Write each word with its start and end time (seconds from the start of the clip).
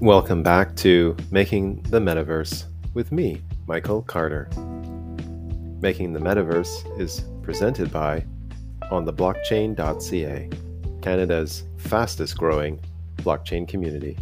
Welcome 0.00 0.42
back 0.42 0.76
to 0.76 1.14
Making 1.30 1.82
the 1.90 2.00
Metaverse 2.00 2.64
with 2.94 3.12
me, 3.12 3.42
Michael 3.66 4.00
Carter. 4.00 4.48
Making 5.82 6.14
the 6.14 6.18
Metaverse 6.18 6.98
is 6.98 7.24
presented 7.42 7.92
by 7.92 8.24
ontheblockchain.ca, 8.90 10.48
Canada's 11.02 11.64
fastest 11.76 12.38
growing 12.38 12.80
blockchain 13.18 13.68
community. 13.68 14.16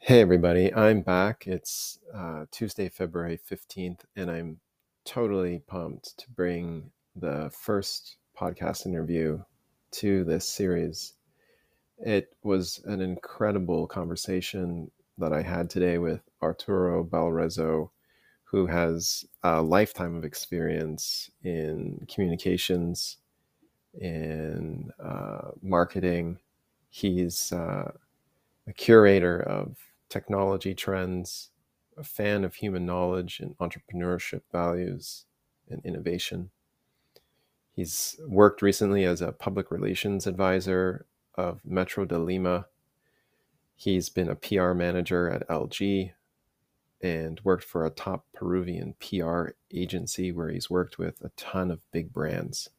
Hey, 0.00 0.20
everybody, 0.20 0.74
I'm 0.74 1.00
back. 1.00 1.46
It's 1.46 2.00
uh, 2.14 2.44
Tuesday, 2.50 2.90
February 2.90 3.40
15th, 3.50 4.00
and 4.14 4.30
I'm 4.30 4.60
totally 5.06 5.62
pumped 5.66 6.18
to 6.18 6.30
bring 6.32 6.90
the 7.16 7.50
first 7.50 8.18
podcast 8.38 8.84
interview 8.84 9.42
to 9.92 10.24
this 10.24 10.48
series. 10.48 11.14
It 11.98 12.34
was 12.42 12.80
an 12.84 13.00
incredible 13.00 13.86
conversation 13.86 14.90
that 15.18 15.32
I 15.32 15.42
had 15.42 15.68
today 15.68 15.98
with 15.98 16.20
Arturo 16.42 17.04
Balarezo, 17.04 17.90
who 18.44 18.66
has 18.66 19.24
a 19.42 19.60
lifetime 19.60 20.14
of 20.16 20.24
experience 20.24 21.30
in 21.42 22.06
communications, 22.12 23.18
in 24.00 24.90
uh, 25.02 25.50
marketing. 25.60 26.38
He's 26.88 27.52
uh, 27.52 27.92
a 28.66 28.72
curator 28.72 29.40
of 29.40 29.76
technology 30.08 30.74
trends, 30.74 31.50
a 31.96 32.04
fan 32.04 32.44
of 32.44 32.54
human 32.54 32.86
knowledge 32.86 33.40
and 33.40 33.56
entrepreneurship 33.58 34.42
values 34.52 35.24
and 35.68 35.84
innovation. 35.84 36.50
He's 37.78 38.18
worked 38.26 38.60
recently 38.60 39.04
as 39.04 39.22
a 39.22 39.30
public 39.30 39.70
relations 39.70 40.26
advisor 40.26 41.06
of 41.36 41.60
Metro 41.64 42.04
de 42.04 42.18
Lima. 42.18 42.66
He's 43.76 44.08
been 44.08 44.28
a 44.28 44.34
PR 44.34 44.72
manager 44.72 45.30
at 45.30 45.46
LG 45.46 46.10
and 47.00 47.40
worked 47.44 47.62
for 47.62 47.86
a 47.86 47.90
top 47.90 48.24
Peruvian 48.34 48.96
PR 48.98 49.50
agency 49.72 50.32
where 50.32 50.48
he's 50.48 50.68
worked 50.68 50.98
with 50.98 51.22
a 51.22 51.28
ton 51.36 51.70
of 51.70 51.88
big 51.92 52.12
brands. 52.12 52.70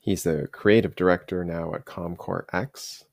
He's 0.00 0.24
the 0.24 0.48
creative 0.50 0.96
director 0.96 1.44
now 1.44 1.72
at 1.72 1.84
Comcore 1.84 2.52
X, 2.52 3.04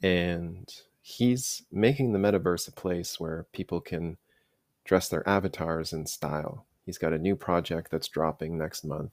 and 0.00 0.72
he's 1.00 1.64
making 1.72 2.12
the 2.12 2.20
metaverse 2.20 2.68
a 2.68 2.70
place 2.70 3.18
where 3.18 3.46
people 3.52 3.80
can 3.80 4.18
dress 4.84 5.08
their 5.08 5.28
avatars 5.28 5.92
in 5.92 6.06
style. 6.06 6.64
He's 6.86 6.98
got 6.98 7.12
a 7.12 7.18
new 7.18 7.34
project 7.34 7.90
that's 7.90 8.06
dropping 8.06 8.56
next 8.56 8.84
month 8.84 9.10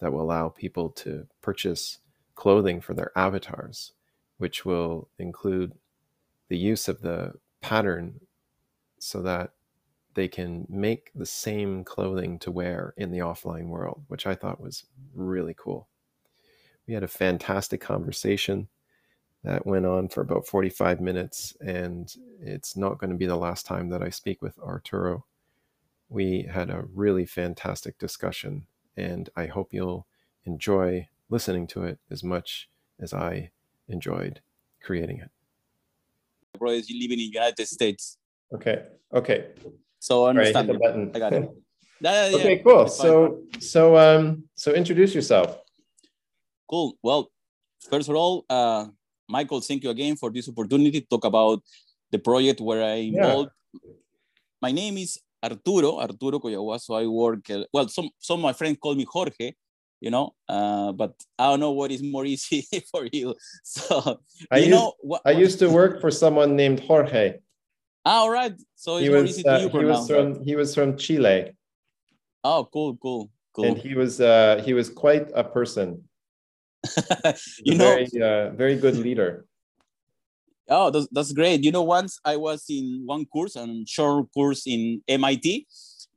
that 0.00 0.12
will 0.12 0.22
allow 0.22 0.48
people 0.48 0.90
to 0.90 1.26
purchase 1.40 1.98
clothing 2.34 2.80
for 2.80 2.94
their 2.94 3.12
avatars, 3.16 3.92
which 4.36 4.64
will 4.64 5.08
include 5.18 5.72
the 6.48 6.58
use 6.58 6.88
of 6.88 7.00
the 7.00 7.34
pattern 7.60 8.20
so 8.98 9.22
that 9.22 9.52
they 10.14 10.28
can 10.28 10.66
make 10.68 11.10
the 11.14 11.26
same 11.26 11.84
clothing 11.84 12.38
to 12.40 12.50
wear 12.50 12.94
in 12.96 13.10
the 13.10 13.18
offline 13.18 13.68
world, 13.68 14.02
which 14.08 14.26
I 14.26 14.34
thought 14.34 14.60
was 14.60 14.84
really 15.14 15.54
cool. 15.56 15.88
We 16.86 16.94
had 16.94 17.02
a 17.02 17.08
fantastic 17.08 17.80
conversation 17.80 18.68
that 19.44 19.66
went 19.66 19.86
on 19.86 20.08
for 20.08 20.20
about 20.20 20.46
45 20.46 21.00
minutes, 21.00 21.56
and 21.60 22.12
it's 22.40 22.76
not 22.76 22.98
going 22.98 23.10
to 23.10 23.16
be 23.16 23.26
the 23.26 23.36
last 23.36 23.66
time 23.66 23.90
that 23.90 24.02
I 24.02 24.10
speak 24.10 24.42
with 24.42 24.58
Arturo. 24.58 25.24
We 26.08 26.48
had 26.50 26.70
a 26.70 26.86
really 26.94 27.26
fantastic 27.26 27.98
discussion 27.98 28.66
and 28.98 29.30
I 29.36 29.46
hope 29.46 29.72
you'll 29.72 30.06
enjoy 30.44 31.08
listening 31.30 31.66
to 31.68 31.84
it 31.84 31.98
as 32.10 32.24
much 32.24 32.68
as 33.00 33.14
I 33.14 33.50
enjoyed 33.88 34.40
creating 34.82 35.20
it. 35.20 35.30
Brothers, 36.58 36.90
you 36.90 37.00
live 37.00 37.12
in 37.12 37.18
the 37.18 37.24
United 37.24 37.68
States. 37.68 38.18
Okay. 38.52 38.82
Okay. 39.14 39.46
So 40.00 40.24
I 40.24 40.30
understand. 40.30 40.68
Right, 40.68 40.80
button. 40.80 41.12
I 41.14 41.18
got 41.18 41.32
it. 41.32 41.48
yeah, 42.00 42.28
yeah, 42.28 42.36
okay, 42.36 42.58
cool. 42.58 42.88
So 42.88 43.42
so 43.60 43.96
um 43.96 44.44
so 44.54 44.72
introduce 44.72 45.14
yourself. 45.14 45.58
Cool. 46.68 46.94
Well, 47.02 47.30
first 47.88 48.08
of 48.08 48.16
all, 48.16 48.44
uh 48.50 48.86
Michael, 49.28 49.60
thank 49.60 49.84
you 49.84 49.90
again 49.90 50.16
for 50.16 50.30
this 50.30 50.48
opportunity 50.48 51.00
to 51.00 51.06
talk 51.06 51.24
about 51.24 51.62
the 52.10 52.18
project 52.18 52.60
where 52.60 52.82
I 52.82 53.12
involved. 53.12 53.50
Yeah. 53.72 53.92
My 54.60 54.72
name 54.72 54.98
is 54.98 55.20
Arturo, 55.42 55.98
Arturo 55.98 56.38
Coyagua. 56.40 56.80
So 56.80 56.94
I 56.94 57.06
work, 57.06 57.48
uh, 57.50 57.64
well, 57.72 57.88
some, 57.88 58.10
some 58.18 58.40
of 58.40 58.42
my 58.42 58.52
friends 58.52 58.78
call 58.80 58.94
me 58.94 59.06
Jorge, 59.08 59.52
you 60.00 60.10
know, 60.10 60.34
uh, 60.48 60.92
but 60.92 61.14
I 61.38 61.50
don't 61.50 61.60
know 61.60 61.72
what 61.72 61.90
is 61.90 62.02
more 62.02 62.24
easy 62.24 62.66
for 62.90 63.06
you. 63.12 63.34
So, 63.62 64.20
I 64.50 64.58
you 64.58 64.66
used, 64.66 64.70
know, 64.70 64.92
what, 65.00 65.22
I 65.24 65.32
used 65.32 65.58
to 65.60 65.68
work 65.70 66.00
for 66.00 66.10
someone 66.10 66.56
named 66.56 66.80
Jorge. 66.80 67.38
Ah, 68.04 68.20
all 68.20 68.30
right. 68.30 68.54
So 68.74 68.98
he 68.98 69.08
was, 69.10 69.44
uh, 69.44 69.68
he 69.68 69.84
was 69.84 70.08
from 70.08 70.44
he 70.44 70.56
was 70.56 70.74
from 70.74 70.96
Chile. 70.96 71.52
Oh, 72.42 72.68
cool, 72.72 72.96
cool, 72.96 73.30
cool. 73.52 73.64
And 73.64 73.76
he 73.76 73.94
was 73.94 74.20
uh, 74.20 74.62
he 74.64 74.72
was 74.72 74.88
quite 74.88 75.28
a 75.34 75.44
person. 75.44 76.08
you 77.58 77.74
know, 77.74 77.84
very, 77.84 78.08
uh, 78.22 78.50
very 78.50 78.76
good 78.76 78.96
leader. 78.96 79.44
Oh, 80.68 80.90
that's, 80.90 81.08
that's 81.10 81.32
great. 81.32 81.64
You 81.64 81.72
know, 81.72 81.82
once 81.82 82.18
I 82.24 82.36
was 82.36 82.64
in 82.68 83.02
one 83.06 83.24
course, 83.26 83.56
a 83.56 83.66
short 83.86 84.26
course 84.32 84.66
in 84.66 85.02
MIT, 85.08 85.66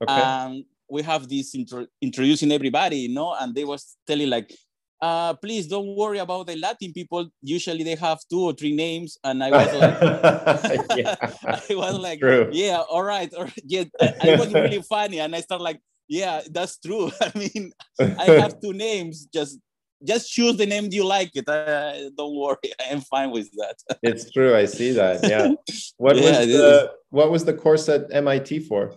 okay. 0.04 0.14
and 0.14 0.64
we 0.90 1.02
have 1.04 1.30
this 1.30 1.56
intro, 1.56 1.88
introducing 2.02 2.52
everybody, 2.52 2.98
you 2.98 3.14
know, 3.14 3.36
and 3.40 3.56
they 3.56 3.64
was 3.64 3.96
telling 4.06 4.30
like, 4.30 4.54
uh, 5.02 5.34
please 5.34 5.68
don't 5.68 5.96
worry 5.96 6.20
about 6.20 6.46
the 6.48 6.56
Latin 6.58 6.94
people. 6.94 7.28
Usually 7.42 7.84
they 7.84 7.96
have 7.96 8.20
two 8.30 8.42
or 8.42 8.54
three 8.54 8.76
names, 8.76 9.18
and 9.24 9.44
I 9.44 9.50
was 9.50 9.74
like, 9.74 10.82
yeah, 10.98 11.16
I 11.46 11.76
was 11.76 11.98
like, 11.98 12.20
true. 12.20 12.50
yeah, 12.52 12.82
all 12.90 13.04
right, 13.04 13.34
all 13.34 13.46
right. 13.46 13.64
yeah. 13.66 13.86
It 14.00 14.40
was 14.40 14.54
really 14.54 14.82
funny, 14.84 15.20
and 15.20 15.36
I 15.36 15.42
start 15.42 15.62
like, 15.62 15.80
yeah, 16.08 16.42
that's 16.52 16.78
true. 16.78 17.10
I 17.22 17.32
mean, 17.36 17.72
I 18.00 18.26
have 18.42 18.62
two 18.62 18.74
names, 18.74 19.28
just 19.34 19.58
just 20.04 20.32
choose 20.32 20.58
the 20.58 20.66
name 20.66 20.88
you 20.92 21.06
like 21.06 21.32
it. 21.36 21.48
Uh, 21.48 22.10
don't 22.18 22.36
worry, 22.36 22.58
I 22.80 22.92
am 22.92 23.02
fine 23.02 23.32
with 23.32 23.50
that. 23.54 23.76
it's 24.04 24.32
true. 24.32 24.56
I 24.56 24.66
see 24.66 24.92
that. 24.94 25.22
Yeah. 25.32 25.54
What 25.98 26.16
yeah, 26.16 26.40
was 26.40 26.48
the 26.48 26.92
What 27.10 27.32
was 27.32 27.46
the 27.46 27.54
course 27.54 27.88
at 27.90 28.14
MIT 28.14 28.60
for? 28.62 28.94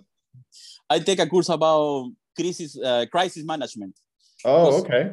I 0.91 0.99
take 0.99 1.19
a 1.21 1.27
course 1.27 1.49
about 1.49 2.11
crisis 2.37 2.79
uh, 2.79 3.07
crisis 3.11 3.45
management. 3.45 3.95
Oh, 4.45 4.81
okay. 4.81 5.13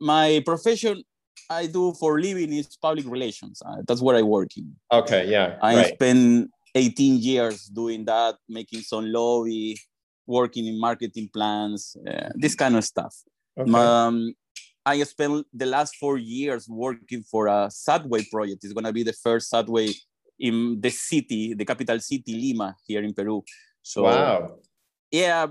My 0.00 0.42
profession 0.44 1.02
I 1.50 1.66
do 1.66 1.94
for 1.94 2.20
living 2.20 2.52
is 2.52 2.76
public 2.76 3.06
relations. 3.06 3.62
Uh, 3.64 3.82
that's 3.86 4.02
where 4.02 4.16
I 4.16 4.22
work 4.22 4.56
in. 4.56 4.74
Okay. 4.92 5.28
Yeah. 5.28 5.56
I 5.62 5.76
right. 5.76 5.94
spent 5.94 6.50
18 6.74 7.18
years 7.18 7.66
doing 7.66 8.04
that, 8.04 8.36
making 8.48 8.80
some 8.80 9.10
lobby, 9.10 9.78
working 10.26 10.66
in 10.66 10.78
marketing 10.78 11.28
plans, 11.32 11.96
uh, 12.06 12.28
this 12.34 12.54
kind 12.54 12.76
of 12.76 12.84
stuff. 12.84 13.14
Okay. 13.58 13.72
Um, 13.72 14.34
I 14.88 15.02
spent 15.02 15.46
the 15.52 15.66
last 15.66 15.96
four 15.96 16.16
years 16.16 16.66
working 16.68 17.22
for 17.22 17.46
a 17.46 17.70
subway 17.70 18.24
project. 18.32 18.64
It's 18.64 18.72
going 18.72 18.84
to 18.84 18.92
be 18.92 19.02
the 19.02 19.12
first 19.12 19.50
subway 19.50 19.88
in 20.38 20.80
the 20.80 20.90
city, 20.90 21.52
the 21.52 21.64
capital 21.64 22.00
city, 22.00 22.32
Lima, 22.32 22.74
here 22.86 23.02
in 23.02 23.12
Peru. 23.12 23.44
So, 23.82 24.04
wow. 24.04 24.56
Yeah, 25.10 25.46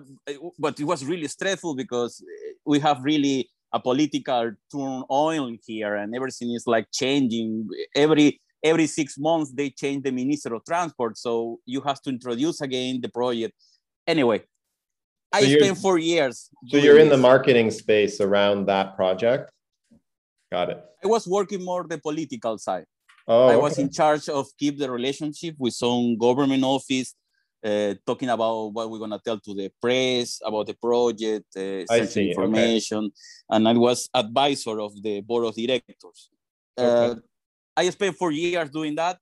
but 0.58 0.80
it 0.80 0.86
was 0.86 1.06
really 1.06 1.28
stressful 1.28 1.75
because 1.75 2.24
we 2.66 2.80
have 2.80 3.03
really 3.03 3.50
a 3.74 3.80
political 3.80 4.52
turn 4.72 5.03
turmoil 5.09 5.56
here, 5.66 5.96
and 5.96 6.16
everything 6.16 6.52
is 6.54 6.66
like 6.68 6.88
changing. 6.92 7.68
Every 7.96 8.40
every 8.64 8.88
six 8.88 9.18
months 9.18 9.52
they 9.52 9.69
change 9.69 10.04
the 10.04 10.12
minister 10.12 10.54
of 10.54 10.64
transport, 10.64 11.18
so 11.18 11.59
you 11.66 11.81
have 11.81 12.02
to 12.04 12.09
introduce 12.09 12.62
again 12.62 13.02
the 13.02 13.09
project. 13.09 13.54
Anyway, 14.06 14.44
I 15.31 15.41
so 15.41 15.59
spent 15.59 15.77
four 15.77 15.97
years. 15.97 16.50
So 16.68 16.77
you're 16.77 17.00
in 17.00 17.09
this. 17.09 17.18
the 17.18 17.21
marketing 17.21 17.71
space 17.71 18.21
around 18.21 18.65
that 18.68 18.95
project. 18.95 19.51
Got 20.51 20.69
it. 20.69 20.83
I 21.03 21.07
was 21.07 21.27
working 21.27 21.63
more 21.63 21.85
the 21.88 21.97
political 21.97 22.57
side. 22.57 22.85
Oh, 23.27 23.47
I 23.47 23.57
was 23.57 23.74
okay. 23.74 23.83
in 23.83 23.91
charge 23.91 24.29
of 24.29 24.47
keep 24.57 24.77
the 24.77 24.89
relationship 24.89 25.56
with 25.59 25.74
some 25.74 26.18
government 26.18 26.63
office, 26.63 27.13
uh, 27.63 27.94
talking 28.06 28.29
about 28.29 28.68
what 28.69 28.89
we're 28.89 29.00
gonna 29.00 29.19
tell 29.24 29.39
to 29.39 29.53
the 29.53 29.69
press 29.81 30.39
about 30.45 30.68
the 30.68 30.74
project, 30.75 31.45
uh, 31.57 32.06
see. 32.06 32.30
information, 32.30 33.06
okay. 33.06 33.12
and 33.50 33.68
I 33.68 33.73
was 33.73 34.09
advisor 34.13 34.80
of 34.80 35.01
the 35.03 35.19
board 35.21 35.45
of 35.45 35.56
directors. 35.56 36.30
Uh, 36.77 36.81
okay. 36.81 37.12
Uh, 37.12 37.15
I 37.75 37.89
spent 37.89 38.15
four 38.15 38.31
years 38.31 38.69
doing 38.69 38.95
that. 38.95 39.19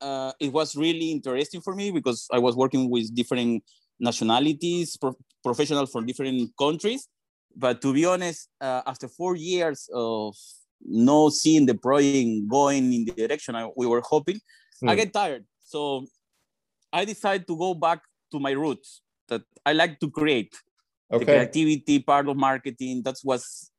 Uh, 0.00 0.32
it 0.38 0.52
was 0.52 0.76
really 0.76 1.10
interesting 1.10 1.62
for 1.62 1.74
me 1.74 1.90
because 1.90 2.28
I 2.30 2.38
was 2.38 2.54
working 2.54 2.90
with 2.90 3.14
different 3.14 3.64
nationalities, 3.98 4.96
pro 4.98 5.16
professionals 5.46 5.90
from 5.92 6.06
different 6.06 6.50
countries. 6.58 7.08
But 7.54 7.80
to 7.82 7.94
be 7.94 8.04
honest, 8.04 8.48
uh, 8.60 8.82
after 8.86 9.08
four 9.08 9.36
years 9.36 9.88
of 9.94 10.34
no 10.84 11.30
seeing 11.30 11.64
the 11.66 11.74
project 11.74 12.48
going 12.48 12.92
in 12.92 13.04
the 13.06 13.12
direction 13.12 13.54
I, 13.54 13.68
we 13.76 13.86
were 13.86 14.02
hoping, 14.04 14.38
mm. 14.82 14.90
I 14.90 14.92
hmm. 14.92 14.98
get 15.00 15.12
tired. 15.12 15.44
So 15.64 16.04
I 16.92 17.04
decided 17.04 17.46
to 17.46 17.56
go 17.56 17.74
back 17.74 18.00
to 18.32 18.38
my 18.38 18.52
roots 18.52 19.00
that 19.28 19.42
I 19.64 19.72
like 19.72 19.98
to 20.00 20.10
create. 20.10 20.54
Okay. 21.12 21.24
The 21.24 21.32
creativity 21.32 21.98
part 22.00 22.28
of 22.28 22.36
marketing, 22.36 23.02
that's 23.04 23.22
what's 23.24 23.70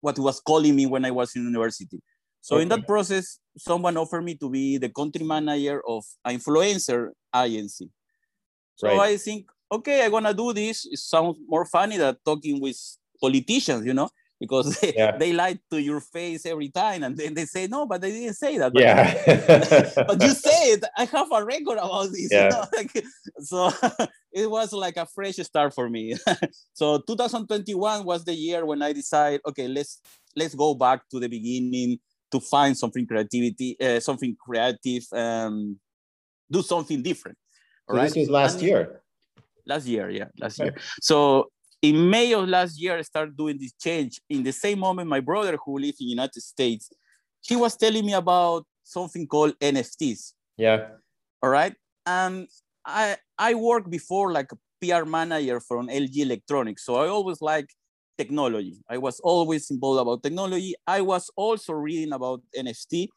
what 0.00 0.18
was 0.18 0.40
calling 0.40 0.74
me 0.74 0.86
when 0.86 1.04
I 1.04 1.10
was 1.10 1.34
in 1.36 1.44
university. 1.44 2.00
So 2.40 2.56
okay. 2.56 2.62
in 2.62 2.68
that 2.68 2.86
process, 2.86 3.38
someone 3.56 3.96
offered 3.96 4.22
me 4.22 4.34
to 4.36 4.50
be 4.50 4.78
the 4.78 4.88
country 4.88 5.24
manager 5.24 5.82
of 5.86 6.04
an 6.24 6.38
influencer 6.38 7.10
agency. 7.34 7.88
So 8.76 8.88
right. 8.88 9.14
I 9.14 9.16
think, 9.16 9.46
okay, 9.70 10.04
I'm 10.04 10.10
gonna 10.10 10.34
do 10.34 10.52
this. 10.52 10.86
It 10.86 10.98
sounds 10.98 11.38
more 11.46 11.64
funny 11.64 11.96
than 11.96 12.16
talking 12.24 12.60
with 12.60 12.78
politicians, 13.20 13.86
you 13.86 13.94
know 13.94 14.08
because 14.38 14.78
they, 14.80 14.94
yeah. 14.94 15.16
they 15.16 15.32
lie 15.32 15.58
to 15.70 15.80
your 15.80 16.00
face 16.00 16.46
every 16.46 16.68
time 16.68 17.02
and 17.02 17.16
then 17.16 17.34
they 17.34 17.44
say 17.44 17.66
no 17.66 17.86
but 17.86 18.00
they 18.00 18.10
didn't 18.10 18.34
say 18.34 18.58
that 18.58 18.72
but, 18.72 18.82
yeah 18.82 19.92
but 20.06 20.22
you 20.22 20.30
say 20.30 20.72
it 20.72 20.84
i 20.96 21.04
have 21.04 21.28
a 21.32 21.44
record 21.44 21.78
about 21.78 22.10
this 22.10 22.28
yeah. 22.30 22.44
You 22.44 22.50
know? 22.50 22.64
like, 22.76 23.04
so 23.40 23.70
it 24.32 24.50
was 24.50 24.72
like 24.72 24.96
a 24.96 25.06
fresh 25.06 25.36
start 25.36 25.74
for 25.74 25.88
me 25.88 26.16
so 26.72 26.98
2021 27.06 28.04
was 28.04 28.24
the 28.24 28.34
year 28.34 28.64
when 28.64 28.82
i 28.82 28.92
decided 28.92 29.40
okay 29.46 29.68
let's 29.68 30.00
let's 30.34 30.54
go 30.54 30.74
back 30.74 31.08
to 31.10 31.18
the 31.18 31.28
beginning 31.28 31.98
to 32.30 32.40
find 32.40 32.76
something 32.76 33.06
creativity 33.06 33.76
uh, 33.80 34.00
something 34.00 34.36
creative 34.38 35.04
um 35.12 35.78
do 36.50 36.62
something 36.62 37.02
different 37.02 37.38
so 37.88 37.96
right? 37.96 38.04
this 38.04 38.16
was 38.16 38.30
last 38.30 38.54
and, 38.54 38.62
year 38.62 39.00
last 39.66 39.86
year 39.86 40.10
yeah 40.10 40.26
last 40.38 40.58
year 40.58 40.74
so 41.00 41.48
in 41.82 42.10
May 42.10 42.32
of 42.32 42.48
last 42.48 42.80
year, 42.80 42.96
I 42.98 43.02
started 43.02 43.36
doing 43.36 43.58
this 43.58 43.72
change. 43.72 44.20
In 44.28 44.42
the 44.42 44.52
same 44.52 44.78
moment, 44.78 45.08
my 45.08 45.20
brother 45.20 45.58
who 45.64 45.78
lives 45.78 46.00
in 46.00 46.06
the 46.06 46.10
United 46.10 46.42
States, 46.42 46.90
he 47.42 47.56
was 47.56 47.76
telling 47.76 48.04
me 48.04 48.14
about 48.14 48.64
something 48.82 49.26
called 49.26 49.58
NFTs. 49.60 50.32
Yeah. 50.56 50.88
All 51.42 51.50
right. 51.50 51.74
And 52.06 52.48
I 52.84 53.16
I 53.38 53.54
worked 53.54 53.90
before 53.90 54.32
like 54.32 54.50
a 54.52 54.58
PR 54.80 55.04
manager 55.04 55.60
from 55.60 55.88
LG 55.88 56.16
Electronics. 56.16 56.84
So 56.84 56.96
I 56.96 57.08
always 57.08 57.42
like 57.42 57.68
technology. 58.16 58.78
I 58.88 58.98
was 58.98 59.20
always 59.20 59.70
involved 59.70 60.00
about 60.00 60.22
technology. 60.22 60.74
I 60.86 61.02
was 61.02 61.30
also 61.36 61.72
reading 61.74 62.12
about 62.12 62.40
NFT. 62.56 63.08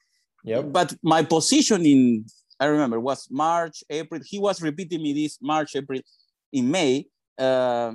Yeah. 0.44 0.62
But 0.62 0.96
my 1.02 1.24
position 1.24 1.86
in 1.86 2.26
I 2.60 2.66
remember 2.66 3.00
was 3.00 3.28
March, 3.32 3.84
April. 3.90 4.22
He 4.26 4.38
was 4.38 4.62
repeating 4.62 5.02
me 5.02 5.14
this 5.14 5.38
March, 5.42 5.76
April, 5.76 6.02
in 6.52 6.70
May. 6.72 7.06
Uh, 7.38 7.94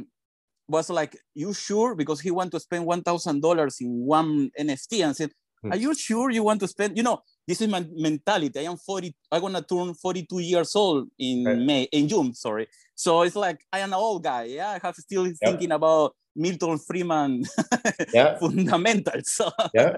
was 0.69 0.91
like, 0.91 1.17
"You 1.35 1.53
sure?" 1.53 1.95
Because 1.95 2.21
he 2.21 2.31
want 2.31 2.53
to 2.53 2.61
spend 2.61 2.87
one 2.87 3.03
thousand 3.03 3.43
dollars 3.43 3.77
in 3.81 4.05
one 4.07 4.51
NFT, 4.59 5.05
and 5.05 5.15
said, 5.15 5.31
hmm. 5.63 5.73
"Are 5.73 5.77
you 5.77 5.95
sure 5.95 6.31
you 6.31 6.43
want 6.43 6.61
to 6.61 6.69
spend?" 6.69 6.97
You 6.97 7.03
know, 7.03 7.21
this 7.47 7.61
is 7.61 7.69
my 7.69 7.85
mentality. 7.95 8.61
I 8.61 8.71
am 8.71 8.77
forty. 8.77 9.15
I'm 9.31 9.41
gonna 9.41 9.63
turn 9.63 9.95
forty-two 9.95 10.41
years 10.41 10.75
old 10.75 11.09
in 11.19 11.45
right. 11.45 11.59
May, 11.59 11.83
in 11.93 12.09
June. 12.09 12.35
Sorry. 12.35 12.67
So 12.95 13.23
it's 13.23 13.37
like 13.37 13.59
I 13.73 13.81
am 13.81 13.91
an 13.91 13.99
old 13.99 14.25
guy. 14.25 14.45
Yeah, 14.45 14.71
I 14.71 14.81
have 14.83 14.95
still 14.97 15.27
yep. 15.27 15.37
thinking 15.43 15.73
about 15.73 16.15
Milton 16.37 16.79
Friedman 16.79 17.45
yeah. 18.13 18.39
fundamentals. 18.41 19.33
So, 19.33 19.51
yeah. 19.73 19.97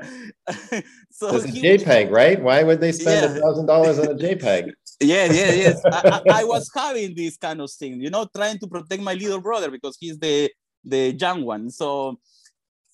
so 1.11 1.37
it's 1.37 1.44
a 1.44 1.49
JPEG, 1.49 2.11
right? 2.11 2.41
Why 2.41 2.62
would 2.62 2.81
they 2.81 2.93
spend 2.93 3.37
a 3.37 3.41
thousand 3.41 3.67
dollars 3.67 3.99
on 3.99 4.06
a 4.06 4.14
JPEG? 4.14 4.73
Yeah, 5.01 5.27
yeah, 5.27 5.53
yes. 5.53 5.81
I, 5.85 6.23
I, 6.27 6.41
I, 6.41 6.45
was 6.45 6.71
having 6.75 7.15
this 7.15 7.37
kind 7.37 7.61
of 7.61 7.71
thing, 7.71 8.01
you 8.01 8.11
know, 8.11 8.27
trying 8.35 8.59
to 8.59 8.67
protect 8.67 9.03
my 9.03 9.15
little 9.15 9.41
brother 9.41 9.71
because 9.71 9.97
he's 10.01 10.19
the 10.19 10.51
the 10.85 11.13
young 11.13 11.45
one. 11.45 11.71
So, 11.71 12.19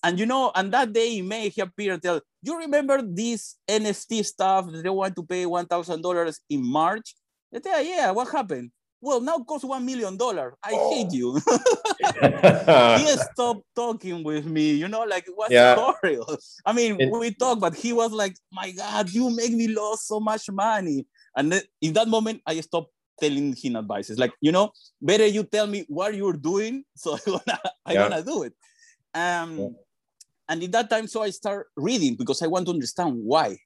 and 0.03 0.19
you 0.19 0.25
know, 0.25 0.51
and 0.53 0.73
that 0.73 0.91
day 0.91 1.17
in 1.17 1.27
May, 1.27 1.49
he 1.49 1.61
appeared 1.61 1.93
and 1.93 2.03
tell, 2.03 2.21
you 2.41 2.57
remember 2.57 3.01
this 3.01 3.55
NFT 3.67 4.25
stuff 4.25 4.69
that 4.71 4.83
they 4.83 4.89
want 4.89 5.15
to 5.15 5.23
pay 5.23 5.45
one 5.45 5.65
thousand 5.65 6.01
dollars 6.01 6.39
in 6.49 6.63
March? 6.63 7.15
I 7.55 7.59
tell, 7.59 7.83
yeah, 7.83 8.11
what 8.11 8.29
happened? 8.29 8.71
Well, 8.99 9.19
now 9.19 9.37
costs 9.39 9.65
one 9.65 9.85
million 9.85 10.15
dollars. 10.15 10.53
I 10.63 10.71
oh. 10.73 10.93
hate 10.93 11.11
you. 11.11 11.33
he 12.99 13.17
stopped 13.17 13.65
talking 13.75 14.23
with 14.23 14.45
me, 14.45 14.75
you 14.75 14.87
know, 14.87 15.03
like 15.03 15.27
what's 15.35 15.51
yeah. 15.51 15.75
horrible. 15.75 16.37
I 16.65 16.71
mean, 16.71 16.99
it, 16.99 17.11
we 17.11 17.33
talk, 17.33 17.59
but 17.59 17.75
he 17.75 17.91
was 17.91 18.13
like, 18.13 18.35
My 18.51 18.71
God, 18.71 19.09
you 19.09 19.29
make 19.29 19.51
me 19.51 19.67
lose 19.67 20.03
so 20.03 20.21
much 20.21 20.49
money. 20.49 21.05
And 21.35 21.51
then 21.51 21.61
in 21.81 21.93
that 21.93 22.07
moment, 22.07 22.41
I 22.45 22.59
stopped 22.61 22.91
telling 23.19 23.55
him 23.55 23.75
advices. 23.75 24.17
Like, 24.17 24.33
you 24.41 24.51
know, 24.51 24.71
better 25.01 25.25
you 25.25 25.43
tell 25.43 25.67
me 25.67 25.85
what 25.87 26.15
you're 26.15 26.33
doing, 26.37 26.83
so 26.95 27.13
I'm 27.13 27.19
gonna, 27.25 27.59
I'm 27.85 27.95
yeah. 27.95 28.09
gonna 28.09 28.23
do 28.23 28.43
it. 28.43 28.53
Um, 29.13 29.57
yeah. 29.57 29.67
And 30.49 30.63
in 30.63 30.71
that 30.71 30.89
time, 30.89 31.07
so 31.07 31.23
I 31.23 31.29
start 31.29 31.67
reading 31.77 32.15
because 32.15 32.41
I 32.41 32.47
want 32.47 32.65
to 32.65 32.73
understand 32.73 33.15
why, 33.23 33.57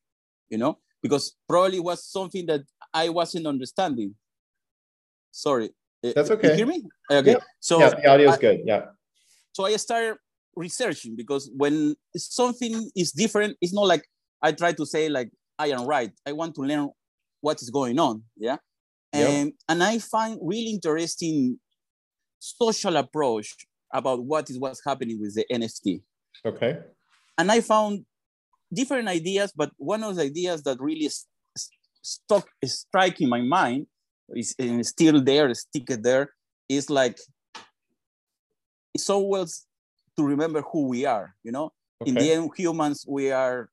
you 0.49 0.57
know, 0.57 0.77
because 1.01 1.35
probably 1.49 1.79
was 1.79 2.05
something 2.05 2.45
that 2.45 2.61
I 2.93 3.09
wasn't 3.09 3.47
understanding. 3.47 4.15
Sorry. 5.31 5.71
Eh, 6.03 6.13
That's 6.15 6.29
okay. 6.31 6.49
You 6.49 6.55
hear 6.55 6.65
me? 6.67 6.83
Okay. 7.11 7.31
Yeah. 7.31 7.37
So 7.59 7.79
yeah, 7.79 7.89
the 7.89 8.07
audio 8.07 8.29
is 8.29 8.37
good. 8.37 8.61
Yeah. 8.63 8.85
So 9.53 9.65
I 9.65 9.75
started 9.77 10.17
researching 10.55 11.15
because 11.15 11.49
when 11.55 11.95
something 12.15 12.89
is 12.95 13.11
different, 13.11 13.57
it's 13.59 13.73
not 13.73 13.87
like 13.87 14.07
I 14.41 14.51
try 14.51 14.73
to 14.73 14.85
say 14.85 15.09
like 15.09 15.31
I 15.57 15.67
am 15.67 15.85
right. 15.85 16.11
I 16.25 16.33
want 16.33 16.55
to 16.55 16.61
learn 16.61 16.89
what 17.41 17.61
is 17.61 17.69
going 17.69 17.99
on. 17.99 18.23
Yeah. 18.35 18.57
And, 19.13 19.47
um, 19.47 19.53
and 19.69 19.83
I 19.83 19.99
find 19.99 20.39
really 20.41 20.71
interesting 20.71 21.59
social 22.39 22.97
approach 22.97 23.55
about 23.93 24.23
what 24.23 24.49
is 24.49 24.59
what's 24.59 24.81
happening 24.85 25.19
with 25.19 25.35
the 25.35 25.45
NFT. 25.51 26.01
Okay. 26.45 26.79
And 27.37 27.51
I 27.51 27.61
found 27.61 28.05
different 28.73 29.07
ideas, 29.07 29.53
but 29.55 29.71
one 29.77 30.03
of 30.03 30.15
the 30.15 30.23
ideas 30.23 30.63
that 30.63 30.79
really 30.79 31.09
stuck 32.01 32.47
strike 32.65 33.21
in 33.21 33.29
my 33.29 33.41
mind 33.41 33.87
is 34.35 34.55
and 34.59 34.85
still 34.85 35.23
there, 35.23 35.53
stick 35.53 35.89
it 35.89 36.03
there, 36.03 36.33
is 36.67 36.89
like 36.89 37.17
it's 38.93 39.09
always 39.09 39.65
to 40.17 40.23
remember 40.23 40.61
who 40.61 40.87
we 40.87 41.05
are, 41.05 41.35
you 41.43 41.51
know? 41.51 41.71
Okay. 42.01 42.09
In 42.09 42.15
the 42.15 42.31
end, 42.31 42.51
humans, 42.55 43.05
we 43.07 43.31
are 43.31 43.69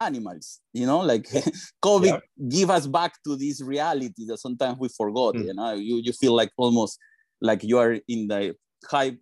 animals 0.00 0.60
you 0.72 0.86
know 0.86 1.00
like 1.00 1.24
covid 1.84 2.06
yeah. 2.06 2.48
give 2.48 2.70
us 2.70 2.86
back 2.86 3.12
to 3.24 3.36
this 3.36 3.60
reality 3.60 4.24
that 4.26 4.38
sometimes 4.38 4.78
we 4.78 4.88
forgot 4.88 5.34
mm. 5.34 5.46
you 5.46 5.54
know 5.54 5.74
you, 5.74 6.00
you 6.02 6.12
feel 6.12 6.34
like 6.34 6.50
almost 6.56 6.98
like 7.40 7.62
you 7.64 7.78
are 7.78 7.98
in 8.08 8.28
the 8.28 8.54
high 8.90 9.16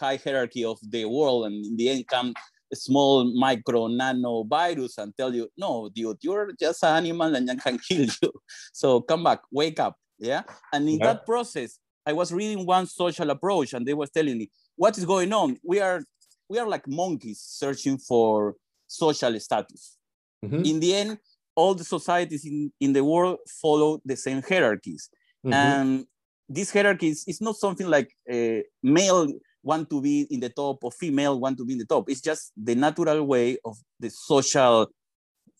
high 0.00 0.16
hierarchy 0.16 0.64
of 0.64 0.78
the 0.82 1.04
world 1.04 1.46
and 1.46 1.64
in 1.64 1.76
the 1.76 1.88
end 1.90 2.06
come 2.06 2.32
a 2.72 2.76
small 2.76 3.24
micro 3.38 3.86
nano 3.86 4.44
virus 4.44 4.98
and 4.98 5.12
tell 5.16 5.34
you 5.34 5.48
no 5.56 5.90
dude 5.94 6.18
you're 6.20 6.52
just 6.58 6.82
an 6.84 7.04
animal 7.04 7.34
and 7.34 7.50
I 7.50 7.54
can 7.56 7.78
kill 7.88 8.06
you 8.22 8.32
so 8.72 9.00
come 9.00 9.24
back 9.24 9.40
wake 9.50 9.80
up 9.80 9.96
yeah 10.18 10.42
and 10.72 10.88
in 10.88 10.98
yeah. 10.98 11.06
that 11.06 11.26
process 11.26 11.78
i 12.06 12.12
was 12.12 12.32
reading 12.32 12.66
one 12.66 12.86
social 12.86 13.30
approach 13.30 13.72
and 13.72 13.86
they 13.86 13.94
was 13.94 14.10
telling 14.10 14.38
me 14.38 14.50
what 14.76 14.96
is 14.98 15.04
going 15.04 15.32
on 15.32 15.58
we 15.64 15.80
are 15.80 16.02
we 16.48 16.58
are 16.58 16.68
like 16.68 16.86
monkeys 16.88 17.40
searching 17.40 17.98
for 17.98 18.54
social 18.86 19.38
status 19.38 19.97
Mm-hmm. 20.44 20.62
In 20.64 20.80
the 20.80 20.94
end, 20.94 21.18
all 21.54 21.74
the 21.74 21.84
societies 21.84 22.44
in, 22.44 22.72
in 22.80 22.92
the 22.92 23.04
world 23.04 23.38
follow 23.60 24.00
the 24.04 24.16
same 24.16 24.42
hierarchies. 24.42 25.10
Mm-hmm. 25.44 25.52
And 25.52 26.06
these 26.48 26.70
hierarchies 26.72 27.24
is 27.26 27.40
not 27.40 27.56
something 27.56 27.88
like 27.88 28.10
uh, 28.32 28.60
male 28.82 29.28
want 29.62 29.90
to 29.90 30.00
be 30.00 30.26
in 30.30 30.40
the 30.40 30.48
top 30.50 30.78
or 30.82 30.92
female 30.92 31.38
want 31.40 31.58
to 31.58 31.64
be 31.64 31.72
in 31.72 31.78
the 31.78 31.84
top. 31.84 32.08
It's 32.08 32.20
just 32.20 32.52
the 32.56 32.74
natural 32.74 33.24
way 33.26 33.58
of 33.64 33.76
the 33.98 34.10
social 34.10 34.86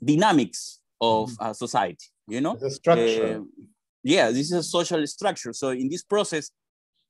dynamics 0.04 0.80
of 1.00 1.30
mm-hmm. 1.30 1.50
a 1.50 1.54
society, 1.54 2.06
you 2.28 2.40
know? 2.40 2.56
The 2.56 2.70
structure. 2.70 3.40
Uh, 3.40 3.64
yeah, 4.04 4.30
this 4.30 4.46
is 4.46 4.52
a 4.52 4.62
social 4.62 5.04
structure. 5.06 5.52
So 5.52 5.70
in 5.70 5.88
this 5.88 6.02
process, 6.02 6.50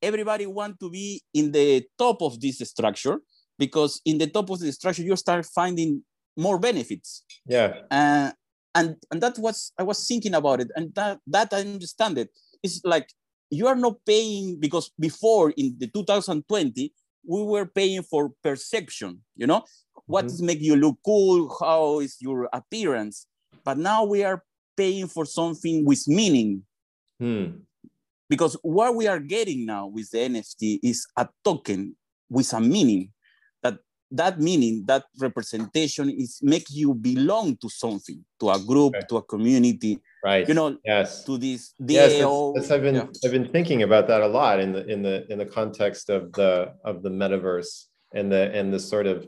everybody 0.01 0.47
want 0.47 0.81
to 0.81 0.91
be 0.91 1.23
in 1.35 1.53
the 1.53 1.85
top 1.99 2.23
of 2.23 2.41
this 2.41 2.59
structure 2.59 3.19
because 3.59 4.01
in 4.05 4.19
the 4.19 4.29
top 4.29 4.51
of 4.51 4.61
the 4.61 4.73
structure, 4.73 5.03
you 5.03 5.17
start 5.17 5.45
finding 5.47 6.03
more 6.39 6.59
benefits. 6.59 7.25
Yeah. 7.47 7.83
Uh, 7.91 8.31
and 8.75 8.97
and 9.11 9.21
that 9.21 9.37
was 9.39 9.73
I 9.79 9.83
was 9.83 10.07
thinking 10.07 10.35
about 10.35 10.61
it, 10.61 10.71
and 10.77 10.95
that 10.95 11.19
that 11.27 11.53
I 11.53 11.61
understand 11.61 12.17
it. 12.17 12.31
It's 12.63 12.81
like 12.85 13.13
you 13.51 13.67
are 13.67 13.77
not 13.77 13.97
paying 14.07 14.61
because 14.61 14.91
before 14.99 15.53
in 15.57 15.77
the 15.79 15.89
2020 15.89 16.93
we 17.27 17.43
were 17.43 17.67
paying 17.67 18.03
for 18.03 18.33
perception. 18.43 19.21
You 19.37 19.47
know, 19.47 19.65
what 20.07 20.27
mm-hmm. 20.27 20.47
make 20.47 20.61
you 20.61 20.77
look 20.77 20.99
cool? 21.05 21.55
How 21.61 22.01
is 22.01 22.17
your 22.21 22.49
appearance? 22.53 23.27
But 23.65 23.79
now 23.79 24.05
we 24.05 24.25
are 24.25 24.45
paying 24.77 25.09
for 25.09 25.25
something 25.25 25.85
with 25.85 26.07
meaning. 26.07 26.63
Hmm. 27.19 27.67
Because 28.31 28.57
what 28.63 28.95
we 28.95 29.07
are 29.07 29.19
getting 29.19 29.67
now 29.67 29.87
with 29.87 30.11
the 30.11 30.19
NFT 30.19 30.81
is 30.83 31.07
a 31.17 31.29
token 31.45 31.97
with 32.29 32.53
a 32.53 32.61
meaning 32.61 33.13
that 34.11 34.41
meaning, 34.41 34.85
that 34.87 35.05
representation 35.19 36.11
is 36.11 36.41
make 36.43 36.67
you 36.71 36.95
belong 36.95 37.57
to 37.59 37.69
something, 37.69 38.25
to 38.41 38.51
a 38.51 38.59
group, 38.59 38.95
right. 38.95 39.09
to 39.09 39.17
a 39.17 39.23
community. 39.23 39.99
Right. 40.25 40.49
You 40.49 40.55
know, 40.55 40.77
yes. 40.85 41.25
To 41.25 41.39
this 41.39 41.75
yes, 41.79 42.13
That's, 42.13 42.69
that's, 42.69 42.71
I've 42.71 42.83
been 42.83 42.95
yeah. 42.97 43.07
I've 43.25 43.33
been 43.33 43.51
thinking 43.53 43.83
about 43.83 44.09
that 44.09 44.23
a 44.23 44.27
lot 44.27 44.61
in 44.61 44.73
the 44.73 44.87
in 44.87 45.03
the 45.03 45.31
in 45.31 45.39
the 45.39 45.47
context 45.47 46.11
of 46.11 46.33
the 46.33 46.75
of 46.85 47.03
the 47.03 47.11
metaverse 47.11 47.85
and 48.15 48.33
the 48.33 48.53
and 48.55 48.73
the 48.73 48.81
sort 48.81 49.07
of 49.07 49.27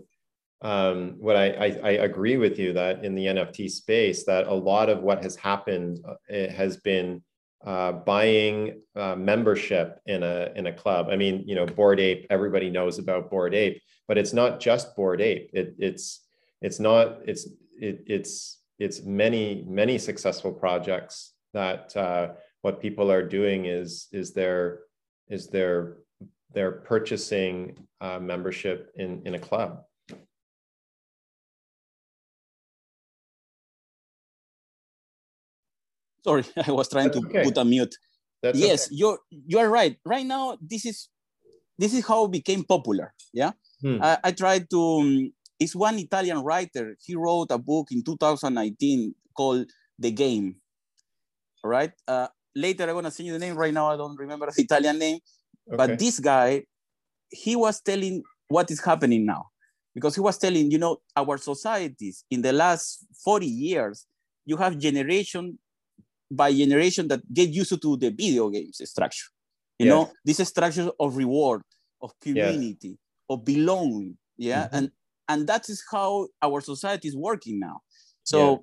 um, 0.62 1.14
what 1.18 1.36
I, 1.36 1.46
I, 1.46 1.66
I 1.82 1.90
agree 2.04 2.36
with 2.36 2.58
you 2.58 2.74
that 2.74 3.02
in 3.02 3.14
the 3.14 3.26
NFT 3.26 3.70
space 3.70 4.24
that 4.24 4.46
a 4.46 4.52
lot 4.52 4.90
of 4.90 5.00
what 5.00 5.22
has 5.22 5.34
happened 5.34 6.04
uh, 6.06 6.52
has 6.52 6.76
been 6.76 7.22
uh, 7.64 7.92
buying 7.92 8.80
uh, 8.96 9.14
membership 9.14 10.00
in 10.06 10.22
a 10.22 10.50
in 10.56 10.66
a 10.66 10.72
club. 10.72 11.08
I 11.10 11.16
mean, 11.16 11.44
you 11.46 11.54
know, 11.54 11.66
Bored 11.66 12.00
Ape. 12.00 12.26
Everybody 12.30 12.70
knows 12.70 12.98
about 12.98 13.30
Bored 13.30 13.54
Ape, 13.54 13.82
but 14.08 14.16
it's 14.16 14.32
not 14.32 14.60
just 14.60 14.96
Bored 14.96 15.20
Ape. 15.20 15.50
It, 15.52 15.74
it's 15.78 16.24
it's 16.62 16.80
not 16.80 17.18
it's 17.26 17.46
it, 17.78 18.02
it's 18.06 18.62
it's 18.78 19.02
many 19.02 19.64
many 19.68 19.98
successful 19.98 20.52
projects 20.52 21.34
that 21.52 21.94
uh, 21.96 22.28
what 22.62 22.80
people 22.80 23.10
are 23.10 23.26
doing 23.26 23.66
is 23.66 24.08
is 24.12 24.32
they're 24.32 24.80
is 25.28 25.48
they're 25.48 25.98
they're 26.54 26.72
purchasing 26.72 27.76
uh, 28.00 28.18
membership 28.18 28.90
in 28.96 29.22
in 29.26 29.34
a 29.34 29.38
club. 29.38 29.84
Sorry, 36.24 36.44
I 36.66 36.72
was 36.72 36.88
trying 36.88 37.06
That's 37.06 37.20
to 37.20 37.26
okay. 37.26 37.44
put 37.44 37.56
a 37.56 37.64
mute. 37.64 37.94
That's 38.42 38.58
yes, 38.58 38.86
okay. 38.86 38.96
you're 38.96 39.18
you're 39.30 39.68
right. 39.68 39.96
Right 40.04 40.26
now, 40.26 40.56
this 40.60 40.86
is 40.86 41.08
this 41.78 41.94
is 41.94 42.06
how 42.06 42.24
it 42.24 42.32
became 42.32 42.64
popular. 42.64 43.12
Yeah, 43.32 43.52
hmm. 43.80 43.98
I, 44.02 44.18
I 44.24 44.32
tried 44.32 44.70
to. 44.70 44.80
Um, 44.80 45.32
it's 45.58 45.76
one 45.76 45.98
Italian 45.98 46.38
writer. 46.38 46.96
He 47.04 47.14
wrote 47.14 47.48
a 47.50 47.58
book 47.58 47.88
in 47.90 48.02
2019 48.02 49.14
called 49.36 49.66
The 49.98 50.10
Game. 50.10 50.56
All 51.62 51.70
right. 51.70 51.92
Uh, 52.08 52.28
later, 52.56 52.84
I'm 52.88 52.94
gonna 52.94 53.10
send 53.10 53.26
you 53.26 53.34
the 53.34 53.38
name. 53.38 53.56
Right 53.56 53.74
now, 53.74 53.90
I 53.90 53.96
don't 53.96 54.18
remember 54.18 54.46
the 54.46 54.62
Italian 54.62 54.98
name. 54.98 55.18
Okay. 55.68 55.76
But 55.76 55.98
this 55.98 56.18
guy, 56.18 56.64
he 57.28 57.56
was 57.56 57.80
telling 57.80 58.22
what 58.48 58.70
is 58.70 58.82
happening 58.82 59.26
now, 59.26 59.46
because 59.94 60.14
he 60.14 60.20
was 60.20 60.38
telling, 60.38 60.70
you 60.70 60.78
know, 60.78 60.98
our 61.14 61.36
societies 61.36 62.24
in 62.30 62.42
the 62.42 62.52
last 62.52 63.06
40 63.22 63.46
years, 63.46 64.06
you 64.46 64.56
have 64.56 64.78
generation 64.78 65.58
by 66.30 66.52
generation 66.52 67.08
that 67.08 67.20
get 67.32 67.50
used 67.50 67.80
to 67.80 67.96
the 67.96 68.10
video 68.10 68.48
games 68.48 68.80
structure. 68.84 69.28
You 69.78 69.86
know, 69.86 70.12
this 70.24 70.46
structure 70.46 70.90
of 71.00 71.16
reward, 71.16 71.62
of 72.02 72.12
community, 72.20 72.98
of 73.30 73.44
belonging. 73.46 74.18
Yeah. 74.36 74.64
Mm-hmm. 74.64 74.76
And 74.76 74.90
and 75.28 75.46
that 75.46 75.68
is 75.70 75.82
how 75.90 76.28
our 76.42 76.60
society 76.60 77.08
is 77.08 77.16
working 77.16 77.58
now. 77.58 77.80
So 78.24 78.50
yeah. 78.50 78.56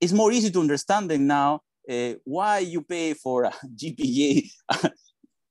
it's 0.00 0.12
more 0.12 0.32
easy 0.32 0.50
to 0.50 0.60
understand 0.60 1.10
them 1.10 1.26
now 1.26 1.60
uh, 1.88 2.14
why 2.24 2.60
you 2.60 2.82
pay 2.82 3.14
for 3.14 3.44
a 3.44 3.52
JPEG 3.76 4.50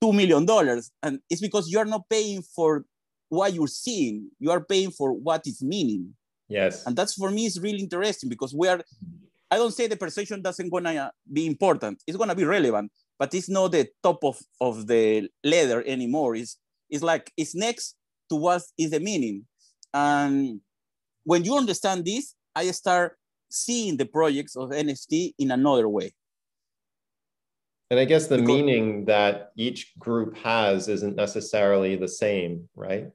two 0.01 0.13
million 0.13 0.45
dollars, 0.45 0.91
and 1.03 1.19
it's 1.29 1.41
because 1.41 1.69
you 1.69 1.79
are 1.79 1.85
not 1.85 2.09
paying 2.09 2.41
for 2.41 2.85
what 3.29 3.53
you're 3.53 3.67
seeing. 3.67 4.29
You 4.39 4.51
are 4.51 4.63
paying 4.63 4.91
for 4.91 5.11
what 5.13 5.45
is 5.47 5.61
meaning. 5.61 6.13
Yes, 6.47 6.85
and 6.85 6.95
that's 6.95 7.13
for 7.13 7.29
me 7.29 7.45
is 7.45 7.59
really 7.59 7.79
interesting 7.79 8.29
because 8.29 8.53
we 8.53 8.67
are 8.67 8.81
I 9.49 9.57
don't 9.57 9.73
say 9.73 9.87
the 9.87 9.95
perception 9.95 10.41
doesn't 10.41 10.69
gonna 10.69 11.11
be 11.31 11.45
important. 11.45 12.01
It's 12.05 12.17
gonna 12.17 12.35
be 12.35 12.43
relevant, 12.43 12.91
but 13.17 13.33
it's 13.33 13.49
not 13.49 13.71
the 13.71 13.87
top 14.03 14.23
of, 14.23 14.39
of 14.59 14.87
the 14.87 15.29
ladder 15.43 15.83
anymore. 15.87 16.35
It's 16.35 16.57
it's 16.89 17.03
like 17.03 17.31
it's 17.37 17.55
next 17.55 17.95
to 18.29 18.35
what 18.35 18.61
is 18.77 18.91
the 18.91 18.99
meaning. 18.99 19.45
And 19.93 20.61
when 21.23 21.43
you 21.43 21.57
understand 21.57 22.05
this, 22.05 22.35
I 22.55 22.71
start 22.71 23.17
seeing 23.49 23.97
the 23.97 24.05
projects 24.05 24.55
of 24.55 24.69
NFT 24.69 25.33
in 25.39 25.51
another 25.51 25.87
way. 25.87 26.11
And 27.89 27.99
I 27.99 28.05
guess 28.05 28.27
the 28.27 28.37
because, 28.37 28.47
meaning 28.47 29.05
that 29.05 29.51
each 29.55 29.97
group 29.97 30.35
has 30.37 30.89
isn't 30.89 31.15
necessarily 31.15 31.95
the 31.95 32.07
same, 32.07 32.67
right? 32.75 33.07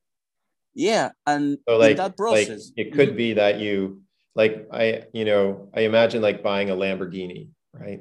Yeah, 0.75 1.11
and 1.27 1.59
so 1.69 1.77
like, 1.77 1.99
that 1.99 2.17
process, 2.17 2.73
like 2.77 2.87
it 2.87 2.93
could 2.95 3.15
be 3.15 3.35
that 3.35 3.61
you 3.61 4.01
like 4.35 4.69
I, 4.73 5.05
you 5.13 5.25
know, 5.25 5.71
I 5.75 5.83
imagine 5.83 6.23
like 6.23 6.43
buying 6.43 6.71
a 6.71 6.77
Lamborghini, 6.77 7.49
right? 7.73 8.01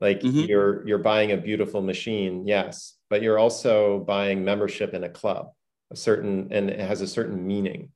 Like 0.00 0.20
mm-hmm. 0.20 0.40
you're 0.40 0.86
you're 0.86 0.98
buying 0.98 1.32
a 1.32 1.36
beautiful 1.36 1.82
machine, 1.82 2.46
yes, 2.46 2.96
but 3.08 3.22
you're 3.22 3.38
also 3.38 4.00
buying 4.00 4.44
membership 4.44 4.94
in 4.94 5.04
a 5.04 5.08
club, 5.08 5.50
a 5.90 5.96
certain 5.96 6.48
and 6.50 6.70
it 6.70 6.80
has 6.80 7.00
a 7.00 7.06
certain 7.06 7.46
meaning. 7.46 7.90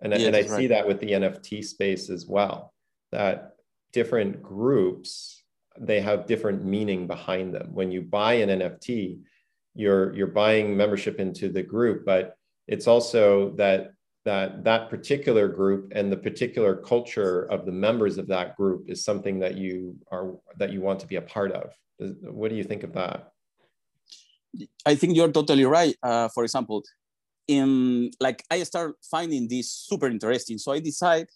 And, 0.00 0.12
and 0.12 0.34
I 0.34 0.40
right. 0.40 0.50
see 0.50 0.66
that 0.68 0.88
with 0.88 0.98
the 0.98 1.12
NFT 1.12 1.64
space 1.64 2.10
as 2.10 2.26
well, 2.26 2.74
that 3.12 3.52
different 3.92 4.42
groups 4.42 5.42
they 5.78 6.00
have 6.00 6.26
different 6.26 6.64
meaning 6.64 7.06
behind 7.06 7.54
them. 7.54 7.70
When 7.72 7.90
you 7.90 8.02
buy 8.02 8.34
an 8.34 8.48
NFT, 8.60 9.20
you're 9.74 10.14
you're 10.14 10.26
buying 10.26 10.76
membership 10.76 11.18
into 11.18 11.48
the 11.48 11.62
group, 11.62 12.04
but 12.04 12.36
it's 12.68 12.86
also 12.86 13.50
that 13.56 13.92
that 14.24 14.64
that 14.64 14.88
particular 14.88 15.48
group 15.48 15.92
and 15.94 16.12
the 16.12 16.16
particular 16.16 16.76
culture 16.76 17.42
of 17.50 17.66
the 17.66 17.72
members 17.72 18.18
of 18.18 18.28
that 18.28 18.56
group 18.56 18.84
is 18.88 19.04
something 19.04 19.40
that 19.40 19.56
you 19.56 19.96
are 20.10 20.34
that 20.58 20.72
you 20.72 20.80
want 20.80 21.00
to 21.00 21.06
be 21.06 21.16
a 21.16 21.22
part 21.22 21.52
of. 21.52 21.72
What 21.98 22.50
do 22.50 22.56
you 22.56 22.64
think 22.64 22.82
of 22.82 22.92
that? 22.94 23.32
I 24.86 24.94
think 24.94 25.16
you're 25.16 25.32
totally 25.32 25.64
right. 25.64 25.96
Uh, 26.02 26.28
for 26.28 26.44
example 26.44 26.82
in 27.48 28.10
like 28.20 28.44
i 28.50 28.62
start 28.62 28.94
finding 29.10 29.48
this 29.48 29.72
super 29.72 30.08
interesting. 30.08 30.58
So 30.58 30.72
i 30.72 30.80
decide 30.80 31.26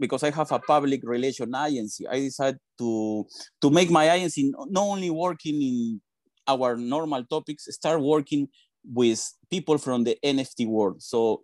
because 0.00 0.22
i 0.22 0.30
have 0.30 0.50
a 0.52 0.58
public 0.58 1.00
relation 1.02 1.54
agency 1.54 2.06
i 2.06 2.20
decide 2.20 2.56
to 2.78 3.26
to 3.60 3.70
make 3.70 3.90
my 3.90 4.10
agency 4.10 4.52
not 4.68 4.82
only 4.82 5.10
working 5.10 5.60
in 5.62 6.00
our 6.46 6.76
normal 6.76 7.24
topics 7.24 7.66
start 7.70 8.00
working 8.00 8.48
with 8.84 9.20
people 9.50 9.76
from 9.76 10.04
the 10.04 10.16
nft 10.24 10.66
world. 10.66 11.02
So 11.02 11.42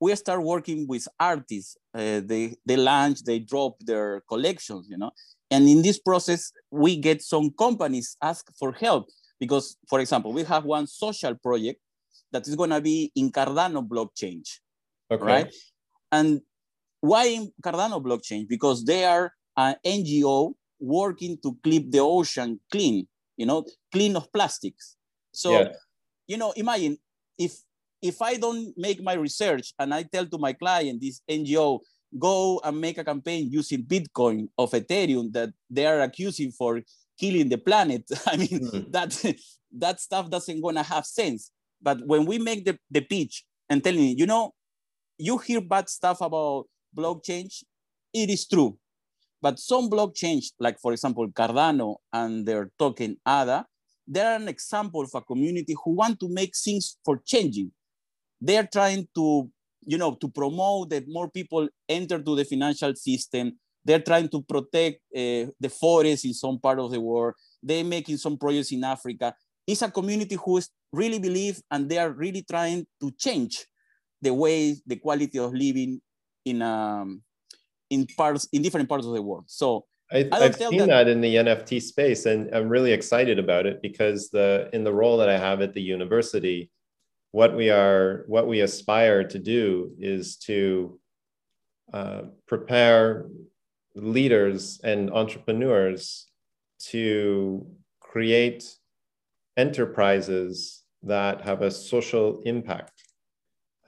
we 0.00 0.14
start 0.14 0.42
working 0.42 0.86
with 0.86 1.08
artists. 1.18 1.76
Uh, 1.94 2.20
they 2.24 2.56
they 2.64 2.76
launch, 2.76 3.24
they 3.24 3.38
drop 3.38 3.78
their 3.80 4.22
collections, 4.28 4.86
you 4.88 4.98
know. 4.98 5.10
And 5.50 5.68
in 5.68 5.82
this 5.82 5.98
process, 5.98 6.52
we 6.70 6.96
get 6.96 7.22
some 7.22 7.50
companies 7.50 8.16
ask 8.22 8.46
for 8.58 8.72
help 8.72 9.08
because, 9.40 9.76
for 9.88 10.00
example, 10.00 10.32
we 10.32 10.44
have 10.44 10.64
one 10.64 10.86
social 10.86 11.34
project 11.34 11.80
that 12.32 12.46
is 12.46 12.54
going 12.54 12.70
to 12.70 12.80
be 12.80 13.10
in 13.16 13.30
Cardano 13.30 13.86
blockchain, 13.86 14.42
okay. 15.10 15.24
right? 15.24 15.54
And 16.12 16.42
why 17.00 17.24
in 17.26 17.52
Cardano 17.62 18.02
blockchain? 18.02 18.46
Because 18.46 18.84
they 18.84 19.04
are 19.04 19.32
an 19.56 19.76
NGO 19.84 20.52
working 20.78 21.38
to 21.42 21.56
keep 21.64 21.90
the 21.90 22.00
ocean 22.00 22.60
clean, 22.70 23.08
you 23.36 23.46
know, 23.46 23.64
clean 23.90 24.16
of 24.16 24.30
plastics. 24.32 24.96
So, 25.32 25.52
yeah. 25.52 25.72
you 26.26 26.36
know, 26.36 26.52
imagine 26.52 26.98
if 27.38 27.62
if 28.02 28.22
I 28.22 28.36
don't 28.36 28.72
make 28.76 29.02
my 29.02 29.14
research 29.14 29.72
and 29.78 29.92
I 29.92 30.04
tell 30.04 30.26
to 30.26 30.38
my 30.38 30.52
client, 30.52 31.00
this 31.00 31.20
NGO, 31.28 31.80
go 32.18 32.60
and 32.64 32.80
make 32.80 32.98
a 32.98 33.04
campaign 33.04 33.48
using 33.50 33.82
Bitcoin 33.82 34.48
of 34.56 34.70
Ethereum 34.70 35.32
that 35.32 35.50
they 35.68 35.86
are 35.86 36.00
accusing 36.00 36.52
for 36.52 36.80
killing 37.18 37.48
the 37.48 37.58
planet, 37.58 38.04
I 38.26 38.36
mean, 38.36 38.48
mm. 38.48 38.92
that, 38.92 39.34
that 39.76 40.00
stuff 40.00 40.30
doesn't 40.30 40.60
gonna 40.60 40.82
have 40.82 41.04
sense. 41.04 41.50
But 41.82 42.00
when 42.06 42.24
we 42.24 42.38
make 42.38 42.64
the, 42.64 42.78
the 42.90 43.00
pitch 43.00 43.44
and 43.68 43.82
telling 43.82 44.00
you, 44.00 44.14
you 44.16 44.26
know, 44.26 44.52
you 45.18 45.38
hear 45.38 45.60
bad 45.60 45.88
stuff 45.88 46.20
about 46.20 46.66
blockchain, 46.96 47.52
it 48.14 48.30
is 48.30 48.46
true. 48.46 48.78
But 49.42 49.58
some 49.58 49.90
blockchains, 49.90 50.46
like 50.58 50.80
for 50.80 50.92
example, 50.92 51.28
Cardano 51.28 51.96
and 52.12 52.46
their 52.46 52.70
token 52.78 53.16
ADA, 53.26 53.66
they're 54.06 54.36
an 54.36 54.48
example 54.48 55.02
of 55.02 55.10
a 55.14 55.20
community 55.20 55.76
who 55.84 55.92
want 55.92 56.18
to 56.20 56.28
make 56.28 56.56
things 56.56 56.96
for 57.04 57.20
changing 57.24 57.70
they're 58.40 58.68
trying 58.70 59.06
to 59.14 59.50
you 59.86 59.98
know 59.98 60.14
to 60.14 60.28
promote 60.28 60.90
that 60.90 61.04
more 61.08 61.30
people 61.30 61.68
enter 61.88 62.22
to 62.22 62.36
the 62.36 62.44
financial 62.44 62.94
system. 62.94 63.52
They're 63.84 64.00
trying 64.00 64.28
to 64.28 64.42
protect 64.42 65.00
uh, 65.16 65.48
the 65.58 65.70
forests 65.70 66.24
in 66.24 66.34
some 66.34 66.58
part 66.58 66.78
of 66.78 66.90
the 66.90 67.00
world. 67.00 67.34
They're 67.62 67.84
making 67.84 68.18
some 68.18 68.36
projects 68.36 68.72
in 68.72 68.84
africa. 68.84 69.34
It's 69.66 69.82
a 69.82 69.90
community 69.90 70.34
who 70.34 70.60
really 70.92 71.18
believe 71.18 71.60
and 71.70 71.88
they 71.88 71.98
are 71.98 72.10
really 72.10 72.42
trying 72.42 72.86
to 73.00 73.10
change 73.18 73.64
the 74.20 74.32
way 74.34 74.76
the 74.86 74.96
quality 74.96 75.38
of 75.38 75.52
living 75.52 76.00
in 76.44 76.62
um, 76.62 77.22
in 77.90 78.06
parts 78.16 78.48
in 78.52 78.62
different 78.62 78.88
parts 78.88 79.06
of 79.06 79.12
the 79.12 79.22
world. 79.22 79.44
So 79.46 79.84
I, 80.10 80.26
have 80.32 80.56
seen 80.56 80.78
that, 80.78 80.88
that, 80.88 81.08
in 81.08 81.20
the 81.20 81.34
NFT 81.34 81.82
space, 81.82 82.24
and 82.24 82.54
I'm 82.54 82.68
really 82.68 82.92
excited 82.92 83.38
about 83.38 83.66
it 83.66 83.82
because 83.82 84.30
the 84.30 84.70
in 84.72 84.84
the 84.84 84.92
role 84.92 85.18
that 85.18 85.28
I 85.28 85.36
have 85.38 85.60
at 85.60 85.74
the 85.74 85.82
university, 85.82 86.70
what 87.32 87.54
we 87.54 87.70
are 87.70 88.24
what 88.26 88.46
we 88.46 88.60
aspire 88.60 89.24
to 89.24 89.38
do 89.38 89.92
is 89.98 90.36
to 90.36 90.98
uh, 91.92 92.22
prepare 92.46 93.26
leaders 93.94 94.80
and 94.84 95.10
entrepreneurs 95.10 96.26
to 96.78 97.66
create 98.00 98.64
enterprises 99.56 100.82
that 101.02 101.42
have 101.42 101.62
a 101.62 101.70
social 101.70 102.40
impact. 102.44 103.02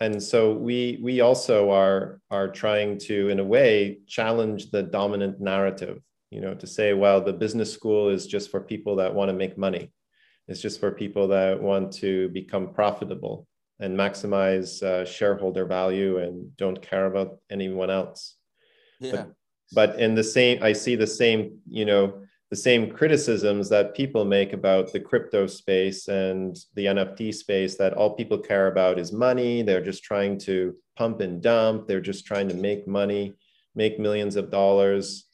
And 0.00 0.22
so 0.22 0.52
we 0.52 0.98
we 1.02 1.20
also 1.20 1.70
are 1.70 2.20
are 2.30 2.48
trying 2.48 2.98
to 2.98 3.28
in 3.28 3.38
a 3.38 3.44
way 3.44 3.98
challenge 4.06 4.70
the 4.70 4.82
dominant 4.82 5.40
narrative 5.40 6.00
you 6.30 6.40
know 6.40 6.54
to 6.54 6.66
say 6.66 6.94
well 6.94 7.20
the 7.20 7.32
business 7.32 7.72
school 7.72 8.08
is 8.08 8.26
just 8.26 8.50
for 8.50 8.60
people 8.60 8.96
that 8.96 9.14
want 9.14 9.28
to 9.28 9.34
make 9.34 9.58
money 9.58 9.90
it's 10.50 10.60
just 10.60 10.80
for 10.80 10.90
people 10.90 11.28
that 11.28 11.62
want 11.62 11.92
to 11.92 12.28
become 12.30 12.74
profitable 12.74 13.46
and 13.78 13.96
maximize 13.96 14.82
uh, 14.82 15.04
shareholder 15.04 15.64
value 15.64 16.18
and 16.18 16.54
don't 16.56 16.82
care 16.82 17.06
about 17.06 17.38
anyone 17.50 17.88
else. 17.88 18.34
Yeah. 18.98 19.12
But, 19.12 19.32
but 19.72 20.00
in 20.00 20.16
the 20.16 20.24
same, 20.24 20.60
I 20.60 20.72
see 20.72 20.96
the 20.96 21.06
same, 21.06 21.58
you 21.68 21.84
know, 21.84 22.22
the 22.50 22.56
same 22.56 22.90
criticisms 22.90 23.68
that 23.68 23.94
people 23.94 24.24
make 24.24 24.52
about 24.52 24.92
the 24.92 24.98
crypto 24.98 25.46
space 25.46 26.08
and 26.08 26.58
the 26.74 26.86
NFT 26.86 27.32
space 27.32 27.76
that 27.76 27.94
all 27.94 28.16
people 28.16 28.38
care 28.38 28.66
about 28.66 28.98
is 28.98 29.12
money. 29.12 29.62
They're 29.62 29.84
just 29.84 30.02
trying 30.02 30.36
to 30.40 30.74
pump 30.96 31.20
and 31.20 31.40
dump. 31.40 31.86
They're 31.86 32.00
just 32.00 32.26
trying 32.26 32.48
to 32.48 32.54
make 32.54 32.88
money, 32.88 33.34
make 33.76 34.00
millions 34.00 34.34
of 34.34 34.50
dollars. 34.50 35.29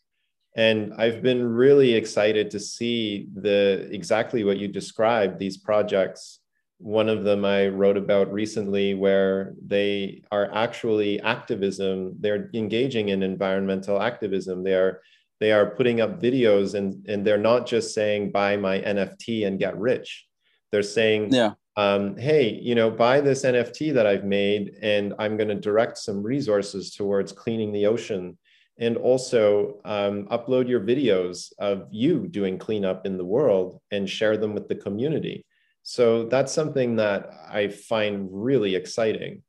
And 0.56 0.94
I've 0.96 1.22
been 1.22 1.46
really 1.46 1.92
excited 1.92 2.50
to 2.50 2.58
see 2.58 3.28
the 3.34 3.88
exactly 3.92 4.42
what 4.42 4.56
you 4.56 4.68
described, 4.68 5.38
these 5.38 5.58
projects. 5.58 6.40
One 6.78 7.08
of 7.08 7.24
them 7.24 7.44
I 7.44 7.68
wrote 7.68 7.96
about 7.96 8.32
recently 8.32 8.94
where 8.94 9.54
they 9.64 10.22
are 10.32 10.52
actually 10.54 11.20
activism, 11.20 12.16
they're 12.20 12.50
engaging 12.54 13.10
in 13.10 13.22
environmental 13.22 14.00
activism. 14.00 14.64
They 14.64 14.74
are 14.74 15.00
they 15.40 15.52
are 15.52 15.70
putting 15.70 16.00
up 16.00 16.20
videos 16.20 16.74
and 16.74 17.06
and 17.08 17.26
they're 17.26 17.38
not 17.38 17.66
just 17.66 17.94
saying 17.94 18.30
buy 18.30 18.56
my 18.56 18.80
nft 18.80 19.46
and 19.46 19.58
get 19.58 19.76
rich 19.78 20.26
they're 20.72 20.82
saying 20.82 21.32
yeah 21.32 21.52
um, 21.78 22.16
hey 22.16 22.58
you 22.62 22.74
know 22.74 22.90
buy 22.90 23.20
this 23.20 23.44
nft 23.44 23.92
that 23.94 24.06
i've 24.06 24.24
made 24.24 24.72
and 24.80 25.12
i'm 25.18 25.36
going 25.36 25.48
to 25.48 25.54
direct 25.54 25.98
some 25.98 26.22
resources 26.22 26.94
towards 26.94 27.32
cleaning 27.32 27.72
the 27.72 27.86
ocean 27.86 28.36
and 28.78 28.96
also 28.96 29.80
um, 29.84 30.26
upload 30.26 30.68
your 30.68 30.80
videos 30.80 31.52
of 31.58 31.86
you 31.90 32.28
doing 32.28 32.58
cleanup 32.58 33.06
in 33.06 33.16
the 33.16 33.24
world 33.24 33.80
and 33.90 34.08
share 34.08 34.36
them 34.36 34.54
with 34.54 34.68
the 34.68 34.74
community 34.74 35.44
so 35.82 36.26
that's 36.26 36.52
something 36.52 36.96
that 36.96 37.30
i 37.48 37.68
find 37.68 38.28
really 38.30 38.74
exciting 38.74 39.42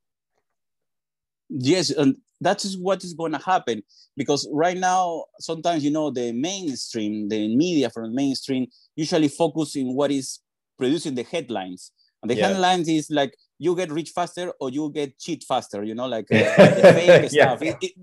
yes 1.50 1.89
and 1.89 2.15
that 2.41 2.63
is 2.63 2.77
what 2.77 3.03
is 3.03 3.13
going 3.13 3.31
to 3.31 3.39
happen 3.39 3.81
because 4.15 4.48
right 4.51 4.77
now 4.77 5.25
sometimes 5.39 5.84
you 5.84 5.91
know 5.91 6.12
the 6.12 6.31
mainstream 6.31 7.27
the 7.29 7.55
media 7.55 7.89
from 7.89 8.03
the 8.03 8.15
mainstream 8.15 8.67
usually 8.96 9.27
focus 9.27 9.75
in 9.75 9.93
what 9.96 10.12
is 10.12 10.39
producing 10.77 11.15
the 11.15 11.24
headlines 11.24 11.91
and 12.22 12.29
the 12.29 12.36
yeah. 12.36 12.50
headlines 12.50 12.88
is 12.88 13.10
like 13.10 13.36
you 13.60 13.75
get 13.75 13.91
rich 13.91 14.12
faster 14.13 14.51
or 14.60 14.69
you 14.69 14.91
get 14.91 15.17
cheat 15.17 15.43
faster 15.43 15.84
you 15.84 15.96
know 15.96 16.07
like 16.07 16.25
uh, 16.31 16.38
the 16.38 16.93
fake 16.93 17.31
yeah. 17.31 17.57
it, 17.60 17.77
it, 17.81 17.93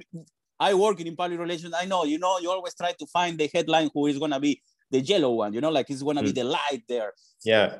i 0.59 0.73
work 0.75 1.01
in 1.01 1.17
public 1.17 1.39
relations. 1.39 1.75
I 1.79 1.85
know 1.87 2.05
you 2.05 2.19
know 2.19 2.39
you 2.39 2.51
always 2.51 2.75
try 2.75 2.93
to 2.93 3.07
find 3.07 3.39
the 3.39 3.51
headline 3.53 3.91
who 3.93 4.07
is 4.07 4.19
going 4.19 4.31
to 4.31 4.41
be 4.41 4.61
the 4.91 5.01
yellow 5.01 5.33
one 5.33 5.53
you 5.53 5.61
know 5.61 5.71
like 5.71 5.91
it's 5.91 6.03
going 6.03 6.17
to 6.17 6.23
mm. 6.23 6.27
be 6.27 6.33
the 6.33 6.45
light 6.45 6.83
there. 6.89 7.13
Yeah. 7.45 7.77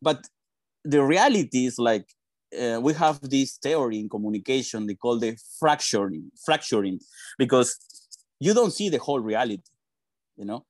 But 0.00 0.26
the 0.84 1.02
reality 1.02 1.66
is 1.66 1.78
like 1.78 2.06
uh, 2.56 2.78
we 2.80 2.92
have 2.94 3.20
this 3.22 3.56
theory 3.56 3.98
in 3.98 4.08
communication 4.08 4.86
they 4.86 4.94
call 4.94 5.18
the 5.18 5.36
fracturing 5.58 6.30
fracturing 6.44 7.00
because 7.38 7.76
you 8.38 8.54
don't 8.54 8.72
see 8.72 8.88
the 8.88 8.98
whole 8.98 9.20
reality 9.20 9.62
you 10.36 10.44
know? 10.44 10.64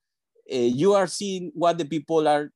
Uh, 0.51 0.57
you 0.57 0.93
are 0.93 1.07
seeing 1.07 1.51
what 1.53 1.77
the 1.77 1.85
people 1.85 2.27
are 2.27 2.51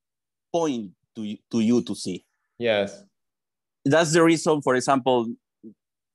pointing 0.51 0.93
to, 1.15 1.35
to 1.51 1.59
you 1.59 1.81
to 1.83 1.93
see. 1.93 2.25
Yes. 2.57 3.03
That's 3.83 4.13
the 4.13 4.23
reason 4.23 4.61
for 4.61 4.75
example 4.75 5.27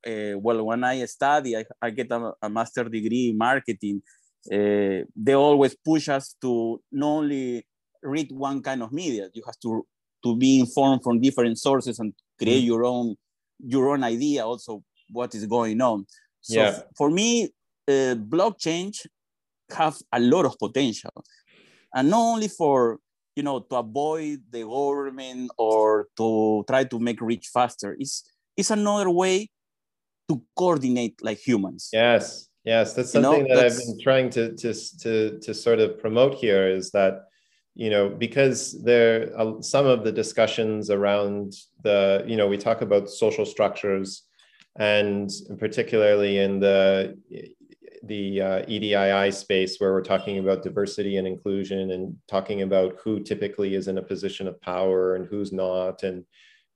uh, 0.07 0.39
well 0.39 0.65
when 0.65 0.85
i 0.85 1.05
study 1.05 1.57
i, 1.57 1.65
I 1.81 1.91
get 1.91 2.11
a, 2.11 2.33
a 2.43 2.49
master 2.49 2.85
degree 2.85 3.31
in 3.31 3.39
marketing 3.39 4.03
uh, 4.53 5.03
they 5.17 5.35
always 5.35 5.75
push 5.75 6.09
us 6.09 6.37
to 6.41 6.81
not 6.93 7.09
only 7.09 7.67
read 8.03 8.31
one 8.31 8.63
kind 8.63 8.83
of 8.83 8.93
media 8.93 9.29
you 9.33 9.43
have 9.45 9.59
to 9.61 9.87
to 10.23 10.37
be 10.37 10.61
informed 10.61 11.03
from 11.03 11.21
different 11.21 11.59
sources 11.59 11.99
and 11.99 12.13
create 12.39 12.63
mm. 12.63 12.67
your 12.67 12.85
own 12.85 13.17
your 13.59 13.91
own 13.91 14.05
idea 14.05 14.45
also 14.45 14.83
what 15.11 15.35
is 15.35 15.47
going 15.47 15.81
on 15.81 16.07
so 16.41 16.61
yeah. 16.61 16.81
for 16.97 17.11
me 17.11 17.45
uh, 17.89 18.15
blockchain 18.15 18.93
have 19.71 19.97
a 20.13 20.21
lot 20.21 20.45
of 20.45 20.57
potential 20.59 21.11
and 21.95 22.11
not 22.11 22.21
only 22.21 22.49
for 22.49 22.99
you 23.35 23.43
know 23.43 23.61
to 23.61 23.77
avoid 23.77 24.41
the 24.51 24.63
government 24.63 25.51
or 25.59 26.09
to 26.17 26.65
try 26.69 26.85
to 26.85 26.99
make 26.99 27.21
rich 27.21 27.49
faster 27.53 27.97
it's 27.99 28.25
it's 28.57 28.71
another 28.71 29.11
way 29.11 29.49
to 30.29 30.43
coordinate 30.55 31.23
like 31.23 31.39
humans. 31.39 31.91
Yes 31.93 32.49
yes. 32.67 32.93
That's 32.93 33.13
something 33.13 33.33
you 33.33 33.49
know, 33.49 33.55
that 33.55 33.63
that's... 33.63 33.81
i've 33.81 33.87
been 33.87 34.01
trying 34.03 34.29
to 34.31 34.55
to 34.57 34.75
to 35.01 35.39
to 35.39 35.55
sort 35.55 35.79
of 35.79 35.99
promote 35.99 36.35
here 36.35 36.69
is 36.69 36.91
that 36.91 37.29
you 37.75 37.89
know 37.89 38.11
because 38.11 38.83
there 38.83 39.33
uh, 39.39 39.63
some 39.63 39.87
of 39.87 40.05
the 40.05 40.13
discussions 40.13 40.91
around 40.91 41.55
the 41.83 42.25
you 42.27 42.37
know 42.37 42.49
we 42.49 42.59
talk 42.59 42.83
about 42.83 43.09
social 43.09 43.47
structures 43.47 44.25
and 44.79 45.31
particularly 45.59 46.39
in 46.39 46.61
the 46.61 47.17
the 48.03 48.41
uh, 48.41 48.63
EDII 48.67 49.33
space 49.33 49.79
where 49.79 49.93
we're 49.93 50.03
talking 50.03 50.39
about 50.39 50.63
diversity 50.63 51.17
and 51.17 51.27
inclusion 51.27 51.91
and 51.91 52.15
talking 52.29 52.63
about 52.63 52.97
who 53.03 53.19
typically 53.21 53.75
is 53.75 53.89
in 53.89 53.99
a 53.99 54.03
position 54.03 54.47
of 54.47 54.61
power 54.61 55.17
and 55.17 55.27
who's 55.27 55.53
not 55.53 56.03
and 56.03 56.25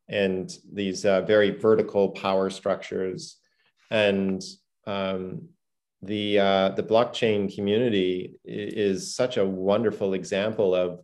and 0.09 0.57
these 0.73 1.05
uh, 1.05 1.21
very 1.23 1.51
vertical 1.51 2.09
power 2.09 2.51
structures 2.51 3.40
and 3.91 4.43
um, 4.87 5.49
the 6.03 6.39
uh, 6.39 6.69
the 6.71 6.83
blockchain 6.83 7.55
community 7.55 8.39
is 8.45 9.15
such 9.15 9.37
a 9.37 9.45
wonderful 9.45 10.15
example 10.15 10.75
of 10.75 11.01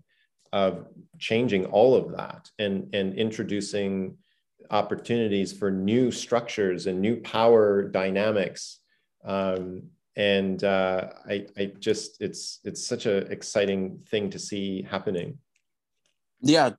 of 0.52 0.86
changing 1.18 1.66
all 1.66 1.94
of 1.94 2.16
that 2.16 2.48
and 2.58 2.94
and 2.94 3.14
introducing 3.14 4.16
opportunities 4.70 5.52
for 5.52 5.70
new 5.70 6.10
structures 6.10 6.86
and 6.86 7.00
new 7.00 7.16
power 7.16 7.84
dynamics. 7.84 8.80
Um, 9.24 9.82
and 10.16 10.64
uh, 10.64 11.10
I, 11.28 11.46
I 11.58 11.72
just 11.78 12.16
it's 12.20 12.60
it's 12.64 12.86
such 12.86 13.06
an 13.06 13.30
exciting 13.30 14.00
thing 14.08 14.30
to 14.30 14.38
see 14.38 14.82
happening. 14.82 15.38
Yeah 16.40 16.70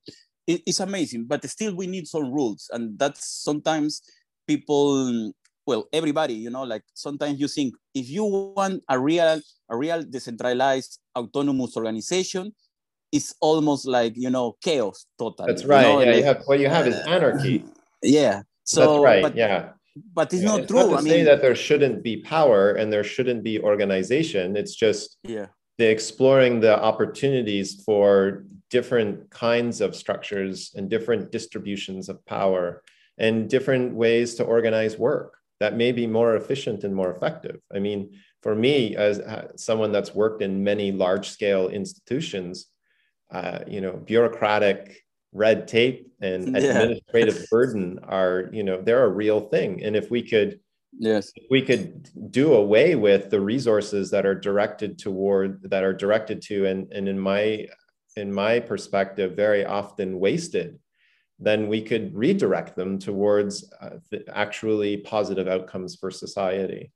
it's 0.47 0.79
amazing 0.79 1.25
but 1.25 1.47
still 1.49 1.75
we 1.75 1.87
need 1.87 2.07
some 2.07 2.31
rules. 2.31 2.69
And 2.71 2.97
that's 2.97 3.27
sometimes 3.43 4.01
people 4.47 5.33
well 5.67 5.85
everybody 5.93 6.33
you 6.33 6.49
know 6.49 6.63
like 6.63 6.83
sometimes 6.93 7.39
you 7.39 7.47
think 7.47 7.75
if 7.93 8.09
you 8.09 8.23
want 8.23 8.81
a 8.89 8.97
real 8.97 9.39
a 9.69 9.77
real 9.77 10.01
decentralized 10.01 10.99
autonomous 11.15 11.75
organization 11.75 12.51
it's 13.11 13.35
almost 13.41 13.85
like 13.85 14.13
you 14.15 14.29
know 14.29 14.55
chaos 14.61 15.05
total 15.19 15.45
that's 15.45 15.65
right. 15.65 15.85
you 15.85 15.93
know? 15.93 15.99
yeah 15.99 16.07
like, 16.07 16.17
you 16.17 16.23
have 16.23 16.41
what 16.45 16.59
you 16.59 16.69
have 16.69 16.87
is 16.87 16.95
anarchy. 17.05 17.63
Yeah 18.03 18.43
so 18.63 18.81
that's 18.81 19.03
right 19.03 19.23
but, 19.23 19.35
yeah. 19.35 19.69
but 20.13 20.31
it's 20.31 20.43
yeah, 20.43 20.49
not 20.49 20.59
it's 20.61 20.71
true 20.71 20.79
not 20.79 20.89
to 20.89 20.95
I 20.97 21.01
say 21.01 21.17
mean, 21.17 21.25
that 21.25 21.41
there 21.41 21.55
shouldn't 21.55 22.03
be 22.03 22.17
power 22.17 22.73
and 22.73 22.93
there 22.93 23.03
shouldn't 23.03 23.43
be 23.43 23.59
organization 23.59 24.55
it's 24.55 24.75
just 24.75 25.17
yeah. 25.23 25.47
the 25.79 25.89
exploring 25.89 26.59
the 26.59 26.79
opportunities 26.79 27.81
for 27.83 28.45
different 28.69 29.29
kinds 29.31 29.81
of 29.81 29.95
structures 29.95 30.71
and 30.75 30.89
different 30.89 31.31
distributions 31.31 32.07
of 32.07 32.23
power 32.25 32.83
and 33.17 33.49
different 33.49 33.95
ways 33.95 34.35
to 34.35 34.43
organize 34.43 34.95
work 34.97 35.37
that 35.59 35.75
may 35.75 35.91
be 35.91 36.07
more 36.07 36.35
efficient 36.35 36.83
and 36.83 36.95
more 36.95 37.11
effective. 37.11 37.59
I 37.73 37.79
mean, 37.79 38.11
for 38.41 38.55
me, 38.55 38.95
as 38.95 39.19
uh, 39.19 39.51
someone 39.55 39.91
that's 39.91 40.13
worked 40.13 40.41
in 40.41 40.63
many 40.63 40.91
large 40.91 41.29
scale 41.29 41.69
institutions, 41.69 42.67
uh, 43.31 43.59
you 43.67 43.81
know, 43.81 43.93
bureaucratic 43.93 45.03
red 45.33 45.67
tape 45.67 46.11
and 46.21 46.47
yeah. 46.55 46.79
administrative 46.79 47.47
burden 47.49 47.99
are, 48.03 48.49
you 48.51 48.63
know, 48.63 48.81
they're 48.81 49.05
a 49.05 49.09
real 49.09 49.41
thing. 49.41 49.83
And 49.83 49.95
if 49.95 50.11
we 50.11 50.21
could, 50.21 50.59
yes, 50.97 51.31
if 51.35 51.45
we 51.49 51.61
could 51.61 52.09
do 52.31 52.53
away 52.53 52.95
with 52.95 53.29
the 53.29 53.41
resources 53.41 54.11
that 54.11 54.25
are 54.25 54.35
directed 54.35 54.99
toward 54.99 55.69
that 55.69 55.83
are 55.83 55.93
directed 55.93 56.41
to, 56.43 56.65
and 56.65 56.91
and 56.93 57.07
in 57.07 57.19
my 57.19 57.67
in 58.15 58.31
my 58.31 58.59
perspective, 58.59 59.35
very 59.35 59.65
often 59.65 60.19
wasted 60.19 60.79
then 61.39 61.67
we 61.67 61.81
could 61.81 62.15
redirect 62.15 62.75
them 62.75 62.97
towards 62.97 63.71
uh, 63.79 63.97
actually 64.33 64.97
positive 64.97 65.47
outcomes 65.47 65.95
for 65.95 66.09
society. 66.09 66.91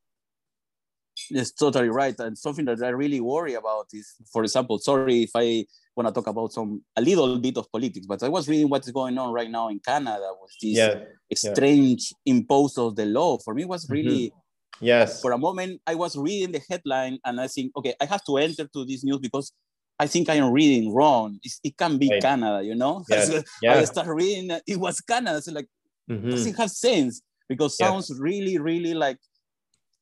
It's 1.30 1.51
totally 1.51 1.89
right. 1.89 2.17
And 2.19 2.38
something 2.38 2.65
that 2.65 2.82
I 2.82 2.89
really 2.89 3.21
worry 3.21 3.54
about 3.54 3.88
is, 3.93 4.15
for 4.32 4.43
example, 4.43 4.80
sorry 4.80 5.23
if 5.23 5.32
I 5.36 5.65
want 5.95 6.08
to 6.08 6.13
talk 6.13 6.27
about 6.27 6.54
some 6.54 6.82
a 6.95 7.01
little 7.01 7.38
bit 7.38 7.58
of 7.58 7.71
politics, 7.71 8.08
but 8.08 8.23
I 8.23 8.30
was 8.30 8.47
reading 8.47 8.69
what's 8.69 8.89
going 8.89 9.17
on 9.17 9.32
right 9.32 9.49
now 9.49 9.67
in 9.69 9.80
Canada 9.80 10.32
with 10.41 10.51
this 10.62 10.77
yeah, 10.77 11.04
strange 11.36 12.13
yeah. 12.25 12.34
impose 12.34 12.77
of 12.77 12.95
the 12.95 13.06
law. 13.06 13.38
For 13.38 13.54
me, 13.54 13.65
was 13.65 13.89
really 13.89 14.27
mm-hmm. 14.30 14.86
yes. 14.86 15.21
For 15.21 15.34
a 15.34 15.38
moment, 15.38 15.82
I 15.86 15.95
was 15.95 16.15
reading 16.15 16.54
the 16.54 16.62
headline 16.67 17.19
and 17.25 17.39
I 17.39 17.47
think, 17.47 17.73
okay, 17.75 17.93
I 18.01 18.06
have 18.06 18.23
to 18.25 18.38
enter 18.38 18.67
to 18.67 18.86
this 18.86 19.04
news 19.04 19.19
because 19.19 19.51
I 19.99 20.08
think 20.08 20.30
I 20.30 20.36
am 20.36 20.51
reading 20.51 20.93
wrong. 20.93 21.39
It's, 21.43 21.60
it 21.63 21.77
can 21.77 21.97
be 21.97 22.10
right. 22.10 22.21
Canada, 22.21 22.63
you 22.63 22.75
know. 22.75 23.04
So 23.10 23.43
yeah. 23.62 23.75
I 23.75 23.84
start 23.86 24.08
reading. 24.08 24.58
It 24.65 24.77
was 24.77 24.99
Canada. 25.01 25.41
So 25.41 25.51
like, 25.51 25.67
mm-hmm. 26.10 26.30
doesn't 26.30 26.58
have 26.58 26.71
sense 26.71 27.21
because 27.47 27.77
sounds 27.77 28.10
yes. 28.10 28.19
really, 28.19 28.58
really 28.58 28.93
like, 28.93 29.19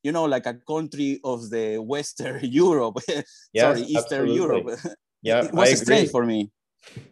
you 0.04 0.12
know, 0.12 0.26
like 0.26 0.46
a 0.46 0.54
country 0.68 1.20
of 1.24 1.50
the 1.50 1.78
Western 1.78 2.40
Europe. 2.44 2.98
yes, 3.08 3.26
Sorry, 3.60 3.82
Eastern 3.82 4.30
absolutely. 4.30 4.36
Europe. 4.36 4.80
Yeah, 5.22 5.44
it 5.44 5.54
was 5.54 5.82
strange 5.82 6.10
for 6.10 6.26
me. 6.26 6.50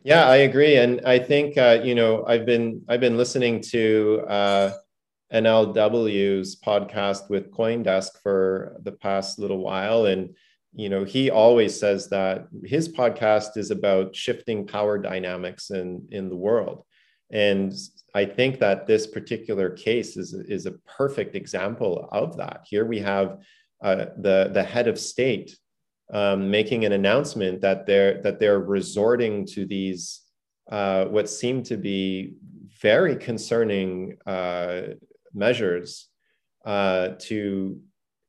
Yeah, 0.04 0.28
I 0.28 0.38
agree, 0.38 0.78
and 0.78 1.02
I 1.06 1.20
think 1.20 1.58
uh, 1.58 1.80
you 1.84 1.94
know 1.94 2.26
I've 2.26 2.46
been 2.46 2.82
I've 2.88 3.02
been 3.02 3.18
listening 3.18 3.62
to 3.72 4.24
uh, 4.28 4.72
NLW's 5.34 6.56
podcast 6.62 7.30
with 7.30 7.52
CoinDesk 7.52 8.22
for 8.24 8.78
the 8.84 8.94
past 8.94 9.40
little 9.40 9.60
while, 9.60 10.06
and 10.06 10.36
you 10.78 10.90
know, 10.90 11.04
he 11.04 11.32
always 11.32 11.78
says 11.78 12.08
that 12.10 12.48
his 12.64 12.88
podcast 12.88 13.58
is 13.58 13.72
about 13.72 14.16
shifting 14.16 14.68
power 14.68 15.00
dynamics 15.00 15.72
in 15.72 16.08
in 16.12 16.30
the 16.30 16.36
world, 16.36 16.86
and 17.32 17.74
I 18.14 18.26
think 18.26 18.60
that 18.60 18.86
this 18.86 19.08
particular 19.08 19.72
case 19.72 20.18
is 20.18 20.34
is 20.34 20.68
a 20.68 20.78
perfect 20.98 21.36
example 21.36 22.08
of 22.12 22.38
that. 22.38 22.68
Here 22.70 22.86
we 22.86 23.00
have 23.00 23.40
uh, 23.84 24.06
the 24.20 24.52
the 24.54 24.64
head 24.64 24.88
of 24.88 25.00
state 25.00 25.58
um, 26.14 26.52
making 26.52 26.86
an 26.86 26.92
announcement 26.92 27.60
that 27.62 27.88
they're 27.88 28.22
that 28.22 28.40
they're 28.40 28.60
resorting 28.60 29.48
to 29.48 29.66
these 29.66 30.22
uh, 30.72 31.06
what 31.06 31.28
seem 31.28 31.64
to 31.64 31.78
be 31.78 32.36
very 32.80 33.16
concerning 33.16 34.16
uh, 34.28 34.82
measures 35.34 36.10
uh, 36.66 37.10
to 37.18 37.82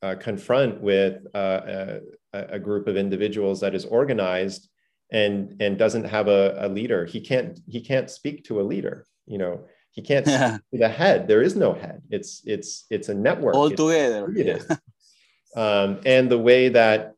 uh, 0.03 0.15
confront 0.15 0.81
with 0.81 1.27
uh, 1.35 1.99
a, 2.33 2.59
group 2.59 2.87
of 2.87 2.97
individuals 2.97 3.61
that 3.61 3.75
is 3.75 3.85
organized 3.85 4.69
and 5.11 5.57
and 5.61 5.79
doesn't 5.79 6.05
have 6.05 6.29
a, 6.29 6.57
a, 6.59 6.69
leader. 6.69 7.07
He 7.07 7.21
can't 7.21 7.59
he 7.67 7.81
can't 7.81 8.11
speak 8.11 8.45
to 8.45 8.61
a 8.61 8.63
leader. 8.63 9.07
You 9.27 9.39
know 9.39 9.65
he 9.93 10.03
can't 10.03 10.27
yeah. 10.29 10.59
see 10.71 10.79
the 10.79 10.89
head. 10.89 11.29
There 11.29 11.43
is 11.43 11.57
no 11.57 11.73
head. 11.73 12.03
It's 12.11 12.43
it's 12.45 12.85
it's 12.91 13.09
a 13.09 13.15
network 13.15 13.55
all 13.55 13.71
together. 13.71 14.31
Yeah. 14.35 14.59
um, 15.57 16.01
and 16.05 16.31
the 16.31 16.39
way 16.39 16.69
that 16.71 17.15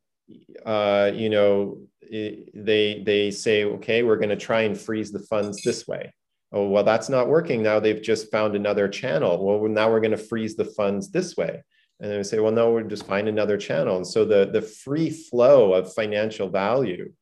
uh, 0.64 1.10
you 1.14 1.30
know 1.30 1.78
they 2.10 3.02
they 3.04 3.30
say 3.30 3.64
okay 3.64 4.02
we're 4.02 4.16
going 4.16 4.30
to 4.30 4.36
try 4.36 4.62
and 4.62 4.78
freeze 4.78 5.12
the 5.12 5.20
funds 5.20 5.62
this 5.62 5.86
way 5.86 6.12
oh 6.52 6.68
well 6.68 6.82
that's 6.82 7.08
not 7.08 7.28
working 7.28 7.62
now 7.62 7.78
they've 7.78 8.02
just 8.02 8.30
found 8.32 8.56
another 8.56 8.88
channel 8.88 9.44
well 9.44 9.70
now 9.70 9.88
we're 9.88 10.00
going 10.00 10.10
to 10.10 10.16
freeze 10.16 10.56
the 10.56 10.64
funds 10.64 11.10
this 11.12 11.36
way 11.36 11.62
and 12.00 12.10
then 12.10 12.18
we 12.18 12.24
say 12.24 12.38
well 12.38 12.52
no 12.52 12.72
we'll 12.72 12.84
just 12.84 13.06
find 13.06 13.28
another 13.28 13.56
channel 13.56 13.96
and 13.96 14.06
so 14.06 14.24
the 14.24 14.50
the 14.52 14.62
free 14.62 15.10
flow 15.10 15.74
of 15.74 15.92
financial 15.94 16.48
value 16.48 17.12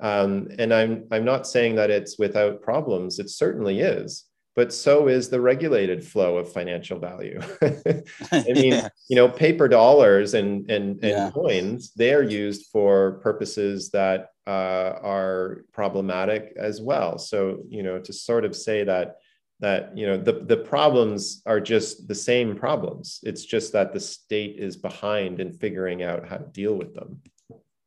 um, 0.00 0.48
and 0.58 0.72
i'm 0.72 1.04
i'm 1.10 1.24
not 1.24 1.46
saying 1.46 1.74
that 1.74 1.90
it's 1.90 2.18
without 2.18 2.62
problems 2.62 3.18
it 3.18 3.30
certainly 3.30 3.80
is 3.80 4.26
but 4.56 4.72
so 4.72 5.08
is 5.08 5.28
the 5.28 5.40
regulated 5.40 6.04
flow 6.04 6.38
of 6.38 6.52
financial 6.52 6.98
value. 6.98 7.40
I 7.62 8.44
mean, 8.46 8.72
yeah. 8.72 8.88
you 9.08 9.16
know, 9.16 9.28
paper 9.28 9.66
dollars 9.68 10.34
and 10.34 10.70
and, 10.70 11.02
and 11.02 11.10
yeah. 11.10 11.30
coins, 11.32 11.92
they 11.94 12.14
are 12.14 12.22
used 12.22 12.66
for 12.70 13.18
purposes 13.22 13.90
that 13.90 14.30
uh, 14.46 14.94
are 15.02 15.64
problematic 15.72 16.52
as 16.56 16.80
well. 16.80 17.18
So, 17.18 17.64
you 17.68 17.82
know, 17.82 17.98
to 17.98 18.12
sort 18.12 18.44
of 18.44 18.54
say 18.54 18.84
that 18.84 19.16
that 19.64 19.96
you 19.96 20.04
know 20.04 20.20
the, 20.20 20.44
the 20.44 20.60
problems 20.60 21.40
are 21.48 21.58
just 21.58 22.06
the 22.06 22.14
same 22.14 22.52
problems. 22.52 23.24
It's 23.24 23.44
just 23.48 23.72
that 23.72 23.96
the 23.96 24.00
state 24.00 24.60
is 24.60 24.76
behind 24.76 25.40
in 25.40 25.56
figuring 25.56 26.04
out 26.04 26.28
how 26.28 26.36
to 26.36 26.48
deal 26.52 26.76
with 26.76 26.92
them. 26.92 27.24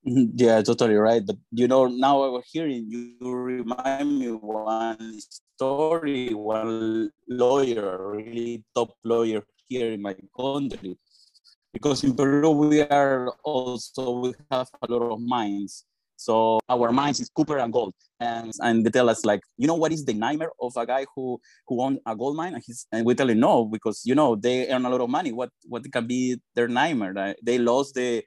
Mm-hmm. 0.02 0.34
Yeah, 0.34 0.58
totally 0.66 0.98
right. 0.98 1.22
But 1.22 1.38
you 1.54 1.68
know, 1.70 1.86
now 1.86 2.26
I 2.26 2.30
was 2.34 2.50
hearing 2.50 2.90
you 2.90 3.14
remind 3.22 4.10
me 4.18 4.34
one 4.34 5.22
story, 5.22 6.34
one 6.34 7.14
lawyer, 7.30 8.18
really 8.18 8.66
top 8.74 8.98
lawyer 9.04 9.46
here 9.70 9.94
in 9.94 10.02
my 10.02 10.18
country. 10.34 10.98
Because 11.70 12.02
in 12.02 12.18
Peru 12.18 12.50
we 12.58 12.82
are 12.82 13.30
also 13.46 14.26
we 14.26 14.34
have 14.50 14.66
a 14.82 14.90
lot 14.90 15.14
of 15.14 15.22
mines. 15.22 15.86
So 16.18 16.60
our 16.68 16.92
mines 16.92 17.20
is 17.20 17.30
copper 17.30 17.60
and 17.60 17.72
gold. 17.72 17.94
And 18.20 18.52
and 18.60 18.86
they 18.86 18.90
tell 18.90 19.10
us 19.10 19.24
like, 19.24 19.42
you 19.58 19.68
know 19.68 19.76
what 19.76 19.92
is 19.92 20.04
the 20.04 20.14
nightmare 20.14 20.52
of 20.60 20.74
a 20.76 20.86
guy 20.86 21.06
who 21.16 21.40
who 21.68 21.82
owns 21.82 22.00
a 22.06 22.16
gold 22.16 22.36
mine? 22.36 22.56
And 22.56 22.64
he's 22.66 22.88
and 22.92 23.06
we 23.06 23.16
tell 23.16 23.30
him 23.30 23.40
no, 23.40 23.66
because 23.66 24.02
you 24.04 24.16
know 24.16 24.36
they 24.36 24.68
earn 24.70 24.86
a 24.86 24.90
lot 24.90 25.02
of 25.02 25.10
money. 25.10 25.32
What 25.32 25.52
what 25.68 25.90
can 25.92 26.08
be 26.08 26.38
their 26.56 26.68
nightmare? 26.68 27.36
They 27.44 27.58
lost 27.60 27.96
the 27.96 28.24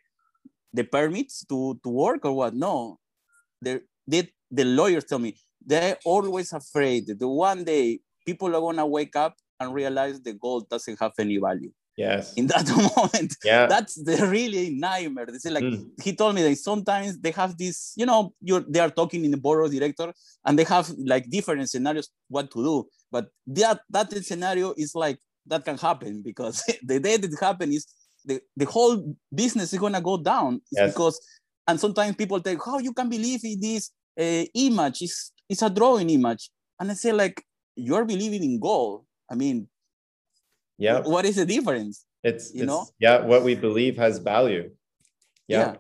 the 0.73 0.85
permits 0.85 1.45
to, 1.49 1.79
to 1.83 1.89
work 1.89 2.25
or 2.25 2.33
what? 2.33 2.55
No, 2.55 2.99
they, 3.61 3.81
the 4.51 4.65
lawyers 4.65 5.05
tell 5.05 5.19
me 5.19 5.37
they're 5.65 5.99
always 6.05 6.53
afraid 6.53 7.07
that 7.07 7.19
the 7.19 7.29
one 7.29 7.65
day 7.65 8.01
people 8.27 8.49
are 8.55 8.61
gonna 8.61 8.87
wake 8.87 9.17
up 9.17 9.35
and 9.59 9.75
realize 9.75 10.21
the 10.21 10.33
gold 10.33 10.69
doesn't 10.69 10.99
have 10.99 11.13
any 11.19 11.39
value. 11.39 11.71
Yes. 11.97 12.33
In 12.35 12.47
that 12.47 12.67
moment, 12.97 13.37
yeah, 13.45 13.67
that's 13.67 13.95
the 14.03 14.27
really 14.27 14.71
nightmare. 14.71 15.27
They 15.27 15.39
say 15.39 15.51
like 15.51 15.65
mm. 15.65 15.87
he 16.03 16.15
told 16.15 16.35
me 16.35 16.43
that 16.43 16.57
sometimes 16.57 17.19
they 17.19 17.31
have 17.33 17.59
this, 17.59 17.93
you 17.97 18.07
know, 18.07 18.33
you're 18.41 18.65
they 18.67 18.81
are 18.81 18.91
talking 18.91 19.25
in 19.25 19.31
the 19.31 19.37
board 19.37 19.65
of 19.65 19.71
director 19.71 20.13
and 20.47 20.59
they 20.59 20.65
have 20.65 20.91
like 20.99 21.29
different 21.29 21.69
scenarios 21.69 22.09
what 22.29 22.51
to 22.53 22.63
do, 22.63 22.89
but 23.11 23.29
that 23.49 23.81
that 23.91 24.13
scenario 24.25 24.73
is 24.77 24.95
like 24.95 25.19
that 25.47 25.65
can 25.65 25.77
happen 25.77 26.23
because 26.23 26.63
the 26.83 26.99
day 27.01 27.17
that 27.17 27.39
happen 27.41 27.73
is 27.73 27.87
the, 28.25 28.41
the 28.57 28.67
whole 28.67 29.15
business 29.35 29.73
is 29.73 29.79
gonna 29.79 30.01
go 30.01 30.17
down 30.17 30.61
yes. 30.73 30.91
because 30.91 31.21
and 31.67 31.79
sometimes 31.79 32.17
people 32.17 32.39
think 32.39 32.61
how 32.65 32.79
you 32.79 32.93
can 32.93 33.09
believe 33.09 33.41
in 33.45 33.61
this 33.61 33.91
uh, 34.19 34.45
image 34.55 35.03
is 35.03 35.33
it's 35.49 35.63
a 35.63 35.71
drawing 35.71 36.11
image 36.11 36.51
and 36.79 36.91
I 36.91 36.95
say 36.95 37.13
like 37.13 37.43
you're 37.77 38.05
believing 38.05 38.43
in 38.45 38.61
gold 38.61 39.05
I 39.31 39.35
mean 39.35 39.69
yeah 40.81 41.01
what 41.01 41.25
is 41.25 41.37
the 41.37 41.47
difference 41.47 42.07
it's 42.25 42.53
you 42.55 42.63
it's, 42.63 42.67
know 42.67 42.87
yeah 42.99 43.21
what 43.21 43.45
we 43.45 43.55
believe 43.55 43.97
has 43.97 44.19
value 44.19 44.71
yeah. 45.47 45.59
yeah 45.59 45.77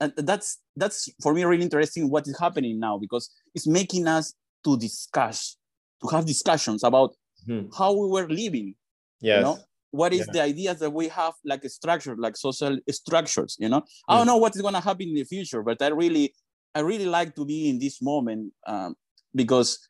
and 0.00 0.12
that's 0.16 0.58
that's 0.74 1.08
for 1.22 1.32
me 1.32 1.44
really 1.44 1.62
interesting 1.62 2.10
what 2.10 2.26
is 2.26 2.38
happening 2.38 2.80
now 2.80 2.98
because 2.98 3.30
it's 3.54 3.66
making 3.66 4.08
us 4.08 4.34
to 4.64 4.76
discuss 4.78 5.56
to 6.02 6.08
have 6.08 6.26
discussions 6.26 6.82
about 6.82 7.14
hmm. 7.46 7.66
how 7.76 7.92
we 7.92 8.08
were 8.08 8.28
living 8.28 8.74
yes. 9.20 9.38
you 9.38 9.44
know 9.44 9.58
what 9.92 10.12
is 10.12 10.26
yeah. 10.26 10.32
the 10.32 10.42
ideas 10.42 10.78
that 10.78 10.90
we 10.90 11.08
have 11.08 11.34
like 11.44 11.64
a 11.64 11.68
structure 11.68 12.16
like 12.16 12.36
social 12.36 12.76
structures 12.90 13.56
you 13.58 13.68
know 13.68 13.80
mm. 13.80 13.86
i 14.08 14.16
don't 14.16 14.26
know 14.26 14.36
what 14.36 14.54
is 14.54 14.60
going 14.60 14.74
to 14.74 14.80
happen 14.80 15.08
in 15.08 15.14
the 15.14 15.24
future 15.24 15.62
but 15.62 15.80
i 15.80 15.88
really 15.88 16.34
i 16.74 16.80
really 16.80 17.06
like 17.06 17.34
to 17.34 17.44
be 17.44 17.70
in 17.70 17.78
this 17.78 18.02
moment 18.02 18.52
um, 18.66 18.94
because 19.34 19.88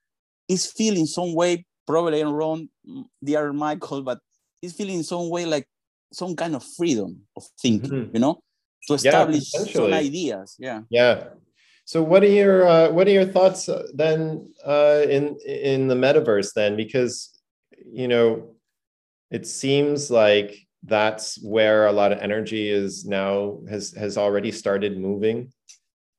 it's 0.48 0.70
feeling 0.70 1.06
some 1.06 1.34
way 1.34 1.64
probably 1.86 2.20
i'm 2.20 2.32
wrong 2.32 2.68
dear 3.22 3.52
michael 3.52 4.02
but 4.02 4.18
it's 4.62 4.74
feeling 4.74 5.02
some 5.02 5.28
way 5.28 5.44
like 5.44 5.66
some 6.12 6.34
kind 6.34 6.54
of 6.54 6.64
freedom 6.76 7.20
of 7.36 7.44
thinking 7.60 7.90
mm-hmm. 7.90 8.14
you 8.14 8.20
know? 8.20 8.40
To 8.88 8.94
establish 8.94 9.50
yeah, 9.52 9.72
some 9.72 9.92
ideas 9.92 10.54
yeah. 10.60 10.82
Yeah. 10.90 11.24
So 11.86 12.02
what 12.02 12.24
are 12.24 12.28
your 12.28 12.66
uh, 12.66 12.90
what 12.90 13.06
are 13.06 13.12
your 13.12 13.24
thoughts 13.24 13.68
uh, 13.68 13.86
then 13.94 14.52
uh, 14.66 15.02
in 15.08 15.38
in 15.46 15.86
the 15.86 15.94
metaverse 15.94 16.52
then? 16.52 16.76
Because 16.76 17.30
you 17.84 18.08
know 18.08 18.56
it 19.30 19.46
seems 19.46 20.10
like 20.10 20.58
that's 20.82 21.40
where 21.42 21.86
a 21.86 21.92
lot 21.92 22.10
of 22.10 22.18
energy 22.18 22.68
is 22.68 23.04
now 23.04 23.60
has 23.70 23.92
has 23.92 24.18
already 24.18 24.50
started 24.50 24.98
moving. 24.98 25.52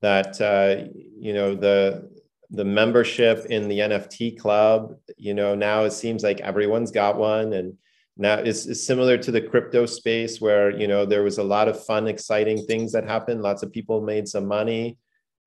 That 0.02 0.40
uh, 0.40 0.88
you 1.20 1.34
know 1.34 1.54
the 1.54 2.10
the 2.50 2.66
membership 2.66 3.46
in 3.50 3.68
the 3.68 3.80
nft 3.80 4.40
club 4.40 4.96
you 5.18 5.34
know 5.34 5.54
now 5.56 5.84
it 5.84 5.92
seems 5.92 6.24
like 6.24 6.40
everyone's 6.42 6.92
got 6.92 7.18
one. 7.18 7.54
And 7.54 7.74
now 8.16 8.36
it's, 8.36 8.66
it's 8.66 8.86
similar 8.86 9.18
to 9.18 9.32
the 9.32 9.42
crypto 9.42 9.86
space 9.86 10.40
where 10.40 10.70
you 10.72 10.88
know 10.88 11.06
there 11.06 11.24
was 11.24 11.38
a 11.38 11.44
lot 11.44 11.68
of 11.68 11.84
fun 11.86 12.08
exciting 12.08 12.66
things 12.66 12.92
that 12.94 13.04
happened. 13.04 13.42
Lots 13.42 13.64
of 13.64 13.72
people 13.72 14.02
made 14.02 14.28
some 14.28 14.48
money 14.48 14.98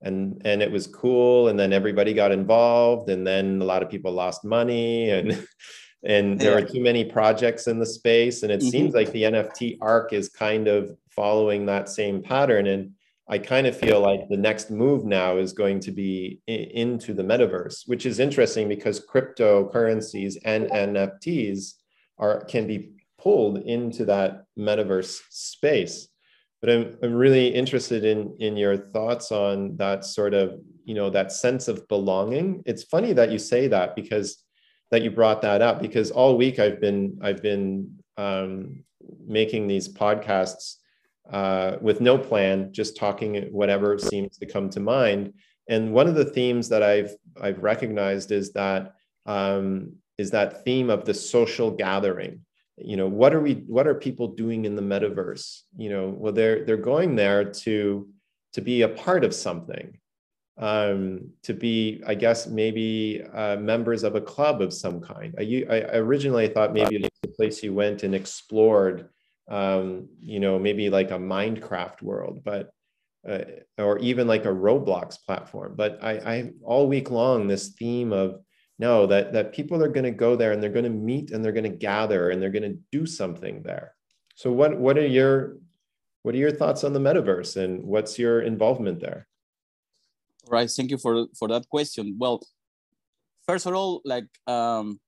and 0.02 0.40
and 0.44 0.62
it 0.62 0.70
was 0.70 0.86
cool. 0.86 1.48
And 1.48 1.58
then 1.58 1.72
everybody 1.72 2.12
got 2.14 2.32
involved 2.32 3.08
and 3.08 3.26
then 3.26 3.60
a 3.60 3.64
lot 3.64 3.82
of 3.82 3.90
people 3.90 4.12
lost 4.12 4.44
money 4.44 5.10
and 5.10 5.46
and 6.04 6.38
there 6.38 6.58
yeah. 6.58 6.64
are 6.64 6.68
too 6.68 6.82
many 6.82 7.04
projects 7.04 7.66
in 7.66 7.78
the 7.78 7.86
space. 7.86 8.42
And 8.42 8.52
it 8.52 8.60
mm-hmm. 8.60 8.70
seems 8.70 8.94
like 8.94 9.12
the 9.12 9.24
nft 9.24 9.78
arc 9.80 10.12
is 10.12 10.28
kind 10.28 10.68
of 10.68 10.90
following 11.10 11.66
that 11.66 11.88
same 11.88 12.22
pattern. 12.22 12.66
And 12.66 12.92
i 13.30 13.38
kind 13.38 13.66
of 13.66 13.76
feel 13.76 14.00
like 14.00 14.28
the 14.28 14.36
next 14.36 14.70
move 14.70 15.04
now 15.04 15.38
is 15.38 15.52
going 15.52 15.80
to 15.80 15.90
be 15.90 16.40
into 16.46 17.14
the 17.14 17.22
metaverse 17.22 17.84
which 17.86 18.04
is 18.04 18.20
interesting 18.20 18.68
because 18.68 19.06
cryptocurrencies 19.06 20.36
and 20.44 20.68
nfts 20.70 21.74
are 22.18 22.44
can 22.44 22.66
be 22.66 22.90
pulled 23.20 23.58
into 23.58 24.04
that 24.04 24.44
metaverse 24.58 25.20
space. 25.30 26.08
But 26.60 26.70
i'm, 26.70 26.98
I'm 27.02 27.14
really 27.14 27.48
interested 27.48 28.04
in 28.04 28.36
in 28.38 28.56
your 28.56 28.76
thoughts 28.76 29.32
on 29.32 29.76
that 29.76 30.04
sort 30.04 30.34
of 30.34 30.60
you 30.84 30.94
know 30.94 31.10
that 31.10 31.32
sense 31.32 31.68
of 31.68 31.86
belonging. 31.88 32.62
It's 32.66 32.84
funny 32.84 33.12
that 33.14 33.30
you 33.30 33.38
say 33.38 33.68
that 33.68 33.96
because 33.96 34.44
that 34.90 35.02
you 35.02 35.10
brought 35.10 35.42
that 35.42 35.62
up 35.62 35.80
because 35.80 36.10
all 36.10 36.36
week 36.36 36.58
I've 36.58 36.80
been 36.80 37.18
I've 37.22 37.42
been 37.42 37.96
um, 38.16 38.84
making 39.26 39.66
these 39.66 39.88
podcasts 39.88 40.76
uh, 41.30 41.76
with 41.80 42.00
no 42.00 42.18
plan, 42.18 42.72
just 42.72 42.96
talking 42.96 43.48
whatever 43.52 43.98
seems 43.98 44.38
to 44.38 44.46
come 44.46 44.70
to 44.70 44.80
mind. 44.80 45.32
And 45.68 45.92
one 45.92 46.08
of 46.08 46.14
the 46.14 46.24
themes 46.24 46.68
that 46.70 46.82
I've 46.82 47.14
I've 47.40 47.62
recognized 47.62 48.32
is 48.32 48.52
that 48.52 48.94
um, 49.26 49.92
is 50.18 50.30
that 50.32 50.64
theme 50.64 50.90
of 50.90 51.04
the 51.04 51.14
social 51.14 51.70
gathering. 51.70 52.40
You 52.76 52.96
know, 52.96 53.08
what 53.08 53.34
are 53.34 53.40
we? 53.40 53.64
What 53.66 53.86
are 53.86 53.94
people 53.94 54.28
doing 54.28 54.64
in 54.64 54.74
the 54.74 54.82
metaverse? 54.82 55.62
You 55.76 55.90
know, 55.90 56.08
well, 56.08 56.32
they're 56.32 56.64
they're 56.64 56.76
going 56.76 57.14
there 57.14 57.44
to 57.44 58.08
to 58.54 58.60
be 58.60 58.82
a 58.82 58.88
part 58.88 59.22
of 59.24 59.34
something 59.34 59.98
um, 60.60 61.30
to 61.42 61.54
be, 61.54 62.02
I 62.06 62.14
guess, 62.14 62.46
maybe 62.46 63.22
uh, 63.32 63.56
members 63.56 64.02
of 64.02 64.14
a 64.14 64.20
club 64.20 64.60
of 64.60 64.72
some 64.72 65.00
kind. 65.00 65.34
I, 65.38 65.64
I 65.70 65.96
originally 65.96 66.48
thought 66.48 66.74
maybe 66.74 66.96
it 66.96 67.02
was 67.02 67.10
the 67.22 67.28
place 67.28 67.62
you 67.62 67.72
went 67.72 68.02
and 68.02 68.14
explored, 68.14 69.08
um, 69.50 70.08
you 70.22 70.40
know, 70.40 70.58
maybe 70.58 70.88
like 70.88 71.10
a 71.10 71.18
Minecraft 71.18 72.02
world, 72.02 72.42
but 72.44 72.70
uh, 73.28 73.40
or 73.76 73.98
even 73.98 74.26
like 74.26 74.44
a 74.44 74.48
Roblox 74.48 75.18
platform. 75.26 75.74
But 75.76 75.98
I, 76.02 76.12
I 76.12 76.50
all 76.64 76.86
week 76.86 77.10
long 77.10 77.48
this 77.48 77.68
theme 77.70 78.12
of 78.12 78.40
no 78.78 79.06
that 79.06 79.32
that 79.34 79.52
people 79.52 79.82
are 79.82 79.88
going 79.88 80.04
to 80.04 80.10
go 80.10 80.36
there 80.36 80.52
and 80.52 80.62
they're 80.62 80.70
going 80.70 80.84
to 80.84 80.90
meet 80.90 81.32
and 81.32 81.44
they're 81.44 81.52
going 81.52 81.70
to 81.70 81.76
gather 81.76 82.30
and 82.30 82.40
they're 82.40 82.50
going 82.50 82.70
to 82.70 82.78
do 82.92 83.04
something 83.04 83.62
there. 83.62 83.94
So 84.36 84.50
what 84.52 84.78
what 84.78 84.96
are 84.96 85.06
your 85.06 85.58
what 86.22 86.34
are 86.34 86.38
your 86.38 86.52
thoughts 86.52 86.84
on 86.84 86.92
the 86.92 87.00
metaverse 87.00 87.56
and 87.56 87.84
what's 87.84 88.18
your 88.18 88.40
involvement 88.42 89.00
there? 89.00 89.26
Right. 90.48 90.70
Thank 90.70 90.90
you 90.90 90.98
for 90.98 91.26
for 91.38 91.48
that 91.48 91.68
question. 91.68 92.16
Well, 92.18 92.40
first 93.46 93.66
of 93.66 93.74
all, 93.74 94.00
like 94.04 94.26
um, 94.46 95.00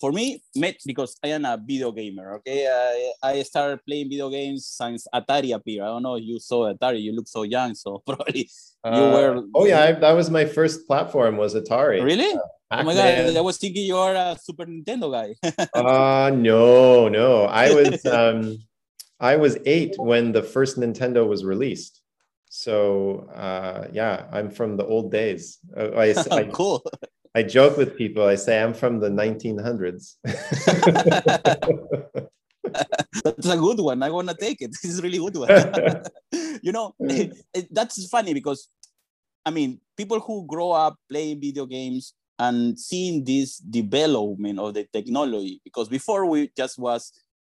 for 0.00 0.12
me, 0.12 0.42
met 0.54 0.76
because 0.86 1.16
I 1.22 1.28
am 1.28 1.44
a 1.44 1.58
video 1.58 1.92
gamer. 1.92 2.34
Okay, 2.36 2.66
I, 2.66 3.12
I 3.22 3.42
started 3.42 3.84
playing 3.84 4.08
video 4.08 4.30
games 4.30 4.66
since 4.66 5.06
Atari 5.14 5.54
appeared. 5.54 5.84
I 5.84 5.88
don't 5.88 6.02
know 6.02 6.14
if 6.16 6.24
you 6.24 6.38
saw 6.38 6.72
Atari. 6.72 7.02
You 7.02 7.12
look 7.12 7.28
so 7.28 7.42
young, 7.42 7.74
so 7.74 8.02
probably 8.06 8.50
you 8.84 8.90
uh, 8.90 9.12
were. 9.12 9.42
Oh 9.54 9.66
yeah, 9.66 9.82
I, 9.82 9.92
that 9.92 10.12
was 10.12 10.30
my 10.30 10.44
first 10.44 10.86
platform. 10.86 11.36
Was 11.36 11.54
Atari. 11.54 12.02
Really? 12.02 12.32
Uh, 12.70 12.80
oh 12.80 12.82
my 12.84 12.94
god! 12.94 13.36
I 13.36 13.40
was 13.40 13.58
thinking 13.58 13.84
you 13.86 13.96
are 13.96 14.14
a 14.14 14.36
Super 14.40 14.66
Nintendo 14.66 15.10
guy. 15.10 15.34
uh 15.74 16.30
no, 16.30 17.08
no. 17.08 17.44
I 17.44 17.74
was 17.74 18.04
um, 18.18 18.58
I 19.20 19.36
was 19.36 19.58
eight 19.66 19.94
when 19.98 20.32
the 20.32 20.42
first 20.42 20.78
Nintendo 20.78 21.26
was 21.26 21.44
released. 21.44 22.02
So 22.50 23.28
uh, 23.34 23.88
yeah, 23.92 24.26
I'm 24.32 24.50
from 24.50 24.76
the 24.76 24.86
old 24.86 25.10
days. 25.10 25.58
Uh, 25.76 25.90
I, 25.90 26.14
I, 26.30 26.44
cool. 26.44 26.82
I 27.38 27.44
joke 27.44 27.76
with 27.76 27.96
people. 27.96 28.24
I 28.24 28.34
say 28.34 28.60
I'm 28.60 28.74
from 28.74 28.98
the 28.98 29.08
1900s. 29.08 30.16
that's 33.24 33.46
a 33.46 33.56
good 33.56 33.78
one. 33.78 34.02
I 34.02 34.10
want 34.10 34.28
to 34.28 34.34
take 34.34 34.60
it. 34.60 34.72
This 34.82 34.92
is 34.92 35.00
really 35.00 35.18
good 35.18 35.36
one. 35.36 35.48
you 36.66 36.72
know, 36.72 36.96
that's 37.70 38.08
funny 38.08 38.34
because, 38.34 38.68
I 39.46 39.50
mean, 39.52 39.80
people 39.96 40.18
who 40.18 40.48
grow 40.48 40.72
up 40.72 40.96
playing 41.08 41.40
video 41.40 41.64
games 41.66 42.12
and 42.40 42.76
seeing 42.76 43.22
this 43.22 43.58
development 43.58 44.58
of 44.58 44.74
the 44.74 44.88
technology, 44.92 45.60
because 45.62 45.88
before 45.88 46.26
we 46.26 46.50
just 46.56 46.76
was 46.76 47.12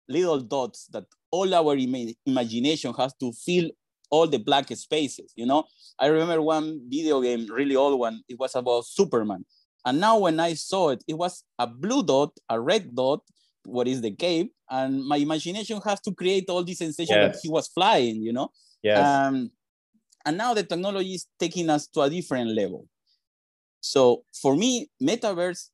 little 0.08 0.40
dots 0.40 0.86
that 0.92 1.04
all 1.30 1.54
our 1.54 1.76
Im- 1.76 2.14
imagination 2.24 2.94
has 2.94 3.12
to 3.20 3.32
fill 3.32 3.68
all 4.08 4.26
the 4.26 4.38
black 4.38 4.68
spaces. 4.74 5.30
You 5.36 5.44
know, 5.44 5.64
I 5.98 6.06
remember 6.06 6.40
one 6.40 6.80
video 6.88 7.20
game, 7.20 7.52
really 7.52 7.76
old 7.76 7.98
one. 7.98 8.22
It 8.30 8.38
was 8.38 8.54
about 8.54 8.86
Superman 8.86 9.44
and 9.84 10.00
now 10.00 10.18
when 10.18 10.40
I 10.40 10.54
saw 10.54 10.90
it, 10.90 11.04
it 11.06 11.14
was 11.14 11.44
a 11.58 11.66
blue 11.66 12.02
dot, 12.02 12.30
a 12.48 12.60
red 12.60 12.94
dot, 12.94 13.20
what 13.64 13.88
is 13.88 14.00
the 14.00 14.10
cape, 14.10 14.52
and 14.70 15.04
my 15.04 15.16
imagination 15.16 15.80
has 15.84 16.00
to 16.00 16.12
create 16.12 16.48
all 16.48 16.64
this 16.64 16.78
sensation 16.78 17.16
yes. 17.16 17.36
that 17.36 17.40
he 17.42 17.48
was 17.48 17.68
flying, 17.68 18.22
you 18.22 18.32
know? 18.32 18.50
Yes. 18.82 18.98
Um, 18.98 19.50
and 20.26 20.36
now 20.36 20.54
the 20.54 20.62
technology 20.62 21.14
is 21.14 21.26
taking 21.38 21.70
us 21.70 21.86
to 21.88 22.02
a 22.02 22.10
different 22.10 22.50
level. 22.50 22.86
So 23.80 24.24
for 24.40 24.56
me, 24.56 24.88
metaverse 25.02 25.68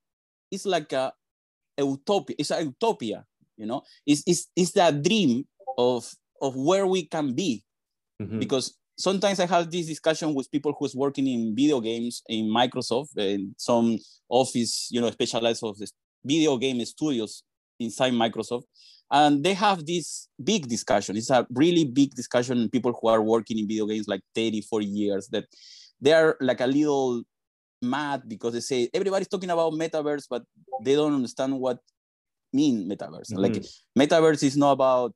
is 0.50 0.66
like 0.66 0.92
a, 0.92 1.12
a 1.78 1.84
utopia. 1.84 2.36
It's 2.38 2.50
a 2.50 2.62
utopia, 2.62 3.24
you 3.56 3.66
know? 3.66 3.82
It's, 4.06 4.22
it's, 4.26 4.48
it's 4.56 4.72
that 4.72 5.02
dream 5.02 5.46
of, 5.78 6.12
of 6.42 6.56
where 6.56 6.86
we 6.86 7.06
can 7.06 7.34
be. 7.34 7.64
Mm-hmm. 8.20 8.38
Because 8.38 8.76
sometimes 9.00 9.40
I 9.40 9.46
have 9.46 9.70
this 9.70 9.86
discussion 9.86 10.34
with 10.34 10.50
people 10.50 10.74
who's 10.78 10.94
working 10.94 11.26
in 11.26 11.54
video 11.56 11.80
games 11.80 12.22
in 12.28 12.46
Microsoft 12.46 13.16
and 13.16 13.54
some 13.56 13.98
office, 14.28 14.88
you 14.90 15.00
know, 15.00 15.10
specialized 15.10 15.64
of 15.64 15.78
the 15.78 15.90
video 16.24 16.56
game 16.58 16.84
studios 16.84 17.42
inside 17.78 18.12
Microsoft. 18.12 18.64
And 19.10 19.42
they 19.42 19.54
have 19.54 19.86
this 19.86 20.28
big 20.42 20.68
discussion. 20.68 21.16
It's 21.16 21.30
a 21.30 21.46
really 21.50 21.84
big 21.84 22.14
discussion. 22.14 22.68
People 22.68 22.96
who 23.00 23.08
are 23.08 23.22
working 23.22 23.58
in 23.58 23.66
video 23.66 23.86
games 23.86 24.06
like 24.06 24.20
30, 24.34 24.60
40 24.60 24.86
years 24.86 25.28
that 25.28 25.46
they're 26.00 26.36
like 26.40 26.60
a 26.60 26.66
little 26.66 27.22
mad 27.82 28.22
because 28.28 28.52
they 28.52 28.60
say 28.60 28.88
everybody's 28.94 29.28
talking 29.28 29.50
about 29.50 29.72
metaverse, 29.72 30.26
but 30.28 30.44
they 30.84 30.94
don't 30.94 31.14
understand 31.14 31.58
what 31.58 31.78
mean 32.52 32.88
metaverse. 32.88 33.32
Mm-hmm. 33.32 33.38
Like 33.38 33.64
metaverse 33.98 34.42
is 34.42 34.56
not 34.56 34.72
about 34.72 35.12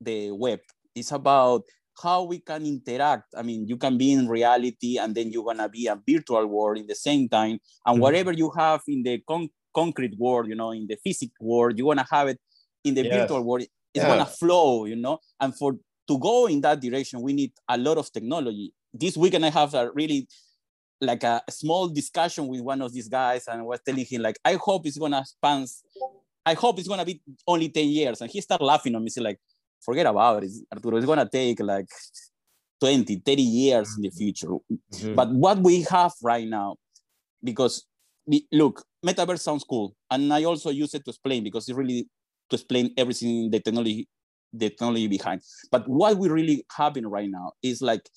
the 0.00 0.30
web. 0.30 0.60
It's 0.94 1.12
about 1.12 1.62
how 2.02 2.24
we 2.24 2.38
can 2.40 2.64
interact. 2.66 3.34
I 3.36 3.42
mean, 3.42 3.66
you 3.66 3.76
can 3.76 3.96
be 3.96 4.12
in 4.12 4.28
reality 4.28 4.98
and 4.98 5.14
then 5.14 5.30
you're 5.30 5.44
gonna 5.44 5.68
be 5.68 5.86
a 5.86 5.98
virtual 6.08 6.46
world 6.46 6.78
in 6.78 6.86
the 6.86 6.94
same 6.94 7.28
time. 7.28 7.58
And 7.84 7.94
mm-hmm. 7.94 8.00
whatever 8.00 8.32
you 8.32 8.50
have 8.56 8.80
in 8.88 9.02
the 9.02 9.22
con- 9.26 9.48
concrete 9.74 10.16
world, 10.18 10.48
you 10.48 10.54
know, 10.54 10.72
in 10.72 10.86
the 10.86 10.96
physical 11.02 11.46
world, 11.46 11.78
you 11.78 11.86
wanna 11.86 12.06
have 12.10 12.28
it 12.28 12.38
in 12.84 12.94
the 12.94 13.04
yes. 13.04 13.14
virtual 13.14 13.42
world. 13.42 13.62
It's 13.62 14.04
yeah. 14.04 14.08
gonna 14.08 14.26
flow, 14.26 14.84
you 14.84 14.96
know. 14.96 15.18
And 15.40 15.56
for 15.56 15.76
to 16.08 16.18
go 16.18 16.46
in 16.46 16.60
that 16.62 16.80
direction, 16.80 17.22
we 17.22 17.32
need 17.32 17.52
a 17.68 17.76
lot 17.76 17.98
of 17.98 18.12
technology. 18.12 18.72
This 18.92 19.16
weekend 19.16 19.44
I 19.44 19.50
have 19.50 19.74
a 19.74 19.90
really 19.92 20.28
like 21.00 21.24
a, 21.24 21.42
small 21.50 21.88
discussion 21.88 22.46
with 22.46 22.60
one 22.60 22.80
of 22.80 22.92
these 22.92 23.08
guys 23.08 23.46
and 23.48 23.60
I 23.60 23.64
was 23.64 23.80
telling 23.84 24.04
him 24.04 24.22
like, 24.22 24.38
I 24.44 24.54
hope 24.54 24.86
it's 24.86 24.98
gonna 24.98 25.24
span 25.24 25.66
I 26.46 26.54
hope 26.54 26.78
it's 26.78 26.86
gonna 26.86 27.04
be 27.04 27.20
only 27.46 27.68
10 27.68 27.88
years. 27.88 28.20
And 28.20 28.30
he 28.30 28.40
started 28.40 28.64
laughing 28.64 28.94
on 28.94 29.02
me, 29.02 29.10
say 29.10 29.20
like, 29.20 29.40
forget 29.80 30.06
about 30.06 30.44
it, 30.44 30.50
Arturo. 30.72 30.96
It's 30.96 31.06
gonna 31.06 31.28
take 31.30 31.60
like 31.60 31.88
20, 32.80 33.22
30 33.24 33.42
years 33.42 33.94
in 33.96 34.02
the 34.02 34.08
mm-hmm. 34.08 34.16
future. 34.16 34.48
Mm-hmm. 34.48 35.14
But 35.14 35.32
what 35.32 35.58
we 35.58 35.82
have 35.82 36.12
right 36.22 36.46
now, 36.46 36.76
because 37.42 37.86
we, 38.26 38.46
look, 38.52 38.84
metaverse 39.04 39.40
sounds 39.40 39.64
cool, 39.64 39.94
and 40.10 40.32
I 40.32 40.44
also 40.44 40.70
use 40.70 40.94
it 40.94 41.04
to 41.04 41.10
explain 41.10 41.44
because 41.44 41.68
it's 41.68 41.76
really 41.76 42.08
to 42.50 42.56
explain 42.56 42.92
everything 42.96 43.50
the 43.50 43.60
technology, 43.60 44.08
the 44.52 44.70
technology 44.70 45.08
behind. 45.08 45.42
But 45.70 45.88
what 45.88 46.18
we 46.18 46.28
really 46.28 46.64
having 46.76 47.06
right 47.06 47.30
now 47.30 47.52
is 47.62 47.82
like 47.82 48.08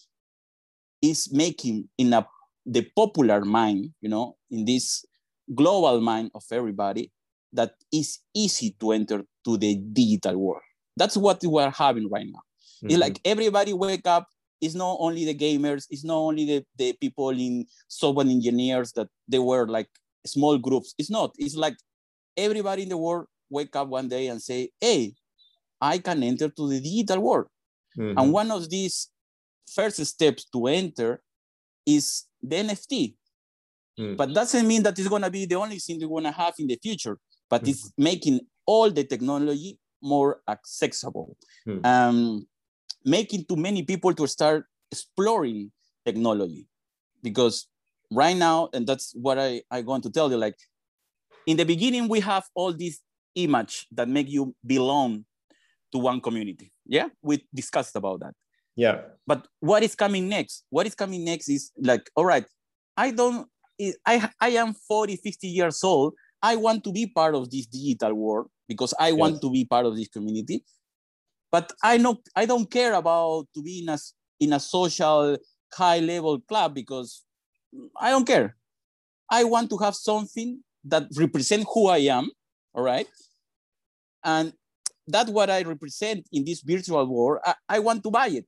is 1.02 1.32
making 1.32 1.90
in 1.98 2.14
a 2.14 2.28
the 2.66 2.88
popular 2.96 3.46
mind, 3.46 3.92
you 4.02 4.10
know, 4.10 4.36
in 4.52 4.66
this 4.66 5.06
global 5.54 6.02
mind 6.02 6.32
of 6.36 6.44
everybody, 6.52 7.12
that 7.54 7.72
is 7.92 8.20
easy 8.36 8.76
to 8.80 8.92
enter 8.92 9.24
to 9.46 9.58
the 9.58 9.76
digital 9.94 10.38
world. 10.38 10.62
That's 11.00 11.16
what 11.16 11.42
we're 11.44 11.72
having 11.72 12.10
right 12.10 12.28
now. 12.30 12.42
Mm-hmm. 12.84 12.90
It's 12.90 13.00
like 13.00 13.22
everybody 13.24 13.74
wake 13.74 14.06
up. 14.06 14.28
It's 14.62 14.76
not 14.76 14.98
only 15.00 15.24
the 15.24 15.34
gamers. 15.34 15.88
It's 15.90 16.04
not 16.04 16.18
only 16.18 16.46
the, 16.46 16.66
the 16.76 16.94
people 16.94 17.30
in 17.30 17.66
software 17.88 18.28
engineers 18.28 18.92
that 18.94 19.08
they 19.26 19.40
were 19.40 19.66
like 19.66 19.88
small 20.26 20.58
groups. 20.58 20.94
It's 20.98 21.10
not. 21.10 21.34
It's 21.38 21.56
like 21.56 21.78
everybody 22.36 22.84
in 22.84 22.90
the 22.90 22.98
world 22.98 23.28
wake 23.50 23.74
up 23.78 23.88
one 23.88 24.10
day 24.10 24.28
and 24.28 24.42
say, 24.42 24.70
"Hey, 24.82 25.14
I 25.80 26.00
can 26.00 26.22
enter 26.22 26.50
to 26.50 26.70
the 26.70 26.82
digital 26.82 27.24
world." 27.24 27.48
Mm-hmm. 27.98 28.20
And 28.20 28.34
one 28.34 28.52
of 28.52 28.70
these 28.70 29.08
first 29.74 30.06
steps 30.06 30.46
to 30.52 30.68
enter 30.68 31.22
is 31.86 32.26
the 32.42 32.58
NFT. 32.58 33.16
Mm. 33.98 34.18
But 34.18 34.34
doesn't 34.34 34.68
mean 34.68 34.84
that 34.84 35.00
it's 35.00 35.08
gonna 35.08 35.30
be 35.30 35.46
the 35.46 35.56
only 35.56 35.80
thing 35.80 36.00
we're 36.02 36.22
gonna 36.22 36.34
have 36.34 36.56
in 36.60 36.68
the 36.68 36.78
future. 36.84 37.18
But 37.50 37.64
mm. 37.64 37.70
it's 37.70 37.94
making 37.98 38.42
all 38.66 38.92
the 38.92 39.06
technology 39.06 39.79
more 40.02 40.42
accessible, 40.48 41.38
hmm. 41.66 41.80
um, 41.84 42.48
making 43.06 43.46
too 43.46 43.56
many 43.56 43.84
people 43.84 44.14
to 44.14 44.28
start 44.28 44.66
exploring 44.92 45.72
technology. 46.06 46.68
Because 47.22 47.68
right 48.12 48.36
now, 48.36 48.70
and 48.74 48.88
that's 48.88 49.14
what 49.14 49.38
I, 49.38 49.62
I 49.70 49.82
want 49.82 50.04
to 50.04 50.12
tell 50.12 50.30
you, 50.30 50.38
like 50.38 50.56
in 51.46 51.58
the 51.58 51.66
beginning, 51.66 52.08
we 52.08 52.20
have 52.22 52.46
all 52.56 52.74
these 52.74 53.02
image 53.36 53.88
that 53.92 54.08
make 54.08 54.30
you 54.30 54.56
belong 54.66 55.26
to 55.92 55.98
one 55.98 56.22
community. 56.22 56.72
Yeah, 56.86 57.10
we 57.22 57.46
discussed 57.54 57.96
about 57.96 58.22
that. 58.22 58.34
Yeah. 58.76 59.02
But 59.28 59.48
what 59.60 59.84
is 59.84 59.96
coming 59.96 60.30
next? 60.30 60.66
What 60.70 60.88
is 60.88 60.96
coming 60.96 61.26
next 61.26 61.50
is 61.50 61.72
like, 61.78 62.10
all 62.16 62.26
right, 62.26 62.46
I 62.96 63.12
don't, 63.12 63.48
I, 64.06 64.30
I 64.40 64.50
am 64.50 64.74
40, 64.74 65.18
50 65.18 65.48
years 65.48 65.84
old. 65.84 66.14
I 66.42 66.56
want 66.56 66.84
to 66.86 66.92
be 66.92 67.08
part 67.08 67.36
of 67.36 67.50
this 67.50 67.66
digital 67.66 68.14
world 68.14 68.50
because 68.70 68.94
I 68.98 69.10
yes. 69.10 69.18
want 69.18 69.42
to 69.42 69.52
be 69.52 69.66
part 69.66 69.86
of 69.86 69.98
this 69.98 70.08
community. 70.08 70.64
But 71.52 71.74
I 71.84 71.98
know 71.98 72.22
I 72.36 72.46
don't 72.46 72.70
care 72.70 72.94
about 72.94 73.48
to 73.56 73.62
be 73.62 73.82
in 73.82 73.90
a 73.90 73.98
in 74.40 74.54
a 74.54 74.60
social 74.60 75.36
high 75.74 76.00
level 76.00 76.40
club 76.40 76.76
because 76.76 77.26
I 78.00 78.12
don't 78.12 78.26
care. 78.26 78.56
I 79.30 79.44
want 79.44 79.70
to 79.72 79.78
have 79.80 79.96
something 79.96 80.64
that 80.86 81.08
represent 81.18 81.66
who 81.74 81.88
I 81.88 81.98
am, 82.18 82.30
all 82.74 82.84
right? 82.84 83.08
And 84.24 84.54
that's 85.08 85.30
what 85.30 85.50
I 85.50 85.64
represent 85.64 86.28
in 86.32 86.46
this 86.46 86.62
virtual 86.62 87.06
world. 87.06 87.42
I, 87.46 87.54
I 87.68 87.80
want 87.80 88.04
to 88.04 88.12
buy 88.12 88.28
it. 88.28 88.46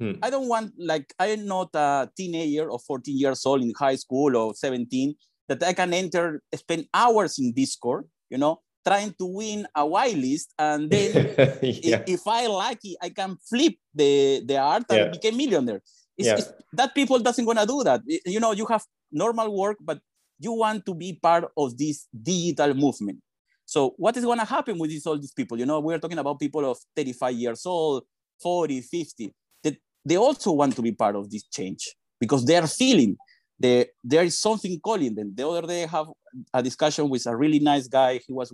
Hmm. 0.00 0.12
I 0.22 0.30
don't 0.30 0.48
want 0.48 0.72
like 0.78 1.12
I 1.18 1.26
am 1.28 1.46
not 1.46 1.70
a 1.74 2.08
teenager 2.16 2.70
or 2.70 2.78
14 2.78 3.18
years 3.18 3.44
old 3.44 3.62
in 3.62 3.72
high 3.76 3.96
school 3.96 4.36
or 4.36 4.54
17 4.54 5.14
that 5.48 5.62
I 5.62 5.72
can 5.72 5.92
enter, 5.92 6.40
spend 6.54 6.86
hours 6.94 7.38
in 7.38 7.52
Discord, 7.52 8.04
you 8.30 8.38
know, 8.38 8.60
trying 8.88 9.12
to 9.20 9.26
win 9.26 9.66
a 9.74 9.84
whitelist, 9.84 10.48
and 10.58 10.90
then 10.90 11.10
yeah. 11.62 12.02
if, 12.06 12.20
if, 12.20 12.26
I 12.26 12.46
it, 12.46 12.96
I 13.02 13.10
can 13.10 13.36
flip 13.48 13.74
the, 13.94 14.42
the 14.44 14.56
art 14.56 14.84
and 14.88 14.98
yeah. 14.98 15.08
become 15.08 15.36
millionaire. 15.36 15.82
It's, 16.16 16.26
yeah. 16.26 16.38
it's, 16.38 16.52
that 16.72 16.94
people 16.94 17.18
doesn't 17.18 17.44
want 17.44 17.58
to 17.58 17.66
do 17.66 17.84
that. 17.84 18.00
You 18.24 18.40
know, 18.40 18.52
you 18.52 18.66
have 18.66 18.84
normal 19.12 19.54
work, 19.56 19.76
but 19.80 20.00
you 20.38 20.52
want 20.52 20.86
to 20.86 20.94
be 20.94 21.18
part 21.20 21.44
of 21.56 21.76
this 21.76 22.06
digital 22.22 22.74
movement. 22.74 23.18
So 23.66 23.94
what 23.98 24.16
is 24.16 24.24
gonna 24.24 24.46
happen 24.46 24.78
with 24.78 24.90
these, 24.90 25.06
all 25.06 25.18
these 25.18 25.32
people? 25.32 25.58
You 25.58 25.66
know, 25.66 25.80
we're 25.80 25.98
talking 25.98 26.18
about 26.18 26.40
people 26.40 26.64
of 26.70 26.78
35 26.96 27.34
years 27.34 27.66
old, 27.66 28.04
40, 28.40 28.80
50. 28.80 29.34
That 29.62 29.76
they 30.04 30.16
also 30.16 30.52
want 30.52 30.74
to 30.76 30.82
be 30.82 30.92
part 30.92 31.16
of 31.16 31.30
this 31.30 31.44
change 31.48 31.94
because 32.18 32.46
they 32.46 32.56
are 32.56 32.66
feeling 32.66 33.16
the, 33.60 33.88
there 34.04 34.22
is 34.22 34.38
something 34.38 34.78
calling 34.80 35.14
them. 35.14 35.32
The 35.34 35.48
other 35.48 35.66
day, 35.66 35.84
I 35.84 35.86
have 35.88 36.06
a 36.54 36.62
discussion 36.62 37.08
with 37.08 37.26
a 37.26 37.36
really 37.36 37.58
nice 37.58 37.88
guy. 37.88 38.20
He 38.26 38.32
was 38.32 38.52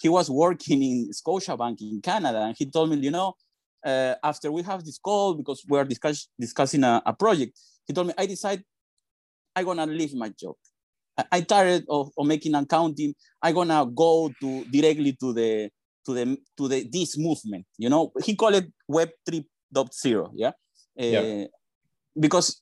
he 0.00 0.08
was 0.08 0.30
working 0.30 0.82
in 0.82 1.10
Scotiabank 1.10 1.80
in 1.80 2.00
Canada, 2.02 2.42
and 2.42 2.56
he 2.56 2.66
told 2.66 2.90
me, 2.90 2.96
you 2.96 3.10
know, 3.10 3.34
uh, 3.84 4.14
after 4.22 4.52
we 4.52 4.62
have 4.62 4.84
this 4.84 4.98
call 4.98 5.34
because 5.34 5.64
we 5.68 5.78
are 5.78 5.84
discuss, 5.84 6.28
discussing 6.38 6.84
a, 6.84 7.02
a, 7.04 7.12
project, 7.12 7.58
he 7.86 7.92
told 7.92 8.08
me, 8.08 8.14
I 8.16 8.26
decide 8.26 8.62
I'm 9.56 9.64
gonna 9.64 9.86
leave 9.86 10.14
my 10.14 10.28
job. 10.28 10.54
I, 11.16 11.24
I 11.32 11.40
tired 11.40 11.84
of, 11.88 12.10
of 12.16 12.26
making 12.26 12.54
accounting. 12.54 13.14
I'm 13.40 13.54
gonna 13.54 13.86
go 13.86 14.30
to 14.40 14.64
directly 14.64 15.16
to 15.20 15.32
the 15.32 15.70
to 16.06 16.14
the 16.14 16.38
to 16.58 16.68
the 16.68 16.88
this 16.92 17.16
movement. 17.18 17.66
You 17.78 17.88
know, 17.88 18.12
he 18.22 18.36
called 18.36 18.54
it 18.54 18.72
Web 18.88 19.10
3.0. 19.28 20.30
Yeah. 20.34 20.48
Uh, 20.48 20.52
yeah. 21.04 21.44
Because 22.18 22.60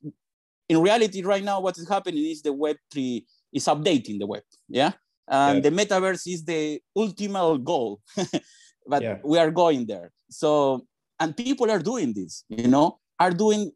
in 0.70 0.80
reality, 0.80 1.20
right 1.22 1.42
now, 1.42 1.60
what 1.60 1.76
is 1.78 1.88
happening 1.88 2.24
is 2.24 2.42
the 2.42 2.52
Web 2.52 2.76
3 2.92 3.26
is 3.52 3.64
updating 3.64 4.20
the 4.20 4.26
web. 4.26 4.44
Yeah. 4.68 4.92
And 5.26 5.56
yeah. 5.56 5.68
the 5.68 5.76
metaverse 5.76 6.32
is 6.32 6.44
the 6.44 6.80
ultimate 6.96 7.64
goal. 7.64 8.00
but 8.86 9.02
yeah. 9.02 9.18
we 9.24 9.36
are 9.36 9.50
going 9.50 9.86
there. 9.86 10.12
So, 10.30 10.86
and 11.18 11.36
people 11.36 11.68
are 11.72 11.80
doing 11.80 12.12
this, 12.12 12.44
you 12.48 12.68
know, 12.68 13.00
are 13.18 13.32
doing, 13.32 13.72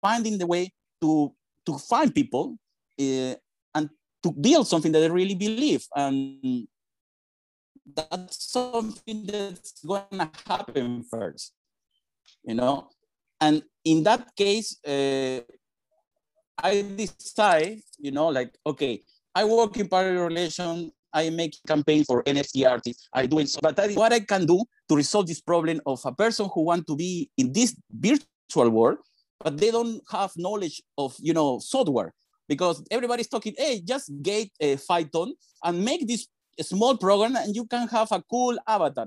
finding 0.00 0.38
the 0.38 0.46
way 0.46 0.72
to 1.02 1.34
to 1.66 1.76
find 1.76 2.14
people 2.14 2.56
uh, 2.98 3.34
and 3.74 3.90
to 4.22 4.32
build 4.32 4.66
something 4.66 4.90
that 4.92 5.00
they 5.00 5.10
really 5.10 5.34
believe. 5.34 5.86
And 5.94 6.66
that's 7.94 8.50
something 8.50 9.26
that's 9.26 9.84
going 9.84 10.18
to 10.18 10.30
happen 10.46 11.04
first, 11.04 11.52
you 12.42 12.54
know. 12.54 12.88
And 13.38 13.62
in 13.84 14.02
that 14.04 14.34
case, 14.34 14.76
uh, 14.84 15.40
I 16.62 16.82
decide, 16.96 17.80
you 17.98 18.10
know, 18.10 18.28
like, 18.28 18.54
okay, 18.66 19.02
I 19.34 19.44
work 19.44 19.76
in 19.76 19.88
public 19.88 20.18
relation, 20.18 20.90
I 21.12 21.30
make 21.30 21.56
campaign 21.66 22.04
for 22.04 22.22
NFT 22.24 22.68
artists, 22.68 23.08
I 23.12 23.26
do 23.26 23.38
it, 23.38 23.48
so, 23.48 23.60
but 23.62 23.76
that 23.76 23.90
is 23.90 23.96
what 23.96 24.12
I 24.12 24.20
can 24.20 24.44
do 24.44 24.64
to 24.88 24.96
resolve 24.96 25.26
this 25.26 25.40
problem 25.40 25.80
of 25.86 26.00
a 26.04 26.12
person 26.12 26.48
who 26.52 26.62
want 26.62 26.86
to 26.88 26.96
be 26.96 27.30
in 27.36 27.52
this 27.52 27.76
virtual 27.90 28.70
world, 28.70 28.98
but 29.40 29.56
they 29.56 29.70
don't 29.70 30.02
have 30.10 30.32
knowledge 30.36 30.82
of, 30.96 31.14
you 31.20 31.32
know, 31.32 31.60
software 31.60 32.12
because 32.48 32.82
everybody's 32.90 33.28
talking, 33.28 33.54
hey, 33.56 33.80
just 33.80 34.10
get 34.20 34.48
a 34.60 34.76
Python 34.76 35.34
and 35.62 35.84
make 35.84 36.08
this 36.08 36.26
small 36.60 36.96
program 36.96 37.36
and 37.36 37.54
you 37.54 37.66
can 37.66 37.86
have 37.88 38.10
a 38.10 38.22
cool 38.28 38.58
avatar. 38.66 39.06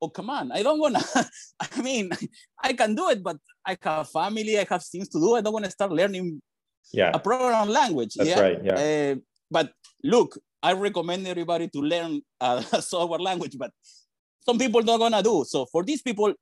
Oh, 0.00 0.10
come 0.10 0.30
on, 0.30 0.52
I 0.52 0.62
don't 0.62 0.78
wanna, 0.78 1.00
I 1.60 1.82
mean, 1.82 2.10
I 2.62 2.74
can 2.74 2.94
do 2.94 3.08
it, 3.08 3.22
but 3.22 3.38
I 3.66 3.76
have 3.82 4.08
family, 4.10 4.58
I 4.58 4.66
have 4.68 4.84
things 4.84 5.08
to 5.08 5.18
do. 5.18 5.34
I 5.34 5.40
don't 5.40 5.52
wanna 5.52 5.70
start 5.70 5.90
learning 5.90 6.40
yeah. 6.92 7.10
a 7.14 7.18
program 7.18 7.68
language. 7.68 8.14
That's 8.14 8.30
yeah? 8.30 8.40
right. 8.40 8.58
Yeah. 8.62 8.74
Uh, 8.74 9.14
but 9.50 9.72
look, 10.02 10.38
I 10.62 10.72
recommend 10.72 11.26
everybody 11.26 11.68
to 11.68 11.80
learn 11.80 12.22
a 12.40 12.62
software 12.80 13.20
language, 13.20 13.56
but 13.58 13.70
some 14.44 14.58
people 14.58 14.82
not 14.82 14.98
gonna 14.98 15.22
do. 15.22 15.44
So 15.46 15.66
for 15.66 15.82
these 15.84 16.02
people, 16.02 16.32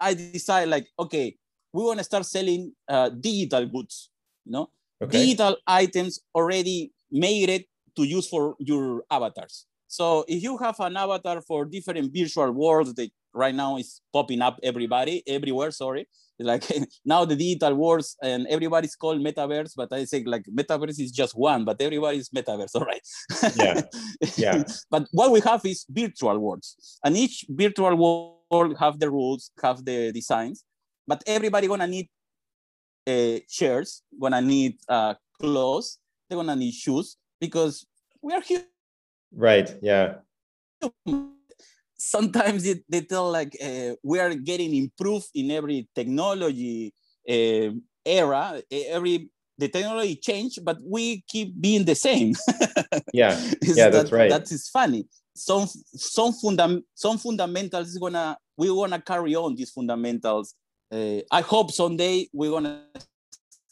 I 0.00 0.14
decide 0.14 0.68
like, 0.68 0.88
okay, 0.98 1.36
we 1.72 1.84
want 1.84 1.98
to 1.98 2.04
start 2.04 2.26
selling 2.26 2.72
uh, 2.88 3.08
digital 3.08 3.66
goods, 3.66 4.10
you 4.44 4.52
know, 4.52 4.70
okay. 5.02 5.18
digital 5.18 5.56
items 5.66 6.20
already 6.34 6.92
made 7.10 7.48
it 7.48 7.66
to 7.96 8.04
use 8.04 8.28
for 8.28 8.56
your 8.58 9.04
avatars. 9.10 9.66
So 9.86 10.24
if 10.26 10.42
you 10.42 10.56
have 10.58 10.80
an 10.80 10.96
avatar 10.96 11.42
for 11.42 11.64
different 11.64 12.10
virtual 12.16 12.50
worlds 12.52 12.94
that 12.94 13.10
right 13.34 13.54
now 13.54 13.76
is 13.76 14.00
popping 14.12 14.40
up 14.40 14.58
everybody 14.62 15.22
everywhere, 15.26 15.70
sorry, 15.70 16.08
like 16.52 16.64
now 17.04 17.24
the 17.24 17.36
digital 17.36 17.74
worlds 17.74 18.16
and 18.22 18.46
everybody's 18.48 18.96
called 18.96 19.20
metaverse, 19.20 19.72
but 19.76 19.92
I 19.92 20.04
say 20.04 20.22
like 20.24 20.44
metaverse 20.44 21.00
is 21.00 21.10
just 21.10 21.36
one, 21.36 21.64
but 21.64 21.80
everybody's 21.80 22.28
metaverse, 22.30 22.70
all 22.74 22.84
right? 22.84 23.06
Yeah, 23.56 23.82
yeah. 24.36 24.64
but 24.90 25.06
what 25.12 25.30
we 25.30 25.40
have 25.40 25.64
is 25.64 25.84
virtual 25.88 26.38
worlds, 26.38 26.98
and 27.04 27.16
each 27.16 27.44
virtual 27.48 27.96
world 28.50 28.76
have 28.78 28.98
the 28.98 29.10
rules, 29.10 29.50
have 29.62 29.84
the 29.84 30.12
designs, 30.12 30.64
but 31.06 31.22
everybody 31.26 31.66
gonna 31.68 31.86
need 31.86 32.08
uh, 33.06 33.38
chairs, 33.48 34.02
gonna 34.20 34.40
need 34.40 34.76
uh, 34.88 35.14
clothes, 35.40 35.98
they're 36.28 36.38
gonna 36.38 36.56
need 36.56 36.72
shoes 36.72 37.16
because 37.40 37.86
we 38.20 38.32
are 38.32 38.42
here. 38.42 38.64
Right. 39.34 39.74
Yeah 39.80 40.14
sometimes 42.02 42.66
it, 42.66 42.82
they 42.88 43.00
tell 43.00 43.30
like 43.30 43.56
uh, 43.62 43.94
we 44.02 44.18
are 44.18 44.34
getting 44.34 44.74
improved 44.74 45.28
in 45.34 45.50
every 45.52 45.88
technology 45.94 46.92
uh, 47.28 47.70
era 48.04 48.60
every 48.70 49.30
the 49.56 49.68
technology 49.68 50.16
change 50.16 50.58
but 50.64 50.78
we 50.84 51.22
keep 51.28 51.48
being 51.60 51.84
the 51.84 51.94
same. 51.94 52.34
Yeah. 53.14 53.38
Yeah 53.62 53.90
that's 53.90 54.10
right. 54.10 54.30
that 54.30 54.50
is 54.50 54.68
funny. 54.68 55.06
Some 55.34 55.66
some 55.94 56.32
fundam 56.32 56.82
some 56.94 57.18
fundamentals 57.18 57.88
is 57.88 57.98
gonna 57.98 58.36
we're 58.56 58.74
gonna 58.74 59.00
carry 59.00 59.34
on 59.36 59.54
these 59.54 59.70
fundamentals. 59.70 60.54
Uh, 60.90 61.20
i 61.30 61.40
hope 61.40 61.70
someday 61.70 62.28
we're 62.34 62.50
gonna 62.50 62.84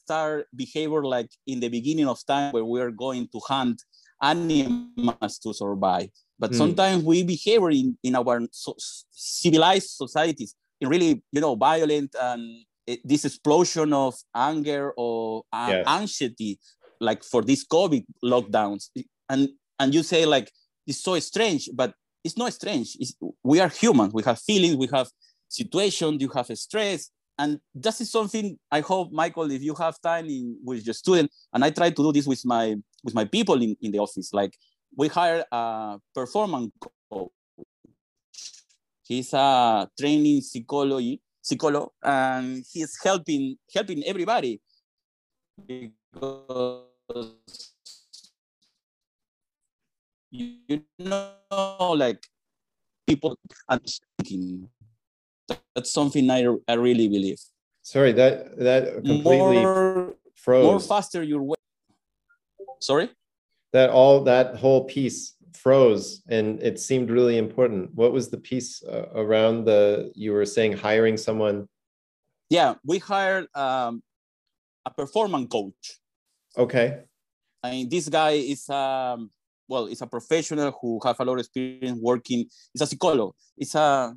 start 0.05 0.47
behavior 0.57 1.05
like 1.05 1.31
in 1.47 1.61
the 1.61 1.69
beginning 1.69 2.09
of 2.09 2.19
time 2.27 2.53
where 2.53 2.65
we're 2.65 2.91
going 2.91 3.29
to 3.33 3.39
hunt 3.47 3.83
animals 4.23 5.39
to 5.39 5.53
survive 5.53 6.09
but 6.41 6.53
mm. 6.53 6.57
sometimes 6.57 7.05
we 7.05 7.23
behave 7.23 7.63
in, 7.65 7.97
in 8.03 8.17
our 8.17 8.41
so, 8.51 8.75
civilized 9.11 9.91
societies 9.91 10.57
in 10.81 10.89
really, 10.89 11.23
you 11.31 11.41
know, 11.41 11.55
violent 11.55 12.17
and 12.21 12.65
it, 12.87 13.01
this 13.05 13.27
explosion 13.27 13.93
of 13.93 14.15
anger 14.35 14.93
or 14.97 15.45
uh, 15.53 15.69
yes. 15.71 15.87
anxiety, 15.87 16.59
like 16.99 17.23
for 17.23 17.43
these 17.43 17.65
COVID 17.67 18.05
lockdowns. 18.25 18.89
And, 19.29 19.51
and 19.79 19.95
you 19.95 20.03
say 20.03 20.25
like, 20.25 20.51
it's 20.87 21.03
so 21.03 21.19
strange, 21.19 21.69
but 21.75 21.93
it's 22.25 22.39
not 22.39 22.55
strange. 22.55 22.97
It's, 22.99 23.15
we 23.45 23.61
are 23.61 23.69
human. 23.69 24.11
We 24.13 24.23
have 24.23 24.41
feelings, 24.41 24.77
we 24.77 24.89
have 24.93 25.09
situations, 25.49 26.23
you 26.23 26.31
have 26.31 26.47
stress. 26.59 27.11
And 27.39 27.59
that 27.75 28.01
is 28.01 28.11
something 28.11 28.59
I 28.71 28.81
hope, 28.81 29.13
Michael, 29.13 29.51
if 29.51 29.63
you 29.63 29.75
have 29.75 30.01
time 30.01 30.27
in, 30.27 30.59
with 30.65 30.85
your 30.87 30.95
student, 30.95 31.31
and 31.53 31.65
I 31.65 31.71
try 31.71 31.91
to 31.91 32.03
do 32.03 32.13
this 32.13 32.27
with 32.27 32.45
my 32.45 32.77
with 33.03 33.15
my 33.15 33.25
people 33.25 33.63
in, 33.63 33.75
in 33.81 33.93
the 33.93 33.99
office, 33.99 34.35
like 34.35 34.55
we 34.97 35.09
hired 35.09 35.45
a 35.53 35.99
performance 36.15 36.73
coach. 37.11 37.31
He's 39.03 39.33
a 39.33 39.89
training 39.99 40.41
psychology 40.43 41.21
psychologist, 41.43 41.93
and 42.03 42.65
he's 42.73 42.97
helping 43.03 43.57
helping 43.75 44.05
everybody 44.05 44.61
because 45.67 46.85
you 50.31 50.83
know, 50.99 51.95
like 51.97 52.23
people 53.07 53.37
are 53.69 53.81
thinking. 54.19 54.69
That's 55.75 55.93
something 55.93 56.31
I, 56.31 56.47
I 56.69 56.75
really 56.75 57.09
believe. 57.09 57.39
Sorry, 57.83 58.13
that 58.13 58.57
that 58.59 58.95
completely 59.05 59.65
more, 59.65 60.15
froze. 60.35 60.65
More 60.65 60.79
faster 60.79 61.23
your 61.23 61.43
way. 61.43 61.57
Sorry 62.79 63.11
that 63.73 63.91
all 63.91 64.25
that 64.25 64.57
whole 64.57 64.85
piece 64.85 65.35
froze 65.55 66.23
and 66.29 66.61
it 66.63 66.81
seemed 66.81 67.11
really 67.11 67.39
important. 67.39 67.95
What 67.95 68.13
was 68.13 68.31
the 68.31 68.39
piece 68.39 68.83
uh, 68.83 69.09
around 69.15 69.65
the 69.65 70.13
you 70.15 70.33
were 70.33 70.47
saying 70.47 70.73
hiring 70.73 71.17
someone? 71.17 71.69
Yeah 72.49 72.75
we 72.85 72.99
hired 72.99 73.47
um, 73.55 74.03
a 74.87 74.91
performance 74.91 75.49
coach. 75.51 76.01
Okay. 76.57 77.01
I 77.63 77.71
mean 77.71 77.89
this 77.89 78.09
guy 78.09 78.31
is 78.31 78.69
um 78.69 79.31
well 79.69 79.87
it's 79.87 80.01
a 80.01 80.07
professional 80.07 80.73
who 80.81 81.01
have 81.05 81.21
a 81.21 81.25
lot 81.25 81.35
of 81.35 81.41
experience 81.41 81.99
working. 82.01 82.47
He's 82.73 82.83
a 82.83 82.87
psychologist 82.87 83.37
it's 83.61 83.75
a 83.75 84.15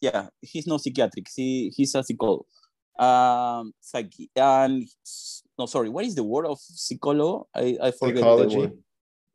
yeah 0.00 0.28
he's 0.40 0.66
not 0.66 0.80
psychiatric 0.80 1.26
he, 1.34 1.72
he's 1.76 1.94
a 1.94 2.02
psychologist 2.02 2.48
um 2.98 3.72
psyche 3.80 4.30
and 4.36 4.88
no 5.58 5.66
sorry 5.66 5.90
what 5.90 6.04
is 6.06 6.14
the 6.14 6.24
word 6.24 6.46
of 6.46 6.58
psycholo 6.58 7.44
i 7.54 7.76
i 7.82 7.90
forget 7.90 8.18
Psychology. 8.18 8.70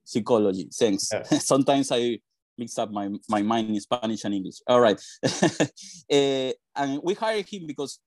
Psychology. 0.04 0.68
Thanks. 0.74 1.10
Yeah. 1.12 1.24
Sometimes 1.24 1.91
I 1.91 2.20
mix 2.58 2.78
up 2.78 2.91
my, 2.91 3.10
my 3.30 3.41
mind 3.41 3.70
in 3.70 3.80
Spanish 3.80 4.24
and 4.24 4.34
English. 4.34 4.56
All 4.68 4.82
right. 4.82 4.99
uh, 5.24 6.52
and 6.76 6.99
we 7.04 7.14
hired 7.14 7.47
him 7.47 7.68
because 7.68 7.99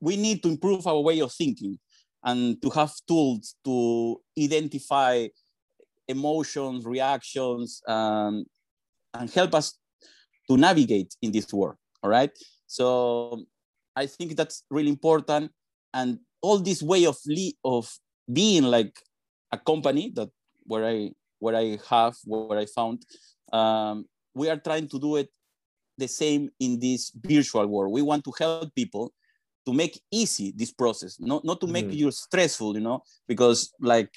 we 0.00 0.16
need 0.16 0.42
to 0.42 0.48
improve 0.48 0.86
our 0.86 1.00
way 1.00 1.20
of 1.20 1.32
thinking 1.32 1.78
and 2.22 2.60
to 2.62 2.70
have 2.70 2.92
tools 3.06 3.54
to 3.64 4.20
identify 4.38 5.28
emotions, 6.08 6.84
reactions, 6.84 7.82
um, 7.88 8.44
and 9.14 9.30
help 9.30 9.54
us 9.54 9.78
to 10.50 10.56
navigate 10.56 11.14
in 11.22 11.32
this 11.32 11.52
world. 11.52 11.76
All 12.02 12.10
right. 12.10 12.30
So 12.66 13.44
I 13.96 14.06
think 14.06 14.36
that's 14.36 14.64
really 14.70 14.90
important. 14.90 15.50
And 15.92 16.18
all 16.42 16.58
this 16.58 16.82
way 16.82 17.06
of 17.06 17.16
le- 17.26 17.58
of 17.64 17.90
being 18.30 18.64
like 18.64 18.94
a 19.52 19.58
company 19.58 20.12
that 20.14 20.28
where 20.64 20.84
I 20.84 21.10
what 21.44 21.54
I 21.54 21.78
have, 21.90 22.14
what 22.24 22.56
I 22.56 22.64
found. 22.64 23.04
Um, 23.52 24.06
we 24.34 24.48
are 24.48 24.56
trying 24.56 24.88
to 24.88 24.98
do 24.98 25.16
it 25.16 25.28
the 25.98 26.08
same 26.08 26.48
in 26.58 26.80
this 26.80 27.12
virtual 27.14 27.66
world. 27.66 27.92
We 27.92 28.02
want 28.02 28.24
to 28.24 28.32
help 28.38 28.74
people 28.74 29.12
to 29.66 29.72
make 29.72 30.00
easy 30.10 30.52
this 30.56 30.72
process, 30.72 31.20
not 31.20 31.44
not 31.44 31.60
to 31.60 31.68
make 31.76 31.88
mm. 31.88 31.96
you 32.00 32.10
stressful, 32.10 32.74
you 32.74 32.84
know, 32.88 33.02
because 33.28 33.72
like 33.80 34.10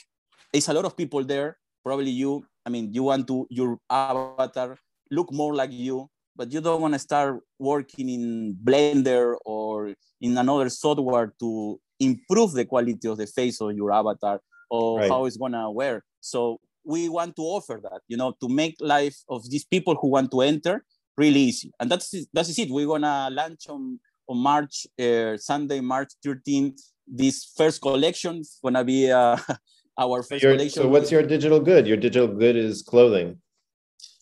it's 0.53 0.69
a 0.69 0.73
lot 0.73 0.85
of 0.85 0.95
people 0.95 1.23
there. 1.23 1.57
Probably 1.83 2.11
you, 2.11 2.31
I 2.65 2.69
mean, 2.69 2.93
you 2.93 3.03
want 3.03 3.27
to 3.27 3.45
your 3.49 3.77
avatar 3.89 4.77
look 5.11 5.31
more 5.31 5.53
like 5.53 5.71
you, 5.71 6.09
but 6.35 6.51
you 6.51 6.61
don't 6.61 6.81
want 6.81 6.93
to 6.95 6.99
start 6.99 7.39
working 7.59 8.09
in 8.09 8.55
Blender 8.63 9.35
or 9.45 9.93
in 10.19 10.37
another 10.37 10.69
software 10.69 11.33
to 11.39 11.79
improve 11.99 12.53
the 12.53 12.65
quality 12.65 13.07
of 13.07 13.17
the 13.17 13.27
face 13.27 13.61
of 13.61 13.75
your 13.75 13.91
avatar 13.91 14.39
or 14.69 14.99
right. 14.99 15.09
how 15.09 15.25
it's 15.25 15.37
gonna 15.37 15.69
wear. 15.71 16.03
So 16.19 16.59
we 16.87 17.09
want 17.09 17.35
to 17.35 17.41
offer 17.41 17.79
that, 17.83 18.01
you 18.07 18.15
know, 18.15 18.31
to 18.41 18.47
make 18.47 18.75
life 18.79 19.17
of 19.29 19.49
these 19.49 19.65
people 19.65 19.95
who 19.95 20.07
want 20.07 20.31
to 20.31 20.41
enter 20.41 20.85
really 21.17 21.41
easy. 21.41 21.71
And 21.79 21.91
that's 21.91 22.15
that's 22.33 22.57
it. 22.57 22.69
We're 22.69 22.87
gonna 22.87 23.29
launch 23.31 23.67
on 23.69 23.99
on 24.27 24.37
March 24.37 24.87
uh, 24.99 25.37
Sunday, 25.37 25.81
March 25.81 26.13
13th. 26.25 26.79
This 27.05 27.53
first 27.57 27.81
collection 27.81 28.37
is 28.37 28.57
gonna 28.63 28.83
be 28.83 29.11
uh, 29.11 29.37
our 29.97 30.23
first 30.23 30.41
your, 30.41 30.53
collection. 30.53 30.83
So 30.83 30.87
what's 30.87 31.11
your 31.11 31.23
digital 31.23 31.59
good? 31.59 31.87
Your 31.87 31.97
digital 31.97 32.27
good 32.27 32.55
is 32.55 32.81
clothing. 32.83 33.39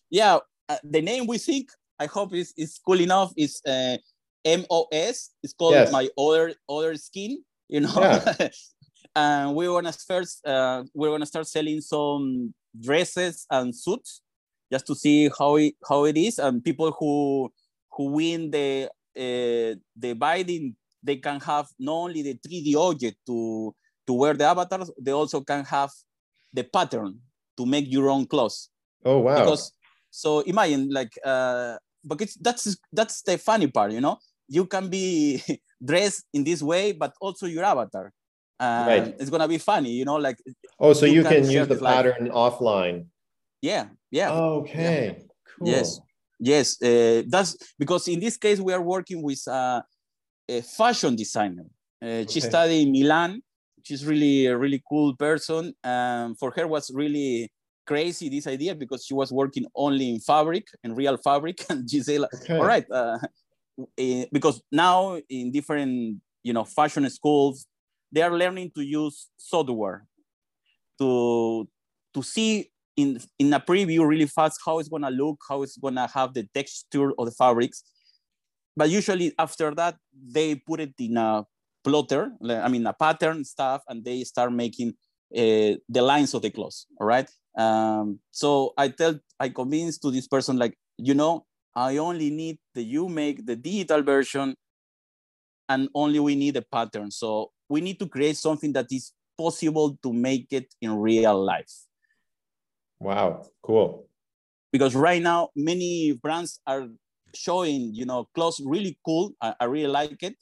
Yeah, 0.09 0.39
uh, 0.67 0.77
the 0.83 1.01
name 1.01 1.27
we 1.27 1.37
think 1.37 1.69
I 1.99 2.07
hope 2.07 2.33
is 2.33 2.53
is 2.57 2.79
cool 2.83 2.99
enough. 2.99 3.31
Is 3.37 3.61
uh, 3.67 3.97
MOS. 4.45 5.31
It's 5.43 5.53
called 5.53 5.75
yes. 5.75 5.91
my 5.91 6.09
other 6.17 6.53
other 6.67 6.95
skin. 6.95 7.43
You 7.67 7.81
know. 7.81 7.93
Yeah. 7.99 8.49
and 9.15 9.55
we 9.55 9.69
wanna 9.69 9.93
first 9.93 10.45
uh, 10.45 10.83
we're 10.93 11.09
gonna 11.09 11.25
start 11.25 11.47
selling 11.47 11.81
some 11.81 12.53
dresses 12.79 13.45
and 13.49 13.73
suits 13.75 14.21
just 14.71 14.85
to 14.87 14.95
see 14.95 15.29
how 15.37 15.55
it 15.55 15.73
how 15.87 16.05
it 16.05 16.17
is. 16.17 16.39
And 16.39 16.63
people 16.63 16.91
who 16.91 17.51
who 17.91 18.11
win 18.11 18.51
the 18.51 18.89
uh, 19.17 19.79
the 19.95 20.13
bidding 20.13 20.75
they 21.01 21.17
can 21.17 21.39
have 21.39 21.67
not 21.79 21.93
only 21.93 22.21
the 22.21 22.33
3d 22.33 22.75
object 22.75 23.17
to 23.27 23.73
to 24.07 24.13
wear 24.13 24.33
the 24.33 24.43
avatars 24.43 24.91
they 24.99 25.11
also 25.11 25.41
can 25.41 25.63
have 25.63 25.91
the 26.53 26.63
pattern 26.63 27.19
to 27.57 27.65
make 27.65 27.85
your 27.91 28.09
own 28.09 28.25
clothes. 28.25 28.69
Oh 29.05 29.19
wow. 29.19 29.35
Because 29.35 29.71
so 30.09 30.41
imagine 30.41 30.89
like 30.91 31.17
uh 31.23 31.77
but 32.03 32.21
it's 32.21 32.35
that's 32.35 32.75
that's 32.91 33.21
the 33.21 33.37
funny 33.37 33.67
part 33.67 33.91
you 33.91 34.01
know? 34.01 34.17
You 34.47 34.65
can 34.65 34.89
be 34.89 35.41
dressed 35.83 36.25
in 36.33 36.43
this 36.43 36.61
way 36.61 36.91
but 36.91 37.13
also 37.21 37.45
your 37.47 37.63
avatar 37.63 38.11
uh, 38.59 38.85
right. 38.87 39.15
it's 39.19 39.29
gonna 39.29 39.47
be 39.47 39.57
funny 39.57 39.91
you 39.91 40.05
know 40.05 40.15
like 40.15 40.37
oh 40.79 40.93
so 40.93 41.05
you, 41.05 41.23
can, 41.23 41.49
use 41.49 41.67
the 41.67 41.75
pattern 41.75 42.25
life. 42.25 42.33
offline 42.33 43.05
yeah 43.61 43.87
yeah 44.11 44.31
okay 44.31 45.05
yeah. 45.05 45.23
cool 45.57 45.67
yes 45.67 45.99
yes 46.39 46.81
uh, 46.81 47.23
that's 47.27 47.57
because 47.77 48.07
in 48.07 48.19
this 48.19 48.37
case 48.37 48.59
we 48.59 48.73
are 48.73 48.81
working 48.81 49.21
with 49.21 49.45
uh, 49.47 49.81
a 50.47 50.61
fashion 50.61 51.15
designer 51.15 51.65
uh, 52.01 52.05
okay. 52.05 52.31
she 52.31 52.39
studied 52.39 52.81
in 52.83 52.91
milan 52.91 53.41
she's 53.83 54.05
really 54.05 54.47
a 54.47 54.57
really 54.57 54.81
cool 54.87 55.15
person 55.15 55.73
um, 55.83 56.35
for 56.35 56.51
her 56.55 56.67
was 56.67 56.91
really 56.93 57.51
crazy 57.85 58.29
this 58.29 58.47
idea 58.47 58.73
because 58.73 59.05
she 59.05 59.13
was 59.13 59.31
working 59.31 59.65
only 59.75 60.09
in 60.09 60.19
fabric 60.19 60.67
and 60.83 60.97
real 60.97 61.17
fabric 61.17 61.63
and 61.69 61.89
she 61.89 62.01
said 62.01 62.21
okay. 62.33 62.57
all 62.57 62.65
right 62.65 62.85
uh, 62.91 63.17
eh, 63.97 64.25
because 64.31 64.61
now 64.71 65.19
in 65.29 65.51
different 65.51 66.19
you 66.43 66.53
know 66.53 66.63
fashion 66.63 67.09
schools 67.09 67.67
they 68.15 68.21
are 68.21 68.35
learning 68.41 68.71
to 68.75 68.81
use 68.81 69.17
software 69.37 70.07
to 70.99 71.67
to 72.13 72.23
see 72.23 72.71
in 72.95 73.19
in 73.37 73.53
a 73.53 73.59
preview 73.59 74.07
really 74.07 74.27
fast 74.37 74.59
how 74.65 74.79
it's 74.79 74.89
gonna 74.89 75.11
look 75.11 75.37
how 75.49 75.61
it's 75.63 75.77
gonna 75.77 76.07
have 76.07 76.33
the 76.33 76.47
texture 76.53 77.11
of 77.19 77.25
the 77.25 77.35
fabrics 77.41 77.83
but 78.77 78.89
usually 78.89 79.33
after 79.37 79.75
that 79.75 79.95
they 80.37 80.55
put 80.55 80.79
it 80.79 80.93
in 80.99 81.17
a 81.17 81.45
plotter 81.83 82.31
i 82.65 82.69
mean 82.69 82.87
a 82.87 82.93
pattern 82.93 83.43
stuff 83.43 83.81
and 83.89 84.05
they 84.05 84.23
start 84.23 84.51
making 84.51 84.93
uh, 85.35 85.73
the 85.89 86.01
lines 86.01 86.33
of 86.33 86.41
the 86.41 86.49
clothes 86.49 86.87
all 86.99 87.07
right 87.07 87.29
um, 87.57 88.19
so 88.31 88.73
I 88.77 88.89
tell, 88.89 89.19
I 89.39 89.49
convince 89.49 89.97
to 89.99 90.11
this 90.11 90.27
person, 90.27 90.57
like, 90.57 90.77
you 90.97 91.13
know, 91.13 91.45
I 91.75 91.97
only 91.97 92.29
need 92.29 92.59
that 92.73 92.83
you 92.83 93.07
make 93.09 93.45
the 93.45 93.55
digital 93.55 94.01
version 94.01 94.55
and 95.67 95.89
only 95.95 96.19
we 96.19 96.35
need 96.35 96.57
a 96.57 96.61
pattern. 96.61 97.11
So 97.11 97.51
we 97.69 97.81
need 97.81 97.99
to 97.99 98.07
create 98.07 98.37
something 98.37 98.73
that 98.73 98.87
is 98.91 99.11
possible 99.37 99.97
to 100.03 100.13
make 100.13 100.47
it 100.51 100.73
in 100.81 100.97
real 100.97 101.43
life. 101.43 101.71
Wow, 102.99 103.45
cool. 103.61 104.07
Because 104.71 104.95
right 104.95 105.21
now, 105.21 105.49
many 105.55 106.13
brands 106.13 106.59
are 106.65 106.87
showing, 107.33 107.93
you 107.93 108.05
know, 108.05 108.27
clothes 108.33 108.61
really 108.63 108.97
cool. 109.05 109.33
I, 109.41 109.55
I 109.59 109.65
really 109.65 109.91
like 109.91 110.21
it, 110.21 110.35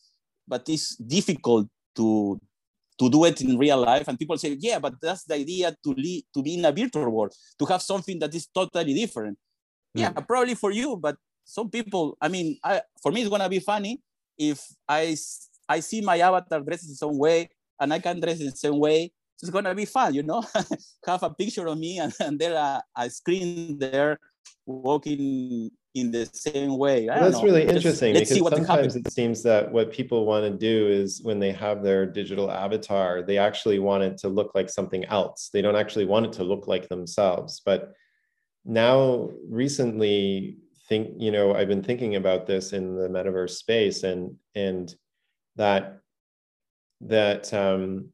but 0.47 0.67
it's 0.69 0.95
difficult 0.95 1.67
to 1.95 2.39
to 2.99 3.09
do 3.09 3.26
it 3.26 3.41
in 3.41 3.57
real 3.57 3.82
life 3.82 4.07
and 4.07 4.19
people 4.19 4.38
say 4.38 4.55
yeah 4.59 4.78
but 4.78 4.93
that's 5.01 5.24
the 5.24 5.34
idea 5.34 5.76
to 5.84 5.93
lead, 5.93 6.24
to 6.34 6.43
be 6.43 6.53
in 6.53 6.65
a 6.65 6.71
virtual 6.71 7.09
world 7.09 7.34
to 7.57 7.65
have 7.65 7.82
something 7.82 8.19
that 8.19 8.34
is 8.36 8.47
totally 8.47 8.93
different 8.93 9.38
mm. 9.97 10.01
yeah 10.01 10.11
probably 10.11 10.53
for 10.53 10.71
you 10.71 10.95
but 10.95 11.17
some 11.43 11.69
people 11.69 12.15
i 12.21 12.28
mean 12.28 12.57
I, 12.63 12.82
for 13.01 13.11
me 13.11 13.21
it's 13.21 13.30
gonna 13.30 13.49
be 13.49 13.59
funny 13.59 13.99
if 14.38 14.61
i 14.88 15.15
i 15.70 15.80
see 15.80 16.01
my 16.01 16.20
avatar 16.20 16.61
dressed 16.61 16.89
in 16.89 16.95
some 16.95 17.18
way 17.18 17.49
and 17.80 17.93
i 17.93 17.99
can 17.99 18.20
dress 18.20 18.39
in 18.39 18.47
the 18.47 18.55
same 18.55 18.80
way 18.80 19.11
it's 19.41 19.51
gonna 19.51 19.76
be 19.76 19.86
fun 19.86 20.14
you 20.14 20.24
know 20.24 20.43
have 21.05 21.24
a 21.24 21.30
picture 21.30 21.68
of 21.68 21.78
me 21.78 21.99
and, 21.99 22.14
and 22.20 22.39
there 22.39 22.53
a, 22.53 22.82
a 22.97 23.09
screen 23.09 23.78
there 23.80 24.18
walking 24.66 25.72
in 25.95 26.11
the 26.11 26.26
same 26.34 26.78
way. 26.78 27.05
that's 27.05 27.38
know. 27.38 27.43
really 27.43 27.68
interesting 27.68 28.14
because 28.14 28.38
sometimes 28.38 28.95
it 28.95 29.11
seems 29.11 29.43
that 29.43 29.72
what 29.72 29.91
people 29.91 30.26
want 30.26 30.43
to 30.43 30.57
do 30.57 30.88
is 30.88 31.22
when 31.22 31.39
they 31.39 31.51
have 31.51 31.84
their 31.84 32.05
digital 32.05 32.49
avatar, 32.49 33.22
they 33.22 33.38
actually 33.38 33.80
want 33.80 34.03
it 34.03 34.18
to 34.18 34.28
look 34.28 34.55
like 34.55 34.70
something 34.70 35.05
else. 35.05 35.49
They 35.53 35.61
don't 35.61 35.76
actually 35.76 36.05
want 36.05 36.26
it 36.26 36.34
to 36.34 36.43
look 36.43 36.68
like 36.68 36.89
themselves. 36.89 37.61
But 37.64 37.93
now, 38.66 39.30
recently, 39.47 40.57
think 40.89 41.11
you 41.18 41.32
know, 41.32 41.53
I've 41.53 41.68
been 41.68 41.84
thinking 41.84 42.16
about 42.16 42.47
this 42.47 42.74
in 42.74 42.95
the 42.95 43.07
metaverse 43.07 43.51
space, 43.51 44.03
and 44.03 44.36
and 44.55 44.93
that 45.56 45.99
that 47.01 47.54
um, 47.54 48.10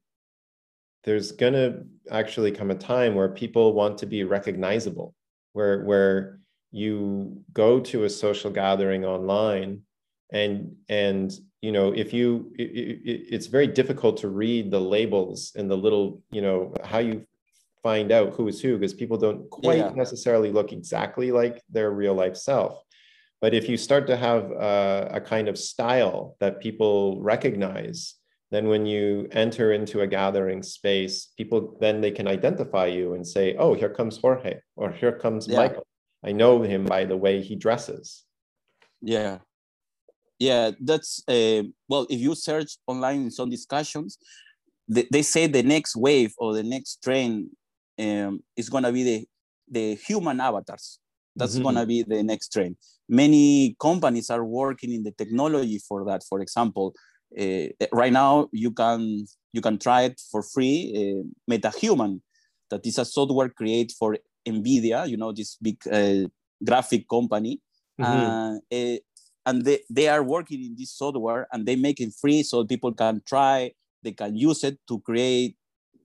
there's 1.03 1.31
going 1.31 1.53
to 1.53 1.83
actually 2.11 2.51
come 2.51 2.71
a 2.71 2.75
time 2.75 3.15
where 3.15 3.29
people 3.29 3.73
want 3.73 3.97
to 3.99 4.05
be 4.05 4.23
recognizable, 4.23 5.13
where 5.53 5.83
where 5.83 6.39
you 6.71 7.43
go 7.53 7.79
to 7.79 8.03
a 8.03 8.09
social 8.09 8.51
gathering 8.51 9.05
online 9.05 9.81
and 10.31 10.75
and 10.87 11.33
you 11.61 11.71
know 11.71 11.91
if 11.91 12.13
you 12.13 12.51
it, 12.57 12.63
it, 12.63 13.27
it's 13.31 13.47
very 13.47 13.67
difficult 13.67 14.17
to 14.17 14.29
read 14.29 14.69
the 14.69 14.79
labels 14.79 15.51
and 15.55 15.69
the 15.69 15.75
little 15.75 16.21
you 16.31 16.41
know 16.41 16.73
how 16.83 16.99
you 16.99 17.25
find 17.81 18.11
out 18.11 18.33
who 18.33 18.47
is 18.47 18.61
who 18.61 18.77
because 18.77 18.93
people 18.93 19.17
don't 19.17 19.49
quite 19.49 19.79
yeah. 19.79 19.89
necessarily 19.95 20.51
look 20.51 20.71
exactly 20.71 21.31
like 21.31 21.61
their 21.69 21.91
real 21.91 22.13
life 22.13 22.35
self 22.35 22.83
but 23.41 23.53
if 23.53 23.69
you 23.69 23.77
start 23.77 24.05
to 24.07 24.17
have 24.17 24.51
a, 24.51 25.11
a 25.13 25.21
kind 25.21 25.47
of 25.47 25.57
style 25.57 26.35
that 26.39 26.59
people 26.59 27.21
recognize 27.21 28.15
then 28.51 28.67
when 28.67 28.85
you 28.85 29.27
enter 29.31 29.73
into 29.73 30.01
a 30.01 30.07
gathering 30.07 30.63
space 30.63 31.27
people 31.37 31.77
then 31.79 32.01
they 32.01 32.11
can 32.11 32.27
identify 32.27 32.85
you 32.85 33.13
and 33.13 33.25
say 33.25 33.55
oh 33.57 33.73
here 33.73 33.89
comes 33.89 34.17
jorge 34.17 34.59
or 34.75 34.91
here 34.91 35.11
comes 35.11 35.47
yeah. 35.47 35.57
michael 35.57 35.85
I 36.23 36.31
know 36.31 36.61
him 36.61 36.85
by 36.85 37.05
the 37.05 37.17
way 37.17 37.41
he 37.41 37.55
dresses. 37.55 38.25
Yeah. 39.01 39.39
Yeah, 40.37 40.71
that's 40.79 41.21
uh, 41.27 41.63
well. 41.89 42.07
If 42.09 42.19
you 42.19 42.33
search 42.33 42.77
online 42.87 43.23
in 43.23 43.31
some 43.31 43.49
discussions, 43.49 44.17
they, 44.87 45.05
they 45.11 45.21
say 45.21 45.47
the 45.47 45.63
next 45.63 45.97
wave 45.97 46.33
or 46.37 46.53
the 46.53 46.63
next 46.63 47.03
trend 47.03 47.49
um, 47.99 48.41
is 48.55 48.69
gonna 48.69 48.93
be 48.93 49.03
the 49.03 49.27
the 49.69 49.95
human 49.95 50.39
avatars. 50.39 50.99
That's 51.35 51.55
mm-hmm. 51.55 51.63
gonna 51.63 51.85
be 51.85 52.03
the 52.03 52.23
next 52.23 52.49
trend. 52.49 52.75
Many 53.07 53.75
companies 53.79 54.29
are 54.29 54.43
working 54.43 54.91
in 54.91 55.03
the 55.03 55.11
technology 55.11 55.79
for 55.79 56.05
that. 56.05 56.23
For 56.27 56.41
example, 56.41 56.93
uh, 57.39 57.67
right 57.91 58.11
now 58.11 58.49
you 58.51 58.71
can 58.71 59.25
you 59.53 59.61
can 59.61 59.77
try 59.77 60.03
it 60.03 60.21
for 60.31 60.43
free. 60.43 60.79
Uh, 60.95 61.51
MetaHuman, 61.51 62.21
that 62.69 62.85
is 62.85 62.97
a 62.97 63.05
software 63.05 63.49
created 63.49 63.95
for 63.97 64.17
Nvidia, 64.47 65.07
you 65.07 65.17
know, 65.17 65.31
this 65.31 65.57
big 65.61 65.77
uh, 65.91 66.27
graphic 66.63 67.07
company, 67.09 67.61
mm-hmm. 67.99 68.57
uh, 68.71 68.97
and 69.45 69.65
they, 69.65 69.79
they 69.89 70.07
are 70.07 70.23
working 70.23 70.63
in 70.63 70.75
this 70.77 70.91
software 70.91 71.47
and 71.51 71.65
they 71.65 71.75
make 71.75 71.99
it 71.99 72.13
free 72.19 72.43
so 72.43 72.63
people 72.65 72.93
can 72.93 73.21
try, 73.25 73.71
they 74.03 74.11
can 74.11 74.35
use 74.35 74.63
it 74.63 74.77
to 74.87 74.99
create 74.99 75.55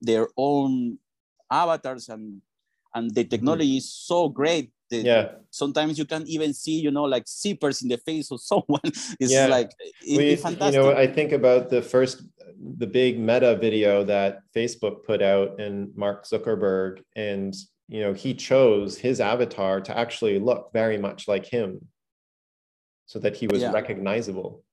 their 0.01 0.27
own 0.37 0.97
avatars 1.51 2.09
and 2.09 2.41
and 2.93 3.13
the 3.13 3.23
technology 3.23 3.71
mm-hmm. 3.71 3.77
is 3.77 3.93
so 3.93 4.29
great 4.29 4.71
that 4.89 5.03
yeah. 5.03 5.31
sometimes 5.49 5.97
you 5.97 6.05
can't 6.05 6.27
even 6.27 6.53
see, 6.53 6.79
you 6.79 6.91
know, 6.91 7.03
like 7.03 7.25
zippers 7.25 7.81
in 7.81 7.89
the 7.89 7.97
face 7.97 8.31
of 8.31 8.41
someone. 8.51 8.81
it's 9.19 9.31
yeah. 9.31 9.47
like 9.47 9.71
it, 10.01 10.17
we, 10.17 10.29
it's 10.29 10.41
fantastic. 10.41 10.75
You 10.75 10.81
know, 10.81 10.95
I 10.95 11.07
think 11.07 11.31
about 11.31 11.69
the 11.69 11.81
first 11.81 12.23
the 12.77 12.87
big 12.87 13.19
meta 13.19 13.55
video 13.55 14.03
that 14.03 14.39
Facebook 14.55 15.03
put 15.03 15.21
out 15.21 15.59
and 15.59 15.95
Mark 15.95 16.25
Zuckerberg 16.25 17.01
and 17.15 17.55
you 17.87 18.01
know 18.01 18.13
he 18.13 18.33
chose 18.33 18.97
his 18.97 19.19
avatar 19.19 19.81
to 19.81 19.97
actually 19.97 20.39
look 20.39 20.71
very 20.73 20.97
much 20.97 21.27
like 21.27 21.45
him 21.45 21.87
so 23.05 23.19
that 23.19 23.35
he 23.35 23.47
was 23.47 23.61
yeah. 23.61 23.71
recognizable 23.71 24.63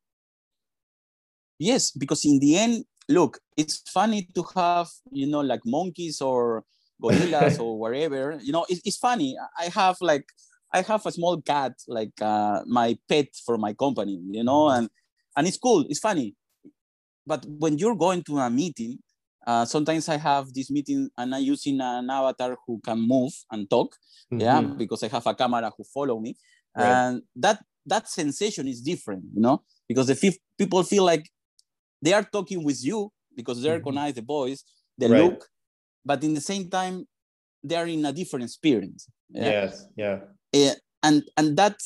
yes 1.59 1.91
because 1.91 2.25
in 2.25 2.39
the 2.39 2.57
end 2.57 2.85
look 3.09 3.39
it's 3.57 3.83
funny 3.91 4.29
to 4.35 4.45
have 4.55 4.89
you 5.11 5.27
know 5.27 5.41
like 5.41 5.61
monkeys 5.67 6.21
or 6.21 6.65
gorillas 7.03 7.59
or 7.63 7.79
whatever 7.79 8.39
you 8.43 8.53
know 8.53 8.65
it, 8.69 8.79
it's 8.85 8.97
funny 8.97 9.37
i 9.59 9.67
have 9.67 9.97
like 10.01 10.27
i 10.73 10.81
have 10.83 11.05
a 11.07 11.13
small 11.13 11.41
cat 11.43 11.73
like 11.89 12.17
uh, 12.21 12.61
my 12.67 12.97
pet 13.09 13.29
for 13.45 13.57
my 13.59 13.73
company 13.75 14.19
you 14.31 14.45
know 14.45 14.63
mm-hmm. 14.65 14.79
and 14.79 14.91
and 15.37 15.47
it's 15.49 15.59
cool 15.59 15.85
it's 15.89 16.01
funny 16.01 16.35
but 17.27 17.45
when 17.63 17.79
you're 17.79 17.97
going 17.97 18.23
to 18.23 18.39
a 18.39 18.51
meeting 18.51 18.99
uh, 19.47 19.65
sometimes 19.65 20.09
I 20.09 20.17
have 20.17 20.53
this 20.55 20.71
meeting 20.71 21.11
and 21.19 21.35
I'm 21.35 21.43
using 21.43 21.81
an 21.81 22.09
avatar 22.11 22.57
who 22.67 22.81
can 22.85 23.01
move 23.01 23.33
and 23.51 23.69
talk, 23.69 23.97
mm-hmm. 24.33 24.41
yeah, 24.41 24.61
because 24.61 25.03
I 25.03 25.09
have 25.09 25.27
a 25.27 25.35
camera 25.35 25.73
who 25.77 25.85
follow 25.85 26.21
me, 26.21 26.37
right. 26.77 26.87
and 26.87 27.23
that 27.37 27.61
that 27.87 28.09
sensation 28.09 28.69
is 28.69 28.81
different, 28.81 29.25
you 29.35 29.41
know, 29.41 29.63
because 29.89 30.07
the 30.07 30.27
f- 30.27 30.37
people 30.57 30.83
feel 30.85 31.05
like 31.05 31.29
they 32.01 32.13
are 32.13 32.23
talking 32.23 32.63
with 32.63 32.85
you 32.85 33.11
because 33.35 33.61
they 33.61 33.69
mm-hmm. 33.69 33.79
recognize 33.79 34.15
the 34.15 34.23
voice, 34.23 34.65
the 34.97 35.09
right. 35.09 35.23
look, 35.23 35.49
but 36.05 36.23
in 36.25 36.35
the 36.35 36.41
same 36.41 36.69
time 36.69 37.07
they 37.63 37.77
are 37.77 37.87
in 37.87 38.05
a 38.05 38.13
different 38.13 38.45
experience. 38.45 39.09
Yeah? 39.31 39.45
Yes, 39.45 39.87
yeah, 39.97 40.21
uh, 40.55 40.75
and 41.03 41.23
and 41.37 41.57
that 41.57 41.77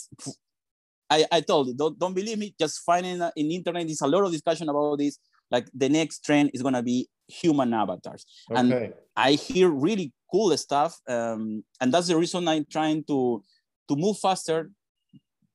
I, 1.10 1.24
I 1.30 1.40
told 1.40 1.68
you, 1.68 1.74
don't, 1.74 1.98
don't 1.98 2.14
believe 2.14 2.38
me, 2.38 2.54
just 2.58 2.80
finding 2.80 3.20
in 3.36 3.50
internet, 3.50 3.86
there's 3.86 4.00
a 4.00 4.06
lot 4.06 4.24
of 4.24 4.32
discussion 4.32 4.68
about 4.68 4.98
this. 4.98 5.18
Like 5.50 5.68
the 5.72 5.88
next 5.88 6.24
trend 6.24 6.50
is 6.52 6.62
gonna 6.62 6.82
be 6.82 7.08
human 7.28 7.72
avatars. 7.72 8.26
Okay. 8.50 8.60
And 8.60 8.94
I 9.16 9.32
hear 9.32 9.68
really 9.68 10.12
cool 10.30 10.56
stuff. 10.56 10.98
Um, 11.08 11.64
and 11.80 11.92
that's 11.92 12.08
the 12.08 12.16
reason 12.16 12.48
I'm 12.48 12.66
trying 12.70 13.04
to, 13.04 13.42
to 13.88 13.96
move 13.96 14.18
faster 14.18 14.70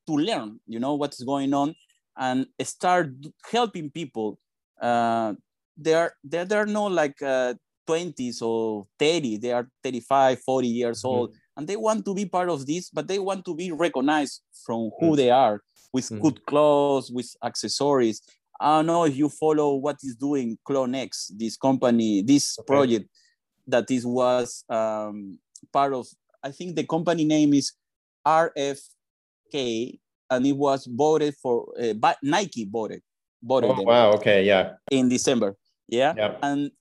to 0.08 0.14
learn, 0.14 0.60
you 0.68 0.80
know, 0.80 0.96
what's 0.96 1.22
going 1.24 1.54
on 1.54 1.76
and 2.18 2.48
start 2.64 3.10
helping 3.52 3.92
people. 3.92 4.40
Uh, 4.82 5.34
they're, 5.78 6.14
they're, 6.24 6.46
they're 6.46 6.66
like 6.66 7.22
uh, 7.22 7.54
20s 7.88 8.42
or 8.42 8.88
30, 9.00 9.38
they 9.38 9.52
are 9.52 9.68
35, 9.84 10.40
40 10.42 10.68
years 10.68 11.00
mm-hmm. 11.00 11.08
old. 11.08 11.36
And 11.58 11.68
they 11.68 11.76
want 11.76 12.06
to 12.06 12.14
be 12.14 12.26
part 12.26 12.50
of 12.50 12.66
this, 12.66 12.90
but 12.90 13.08
they 13.08 13.20
want 13.20 13.46
to 13.46 13.56
be 13.56 13.72
recognized 13.72 14.42
from 14.66 14.92
who 15.00 15.08
mm-hmm. 15.08 15.16
they 15.16 15.30
are 15.30 15.62
with 15.94 16.06
mm-hmm. 16.06 16.22
good 16.22 16.46
clothes, 16.46 17.12
with 17.12 17.34
accessories. 17.44 18.22
I 18.60 18.78
don't 18.78 18.86
know 18.86 19.06
if 19.06 19.16
you 19.16 19.28
follow 19.28 19.76
what 19.76 19.98
is 20.04 20.16
doing 20.16 20.58
CloneX, 20.68 21.32
this 21.36 21.58
company, 21.58 22.22
this 22.22 22.60
okay. 22.60 22.68
project 22.68 23.10
that 23.68 23.90
is 23.90 24.06
was 24.06 24.64
um, 24.70 25.40
part 25.74 25.94
of. 25.94 26.08
I 26.44 26.52
think 26.52 26.76
the 26.76 26.84
company 26.84 27.26
name 27.26 27.54
is 27.54 27.74
RFK, 28.26 30.00
and 30.30 30.46
it 30.46 30.54
was 30.54 30.86
voted 30.86 31.36
for. 31.42 31.74
Uh, 31.80 31.94
but 31.94 32.18
Nike 32.22 32.68
voted. 32.72 33.02
Voted. 33.44 33.72
Oh, 33.72 33.82
wow. 33.82 34.12
Okay. 34.14 34.46
Yeah. 34.46 34.74
In 34.92 35.10
December. 35.10 35.56
Yeah. 35.88 36.14
Yep. 36.16 36.40
And 36.44 36.72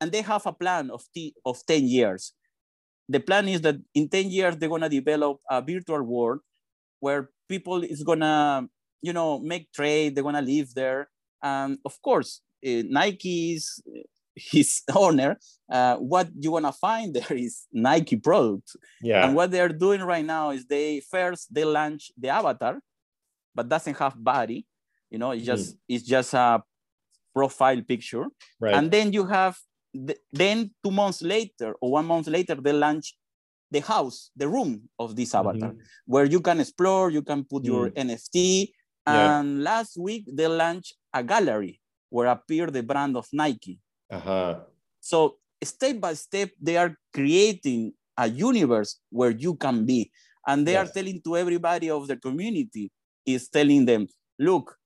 and 0.00 0.12
they 0.12 0.22
have 0.22 0.46
a 0.46 0.52
plan 0.52 0.90
of 0.90 1.02
t- 1.14 1.34
of 1.44 1.64
ten 1.66 1.86
years. 1.86 2.32
The 3.08 3.20
plan 3.20 3.48
is 3.48 3.60
that 3.62 3.76
in 3.94 4.08
ten 4.08 4.30
years 4.30 4.56
they're 4.56 4.68
gonna 4.68 4.88
develop 4.88 5.38
a 5.50 5.62
virtual 5.62 6.02
world 6.02 6.40
where 7.00 7.30
people 7.48 7.82
is 7.82 8.02
gonna 8.02 8.68
you 9.02 9.12
know 9.12 9.38
make 9.38 9.72
trade. 9.72 10.14
They're 10.14 10.24
gonna 10.24 10.42
live 10.42 10.74
there 10.74 11.08
and 11.42 11.78
of 11.84 12.00
course, 12.02 12.40
uh, 12.66 12.82
Nike's 12.88 13.80
his 14.34 14.82
owner, 14.94 15.38
uh, 15.70 15.96
what 15.96 16.28
you 16.38 16.50
want 16.52 16.66
to 16.66 16.72
find 16.72 17.14
there 17.14 17.36
is 17.46 17.66
Nike 17.72 18.16
product. 18.16 18.76
Yeah. 19.00 19.24
And 19.24 19.34
what 19.34 19.50
they're 19.50 19.70
doing 19.70 20.02
right 20.02 20.24
now 20.24 20.50
is 20.50 20.66
they 20.66 21.00
first 21.00 21.52
they 21.52 21.64
launch 21.64 22.10
the 22.18 22.28
avatar, 22.28 22.78
but 23.54 23.68
doesn't 23.68 23.96
have 23.96 24.22
body. 24.22 24.66
You 25.10 25.18
know, 25.18 25.30
it's 25.30 25.42
mm. 25.42 25.46
just 25.46 25.74
mm. 25.74 25.78
it's 25.88 26.04
just 26.04 26.34
a 26.34 26.62
profile 27.34 27.80
picture. 27.82 28.26
Right. 28.60 28.74
And 28.74 28.90
then 28.90 29.12
you 29.12 29.26
have 29.26 29.56
the, 30.04 30.16
then 30.32 30.70
two 30.82 30.90
months 30.90 31.22
later 31.22 31.74
or 31.80 31.92
one 31.92 32.06
month 32.06 32.26
later 32.26 32.54
they 32.54 32.72
launch 32.72 33.16
the 33.70 33.80
house, 33.80 34.30
the 34.36 34.48
room 34.48 34.88
of 34.98 35.16
this 35.16 35.34
avatar, 35.34 35.70
mm-hmm. 35.70 35.80
where 36.06 36.24
you 36.24 36.40
can 36.40 36.60
explore, 36.60 37.10
you 37.10 37.22
can 37.22 37.44
put 37.44 37.64
mm. 37.64 37.66
your 37.66 37.90
NFT, 37.90 38.68
and 39.06 39.62
last 39.62 39.96
week 39.96 40.28
they 40.32 40.46
launched 40.46 40.94
a 41.12 41.22
gallery 41.22 41.80
where 42.10 42.26
appeared 42.28 42.72
the 42.72 42.82
brand 42.82 43.16
of 43.16 43.26
Nike. 43.32 43.78
Uh-huh. 44.10 44.60
So 45.00 45.36
step 45.62 46.00
by 46.00 46.14
step, 46.14 46.50
they 46.60 46.76
are 46.76 46.96
creating 47.12 47.92
a 48.16 48.28
universe 48.28 48.98
where 49.10 49.30
you 49.30 49.54
can 49.54 49.84
be. 49.84 50.10
And 50.46 50.66
they 50.66 50.72
yes. 50.72 50.88
are 50.88 50.92
telling 50.92 51.20
to 51.22 51.36
everybody 51.36 51.90
of 51.90 52.06
the 52.06 52.16
community, 52.16 52.90
is 53.24 53.48
telling 53.48 53.84
them, 53.84 54.06
look, 54.38 54.76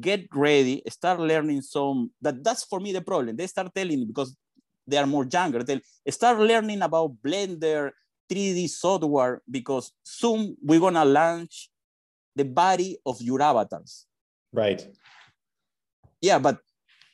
get 0.00 0.26
ready, 0.34 0.82
start 0.88 1.20
learning 1.20 1.62
some, 1.62 2.10
that 2.20 2.42
that's 2.42 2.64
for 2.64 2.80
me 2.80 2.92
the 2.92 3.00
problem. 3.00 3.36
They 3.36 3.46
start 3.46 3.72
telling 3.74 4.06
because 4.06 4.36
they 4.86 4.96
are 4.96 5.06
more 5.06 5.26
younger, 5.30 5.62
they 5.62 5.80
start 6.10 6.38
learning 6.38 6.82
about 6.82 7.16
Blender, 7.22 7.90
3D 8.30 8.68
software, 8.68 9.42
because 9.50 9.92
soon 10.02 10.56
we're 10.62 10.80
gonna 10.80 11.04
launch 11.04 11.70
the 12.36 12.44
body 12.44 12.98
of 13.06 13.20
your 13.22 13.40
avatars. 13.40 14.06
Right. 14.52 14.86
Yeah, 16.20 16.38
but 16.38 16.58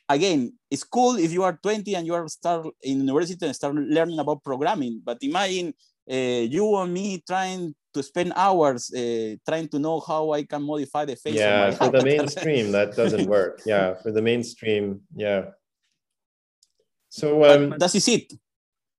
again, 0.07 0.53
it's 0.69 0.83
cool 0.83 1.17
if 1.17 1.31
you 1.31 1.43
are 1.43 1.57
20 1.61 1.95
and 1.95 2.05
you 2.05 2.13
are 2.13 2.27
start 2.27 2.67
in 2.81 2.99
university 2.99 3.45
and 3.45 3.55
start 3.55 3.75
learning 3.75 4.19
about 4.19 4.43
programming. 4.43 5.01
But 5.03 5.17
imagine 5.21 5.73
uh, 6.09 6.15
you 6.15 6.75
and 6.77 6.93
me 6.93 7.23
trying 7.27 7.75
to 7.93 8.03
spend 8.03 8.33
hours 8.35 8.91
uh, 8.93 9.35
trying 9.47 9.67
to 9.69 9.79
know 9.79 9.99
how 9.99 10.31
I 10.31 10.43
can 10.43 10.63
modify 10.63 11.05
the 11.05 11.15
face. 11.15 11.35
Yeah, 11.35 11.71
for 11.71 11.89
the 11.89 12.03
mainstream, 12.03 12.71
that 12.71 12.95
doesn't 12.95 13.27
work. 13.37 13.61
Yeah, 13.65 13.95
for 13.95 14.11
the 14.11 14.21
mainstream, 14.21 15.01
yeah. 15.15 15.51
So 17.11 17.43
um, 17.43 17.75
that 17.77 17.93
is 17.93 18.07
it. 18.07 18.33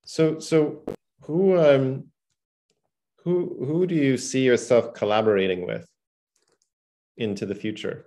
So 0.04 0.38
so 0.38 0.84
who 1.22 1.58
um 1.58 2.04
who 3.24 3.64
who 3.66 3.86
do 3.86 3.94
you 3.94 4.16
see 4.18 4.44
yourself 4.44 4.94
collaborating 4.94 5.66
with? 5.66 5.88
into 7.16 7.46
the 7.46 7.54
future. 7.54 8.06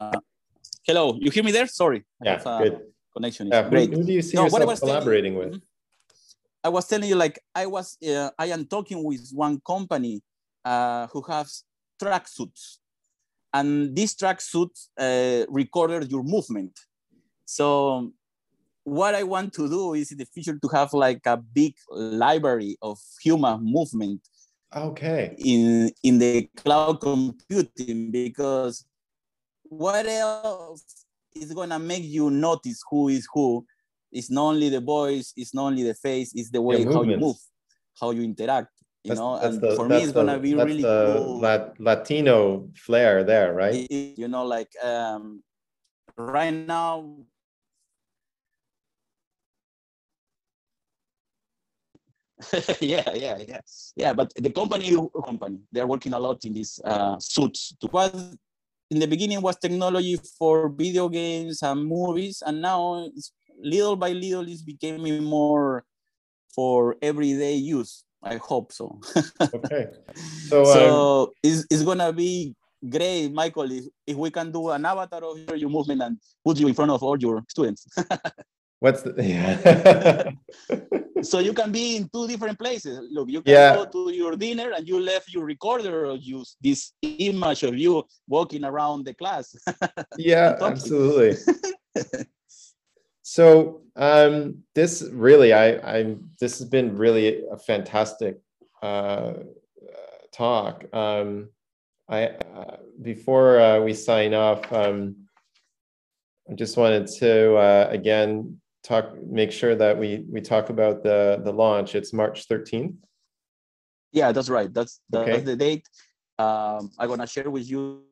Uh, 0.00 0.20
hello, 0.86 1.18
you 1.20 1.30
hear 1.30 1.42
me 1.42 1.52
there? 1.52 1.66
Sorry. 1.66 2.04
Yeah, 2.22 2.40
uh, 2.44 2.62
good. 2.62 2.80
Connection 3.12 3.48
yeah, 3.48 3.68
great. 3.68 3.90
Who, 3.90 3.96
who, 3.96 4.04
do 4.04 4.12
you 4.12 4.22
see 4.22 4.36
no, 4.36 4.44
yourself 4.44 4.80
collaborating 4.80 5.34
with? 5.34 5.48
Mm-hmm. 5.48 5.58
I 6.62 6.68
was 6.68 6.86
telling 6.86 7.08
you, 7.08 7.16
like, 7.16 7.40
I 7.54 7.66
was, 7.66 7.96
uh, 8.06 8.30
I 8.38 8.46
am 8.46 8.66
talking 8.66 9.02
with 9.02 9.30
one 9.32 9.60
company 9.66 10.22
uh, 10.64 11.06
who 11.08 11.22
has 11.22 11.64
tracksuits, 12.00 12.78
and 13.52 13.94
these 13.96 14.14
tracksuits 14.14 14.88
uh, 14.98 15.46
recorded 15.48 16.10
your 16.10 16.22
movement. 16.22 16.78
So, 17.44 18.12
what 18.84 19.14
I 19.14 19.22
want 19.22 19.52
to 19.54 19.68
do 19.68 19.94
is 19.94 20.12
in 20.12 20.18
the 20.18 20.26
future 20.26 20.58
to 20.60 20.68
have 20.68 20.92
like 20.92 21.26
a 21.26 21.36
big 21.36 21.74
library 21.90 22.76
of 22.82 22.98
human 23.20 23.64
movement. 23.64 24.20
Okay. 24.74 25.34
In 25.38 25.90
in 26.02 26.18
the 26.18 26.48
cloud 26.56 27.00
computing 27.00 28.10
because 28.10 28.84
what 29.68 30.06
else 30.06 31.06
is 31.34 31.52
gonna 31.52 31.78
make 31.78 32.04
you 32.04 32.30
notice 32.30 32.82
who 32.90 33.08
is 33.08 33.26
who? 33.32 33.64
It's 34.10 34.30
not 34.30 34.42
only 34.48 34.68
the 34.68 34.80
voice, 34.80 35.32
it's 35.36 35.54
not 35.54 35.66
only 35.66 35.82
the 35.82 35.94
face, 35.94 36.32
it's 36.34 36.50
the 36.50 36.62
way 36.62 36.84
how 36.84 37.02
you 37.02 37.16
move, 37.16 37.36
how 38.00 38.10
you 38.10 38.22
interact. 38.22 38.70
You 39.04 39.10
that's, 39.10 39.20
know, 39.20 39.38
that's 39.38 39.56
and 39.56 39.62
the, 39.62 39.76
for 39.76 39.88
me, 39.88 39.96
it's 40.02 40.12
the, 40.12 40.24
gonna 40.24 40.38
be 40.38 40.54
really 40.54 40.82
cool. 40.82 41.40
Lat- 41.40 41.78
Latino 41.78 42.68
flair 42.74 43.22
there, 43.24 43.54
right? 43.54 43.74
It, 43.74 44.18
you 44.18 44.28
know, 44.28 44.44
like 44.44 44.72
um, 44.82 45.42
right 46.16 46.50
now, 46.50 47.16
yeah, 52.80 53.12
yeah, 53.14 53.38
yeah, 53.46 53.60
yeah. 53.96 54.12
But 54.12 54.32
the 54.34 54.50
company, 54.50 54.96
company, 55.24 55.58
they're 55.70 55.86
working 55.86 56.12
a 56.12 56.18
lot 56.18 56.44
in 56.44 56.54
these 56.54 56.80
uh, 56.84 57.18
suits. 57.18 57.74
To 57.80 57.88
what 57.88 58.14
in 58.90 58.98
the 58.98 59.06
beginning 59.06 59.42
was 59.42 59.56
technology 59.56 60.18
for 60.38 60.68
video 60.68 61.08
games 61.08 61.62
and 61.62 61.84
movies, 61.84 62.42
and 62.46 62.62
now 62.62 63.08
little 63.60 63.96
by 63.96 64.12
little 64.12 64.48
it's 64.48 64.62
becoming 64.62 65.22
more 65.24 65.84
for 66.54 66.96
everyday 67.02 67.54
use. 67.54 68.04
I 68.22 68.36
hope 68.36 68.72
so. 68.72 69.00
okay. 69.54 69.88
So, 70.48 70.64
so 70.64 71.22
um, 71.22 71.28
it's, 71.42 71.66
it's 71.70 71.82
gonna 71.82 72.12
be 72.12 72.54
great, 72.88 73.32
Michael, 73.32 73.70
if, 73.70 73.84
if 74.06 74.16
we 74.16 74.30
can 74.30 74.50
do 74.50 74.70
an 74.70 74.84
avatar 74.84 75.22
of 75.22 75.56
your 75.56 75.70
movement 75.70 76.02
and 76.02 76.18
put 76.44 76.58
you 76.58 76.68
in 76.68 76.74
front 76.74 76.90
of 76.90 77.02
all 77.02 77.18
your 77.18 77.44
students. 77.48 77.86
What's 78.80 79.02
the 79.02 79.12
yeah? 79.18 80.30
so 81.22 81.40
you 81.40 81.52
can 81.52 81.72
be 81.72 81.96
in 81.96 82.08
two 82.08 82.28
different 82.28 82.58
places. 82.58 83.00
Look, 83.10 83.28
you 83.28 83.42
can 83.42 83.52
yeah. 83.52 83.74
go 83.74 83.86
to 83.86 84.12
your 84.14 84.36
dinner 84.36 84.70
and 84.70 84.86
you 84.86 85.00
left 85.00 85.32
your 85.32 85.44
recorder 85.44 86.06
or 86.06 86.16
use 86.16 86.56
this 86.60 86.92
image 87.02 87.64
of 87.64 87.76
you 87.76 88.04
walking 88.28 88.64
around 88.64 89.04
the 89.04 89.14
class. 89.14 89.54
yeah, 90.16 90.56
absolutely. 90.60 91.36
so 93.22 93.82
um, 93.96 94.62
this 94.74 95.04
really, 95.12 95.52
I, 95.52 95.98
I, 95.98 96.16
this 96.40 96.58
has 96.58 96.68
been 96.68 96.96
really 96.96 97.44
a 97.50 97.58
fantastic 97.58 98.38
uh, 98.80 99.32
talk. 100.32 100.84
Um, 100.94 101.48
I 102.08 102.28
uh, 102.28 102.76
before 103.02 103.60
uh, 103.60 103.80
we 103.80 103.92
sign 103.92 104.34
off, 104.34 104.72
um, 104.72 105.28
I 106.50 106.54
just 106.54 106.76
wanted 106.76 107.06
to 107.18 107.56
uh, 107.56 107.88
again 107.90 108.60
talk, 108.82 109.16
make 109.22 109.52
sure 109.52 109.74
that 109.74 109.98
we 109.98 110.24
we 110.30 110.40
talk 110.40 110.70
about 110.70 111.02
the 111.02 111.40
the 111.44 111.52
launch. 111.52 111.94
It's 111.94 112.12
March 112.12 112.48
13th. 112.48 112.94
Yeah, 114.12 114.32
that's 114.32 114.48
right. 114.48 114.72
That's, 114.72 115.00
that's 115.10 115.28
okay. 115.28 115.40
the 115.40 115.56
date. 115.56 115.86
Um, 116.38 116.90
I'm 116.98 117.08
gonna 117.08 117.26
share 117.26 117.50
with 117.50 117.68
you 117.70 118.04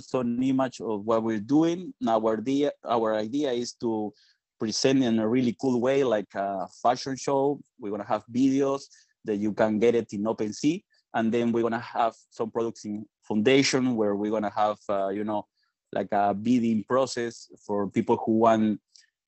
some 0.00 0.42
image 0.42 0.80
of 0.80 1.04
what 1.04 1.22
we're 1.22 1.40
doing. 1.40 1.92
Now, 2.00 2.18
our 2.18 2.38
idea, 2.38 2.72
our 2.84 3.14
idea 3.14 3.52
is 3.52 3.74
to 3.74 4.12
present 4.58 5.02
in 5.02 5.18
a 5.18 5.28
really 5.28 5.56
cool 5.60 5.80
way, 5.80 6.02
like 6.02 6.34
a 6.34 6.66
fashion 6.82 7.16
show. 7.16 7.60
We're 7.78 7.90
gonna 7.90 8.08
have 8.08 8.24
videos 8.32 8.82
that 9.24 9.36
you 9.36 9.52
can 9.52 9.78
get 9.78 9.94
it 9.94 10.12
in 10.12 10.24
OpenSea, 10.24 10.82
and 11.14 11.32
then 11.32 11.52
we're 11.52 11.62
gonna 11.62 11.78
have 11.78 12.14
some 12.30 12.50
products 12.50 12.84
in 12.84 13.04
Foundation 13.22 13.94
where 13.94 14.16
we're 14.16 14.32
gonna 14.32 14.52
have, 14.54 14.78
uh, 14.88 15.08
you 15.08 15.24
know, 15.24 15.46
like 15.92 16.08
a 16.10 16.34
bidding 16.34 16.84
process 16.84 17.48
for 17.64 17.88
people 17.88 18.16
who 18.24 18.38
want 18.38 18.80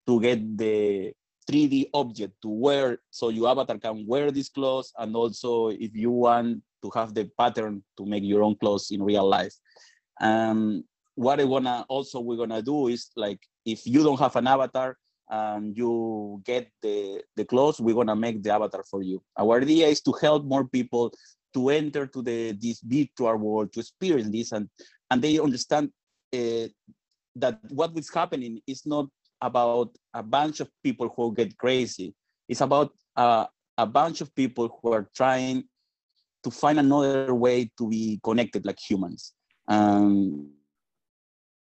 to 0.06 0.20
get 0.20 0.58
the 0.58 1.12
3D 1.50 1.90
object 1.92 2.34
to 2.42 2.48
wear 2.48 2.98
so 3.10 3.28
your 3.28 3.48
avatar 3.48 3.78
can 3.78 4.06
wear 4.06 4.30
these 4.30 4.48
clothes 4.48 4.92
and 4.98 5.14
also 5.14 5.68
if 5.68 5.94
you 5.94 6.10
want 6.10 6.62
to 6.82 6.90
have 6.94 7.14
the 7.14 7.30
pattern 7.38 7.82
to 7.96 8.06
make 8.06 8.24
your 8.24 8.42
own 8.42 8.56
clothes 8.56 8.90
in 8.90 9.02
real 9.02 9.26
life. 9.26 9.54
Um, 10.20 10.84
what 11.14 11.40
I 11.40 11.44
wanna 11.44 11.84
also 11.88 12.20
we're 12.20 12.36
gonna 12.36 12.62
do 12.62 12.88
is 12.88 13.10
like 13.16 13.40
if 13.64 13.86
you 13.86 14.02
don't 14.02 14.18
have 14.20 14.36
an 14.36 14.46
avatar 14.46 14.96
and 15.28 15.76
you 15.76 16.42
get 16.44 16.70
the, 16.82 17.22
the 17.36 17.44
clothes, 17.44 17.80
we're 17.80 17.94
gonna 17.94 18.16
make 18.16 18.42
the 18.42 18.52
avatar 18.52 18.84
for 18.90 19.02
you. 19.02 19.22
Our 19.38 19.60
idea 19.60 19.88
is 19.88 20.00
to 20.02 20.12
help 20.12 20.44
more 20.44 20.66
people 20.66 21.12
to 21.54 21.70
enter 21.70 22.06
to 22.06 22.20
the 22.20 22.52
this 22.52 22.80
virtual 22.80 23.36
world 23.36 23.72
to 23.72 23.80
experience 23.80 24.28
this 24.28 24.52
and 24.52 24.68
and 25.10 25.22
they 25.22 25.38
understand 25.38 25.90
uh, 26.34 26.66
that 27.36 27.58
what 27.70 27.96
is 27.96 28.12
happening 28.12 28.60
is 28.66 28.84
not 28.84 29.06
about 29.44 29.90
a 30.14 30.22
bunch 30.22 30.60
of 30.60 30.70
people 30.82 31.12
who 31.14 31.34
get 31.34 31.56
crazy. 31.58 32.14
It's 32.48 32.62
about 32.62 32.92
uh, 33.14 33.46
a 33.76 33.86
bunch 33.86 34.22
of 34.22 34.34
people 34.34 34.80
who 34.80 34.92
are 34.92 35.08
trying 35.14 35.64
to 36.42 36.50
find 36.50 36.78
another 36.78 37.34
way 37.34 37.70
to 37.78 37.88
be 37.88 38.20
connected 38.24 38.64
like 38.64 38.78
humans. 38.78 39.32
Um, 39.68 40.50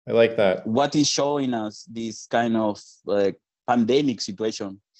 I 0.07 0.13
like 0.13 0.37
that. 0.37 0.67
What 0.67 0.95
is 0.95 1.09
showing 1.09 1.55
us 1.55 1.87
this 1.91 2.27
kind 2.27 2.57
of 2.57 2.81
like 3.05 3.37
pandemic 3.67 4.21
situation? 4.21 4.81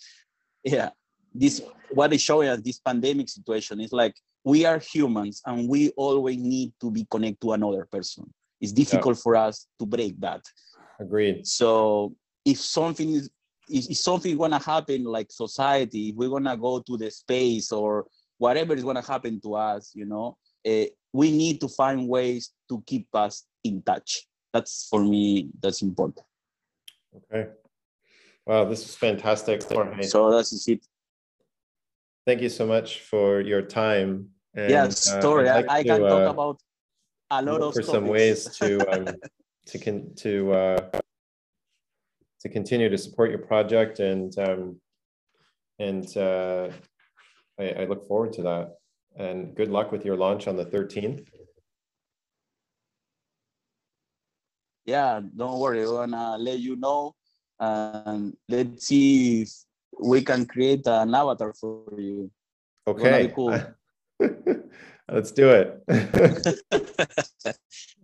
Yeah, 0.63 0.91
this 1.35 1.63
what 1.91 2.13
is 2.13 2.21
showing 2.21 2.51
us 2.51 2.61
this 2.61 2.79
pandemic 2.79 3.31
situation 3.31 3.81
is 3.81 3.93
like 3.93 4.15
we 4.45 4.67
are 4.67 4.79
humans 4.79 5.41
and 5.47 5.67
we 5.67 5.89
always 5.97 6.37
need 6.37 6.75
to 6.83 6.91
be 6.91 7.07
connected 7.11 7.41
to 7.41 7.53
another 7.53 7.89
person. 7.91 8.31
It's 8.61 8.73
difficult 8.73 9.17
yeah. 9.17 9.23
for 9.23 9.37
us 9.37 9.67
to 9.79 9.87
break 9.87 10.21
that. 10.21 10.43
Agreed. 11.01 11.47
So 11.47 12.15
if 12.45 12.61
something 12.61 13.11
is 13.11 13.31
if 13.73 13.97
something 13.99 14.37
gonna 14.37 14.59
happen 14.59 15.05
like 15.05 15.31
society, 15.31 16.09
if 16.09 16.17
we're 16.17 16.29
gonna 16.29 16.57
go 16.57 16.81
to 16.81 16.97
the 16.97 17.11
space 17.11 17.71
or 17.71 18.07
whatever 18.39 18.75
is 18.75 18.83
gonna 18.83 19.03
happen 19.03 19.41
to 19.43 19.55
us, 19.55 19.93
you 19.95 20.07
know, 20.07 20.37
uh, 20.67 20.85
we 21.13 21.31
need 21.31 21.61
to 21.61 21.69
find 21.69 22.09
ways 22.09 22.53
to 22.69 22.83
keep 22.87 23.07
us 23.15 23.47
in 23.63 23.83
touch. 23.83 24.27
That's 24.53 24.89
for 24.91 25.05
me, 25.05 25.51
that's 25.63 25.83
important. 25.83 26.25
Okay. 27.15 27.51
Wow, 28.47 28.65
this 28.65 28.85
is 28.89 28.97
fantastic. 28.97 29.63
So 30.03 30.31
that's 30.33 30.69
it. 30.69 30.85
Thank 32.27 32.43
you 32.43 32.49
so 32.49 32.67
much 32.67 33.01
for 33.01 33.41
your 33.41 33.63
time. 33.63 34.31
And, 34.55 34.71
yeah, 34.71 34.89
sorry, 34.89 35.49
uh, 35.49 35.55
like 35.55 35.69
I, 35.69 35.79
I 35.79 35.83
to, 35.83 35.89
can 35.89 36.01
talk 36.09 36.27
uh, 36.27 36.31
about 36.31 36.61
a 37.31 37.43
lot 37.43 37.63
of 37.63 37.75
for 37.75 37.83
some 37.83 38.07
ways 38.07 38.49
to 38.59 38.81
um, 38.91 39.07
to 39.67 39.79
con- 39.79 40.13
to 40.17 40.53
uh, 40.53 40.91
to 42.41 42.49
continue 42.49 42.89
to 42.89 42.99
support 42.99 43.31
your 43.31 43.41
project 43.41 44.01
and 44.01 44.37
um, 44.39 44.81
and 45.79 46.17
uh, 46.17 46.69
I, 47.59 47.71
I 47.71 47.85
look 47.87 48.07
forward 48.07 48.33
to 48.35 48.43
that. 48.43 48.77
And 49.17 49.55
good 49.55 49.71
luck 49.71 49.91
with 49.91 50.05
your 50.05 50.17
launch 50.17 50.47
on 50.47 50.57
the 50.57 50.65
13th. 50.65 51.27
Yeah, 54.87 55.21
don't 55.37 55.59
worry. 55.59 55.87
We're 55.87 56.07
gonna 56.07 56.37
let 56.39 56.59
you 56.59 56.77
know, 56.77 57.15
and 57.59 58.37
let's 58.49 58.87
see 58.87 59.43
if 59.43 59.53
we 60.01 60.23
can 60.23 60.47
create 60.47 60.87
an 60.87 61.15
avatar 61.15 61.53
for 61.53 61.85
you. 61.99 62.31
Okay. 62.87 63.33
Cool. 63.35 63.61
Let's 65.11 65.33
do 65.33 65.51
it. 65.51 65.83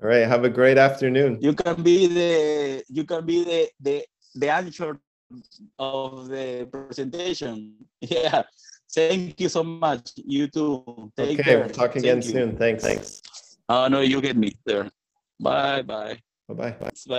All 0.02 0.08
right. 0.08 0.26
Have 0.26 0.44
a 0.44 0.50
great 0.50 0.76
afternoon. 0.76 1.38
You 1.40 1.54
can 1.54 1.82
be 1.82 2.06
the 2.08 2.84
you 2.88 3.04
can 3.04 3.24
be 3.24 3.44
the 3.44 3.68
the 3.80 4.04
the 4.36 4.50
answer 4.50 4.98
of 5.78 6.28
the 6.28 6.68
presentation. 6.70 7.74
Yeah. 8.00 8.42
Thank 8.92 9.40
you 9.40 9.48
so 9.48 9.64
much. 9.64 10.12
You 10.16 10.46
too. 10.46 11.10
Take 11.16 11.40
okay, 11.40 11.42
care. 11.42 11.60
we'll 11.60 11.68
talk 11.68 11.96
again 11.96 12.22
Thank 12.22 12.32
soon. 12.32 12.50
You. 12.52 12.56
Thanks. 12.56 12.84
Thanks. 12.84 13.22
Oh 13.68 13.88
no, 13.88 14.00
you 14.00 14.20
get 14.20 14.36
me 14.36 14.52
there. 14.64 14.90
Bye 15.40 15.82
bye. 15.82 16.18
Bye 16.48 16.54
bye. 16.54 16.90
Bye. 17.08 17.18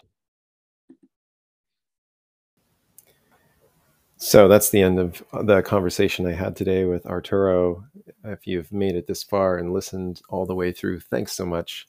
So 4.17 4.47
that's 4.47 4.71
the 4.71 4.81
end 4.81 4.97
of 4.97 5.21
the 5.43 5.61
conversation 5.61 6.25
I 6.25 6.33
had 6.33 6.55
today 6.55 6.85
with 6.85 7.05
Arturo. 7.05 7.83
If 8.23 8.47
you've 8.47 8.71
made 8.71 8.95
it 8.95 9.05
this 9.05 9.23
far 9.23 9.57
and 9.57 9.71
listened 9.71 10.21
all 10.29 10.45
the 10.45 10.55
way 10.55 10.71
through, 10.71 11.01
thanks 11.01 11.33
so 11.33 11.45
much. 11.45 11.87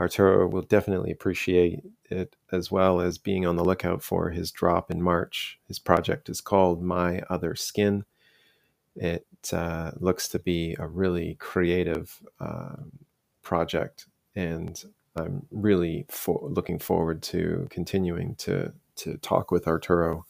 Arturo 0.00 0.48
will 0.48 0.62
definitely 0.62 1.10
appreciate 1.10 1.84
it 2.04 2.34
as 2.50 2.70
well 2.70 3.02
as 3.02 3.18
being 3.18 3.44
on 3.44 3.56
the 3.56 3.64
lookout 3.64 4.02
for 4.02 4.30
his 4.30 4.50
drop 4.50 4.90
in 4.90 5.02
March. 5.02 5.60
His 5.68 5.78
project 5.78 6.30
is 6.30 6.40
called 6.40 6.82
My 6.82 7.20
Other 7.28 7.54
Skin. 7.54 8.04
It 8.96 9.26
uh, 9.52 9.92
looks 10.00 10.26
to 10.28 10.38
be 10.38 10.74
a 10.78 10.88
really 10.88 11.34
creative 11.34 12.18
uh, 12.40 12.76
project, 13.42 14.06
and 14.34 14.82
I'm 15.16 15.46
really 15.50 16.06
looking 16.26 16.78
forward 16.78 17.22
to 17.24 17.68
continuing 17.70 18.36
to 18.36 18.72
to 18.96 19.16
talk 19.18 19.50
with 19.50 19.66
Arturo 19.66 20.26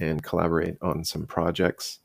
and 0.00 0.22
collaborate 0.22 0.76
on 0.82 1.04
some 1.04 1.26
projects. 1.26 2.00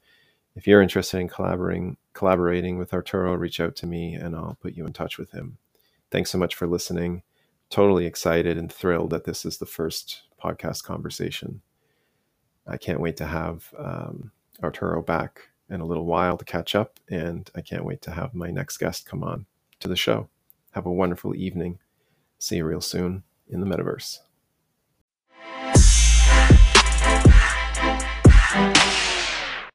If 0.56 0.68
you're 0.68 0.82
interested 0.82 1.20
in 1.20 1.30
collaborating 1.30 1.98
collaborating 2.14 2.78
with 2.78 2.94
Arturo, 2.94 3.34
reach 3.36 3.60
out 3.60 3.76
to 3.78 3.88
me 3.88 4.14
and 4.14 4.36
I'll 4.36 4.58
put 4.62 4.76
you 4.76 4.86
in 4.86 4.94
touch 4.94 5.18
with 5.18 5.32
him. 5.32 5.58
Thanks 6.12 6.32
so 6.32 6.38
much 6.38 6.56
for 6.56 6.68
listening. 6.68 7.24
Totally 7.70 8.06
excited 8.06 8.58
and 8.58 8.72
thrilled 8.72 9.10
that 9.10 9.26
this 9.26 9.46
is 9.46 9.58
the 9.58 9.66
first 9.66 10.22
podcast 10.42 10.84
conversation. 10.84 11.62
I 12.66 12.78
can't 12.78 13.02
wait 13.02 13.18
to 13.18 13.26
have 13.26 13.74
um, 13.78 14.32
Arturo 14.64 15.02
back 15.02 15.50
in 15.70 15.82
a 15.82 15.86
little 15.86 16.06
while 16.06 16.38
to 16.38 16.46
catch 16.46 16.76
up, 16.76 17.00
and 17.10 17.50
I 17.56 17.62
can't 17.62 17.86
wait 17.86 18.02
to 18.04 18.12
have 18.12 18.34
my 18.34 18.52
next 18.52 18.78
guest 18.78 19.06
come 19.06 19.24
on 19.24 19.46
to 19.80 19.88
the 19.88 19.96
show. 19.96 20.30
Have 20.72 20.86
a 20.86 20.92
wonderful 20.92 21.36
evening. 21.36 21.80
See 22.40 22.58
you 22.58 22.66
real 22.66 22.82
soon 22.82 23.24
in 23.50 23.60
the 23.60 23.68
metaverse. 23.68 24.20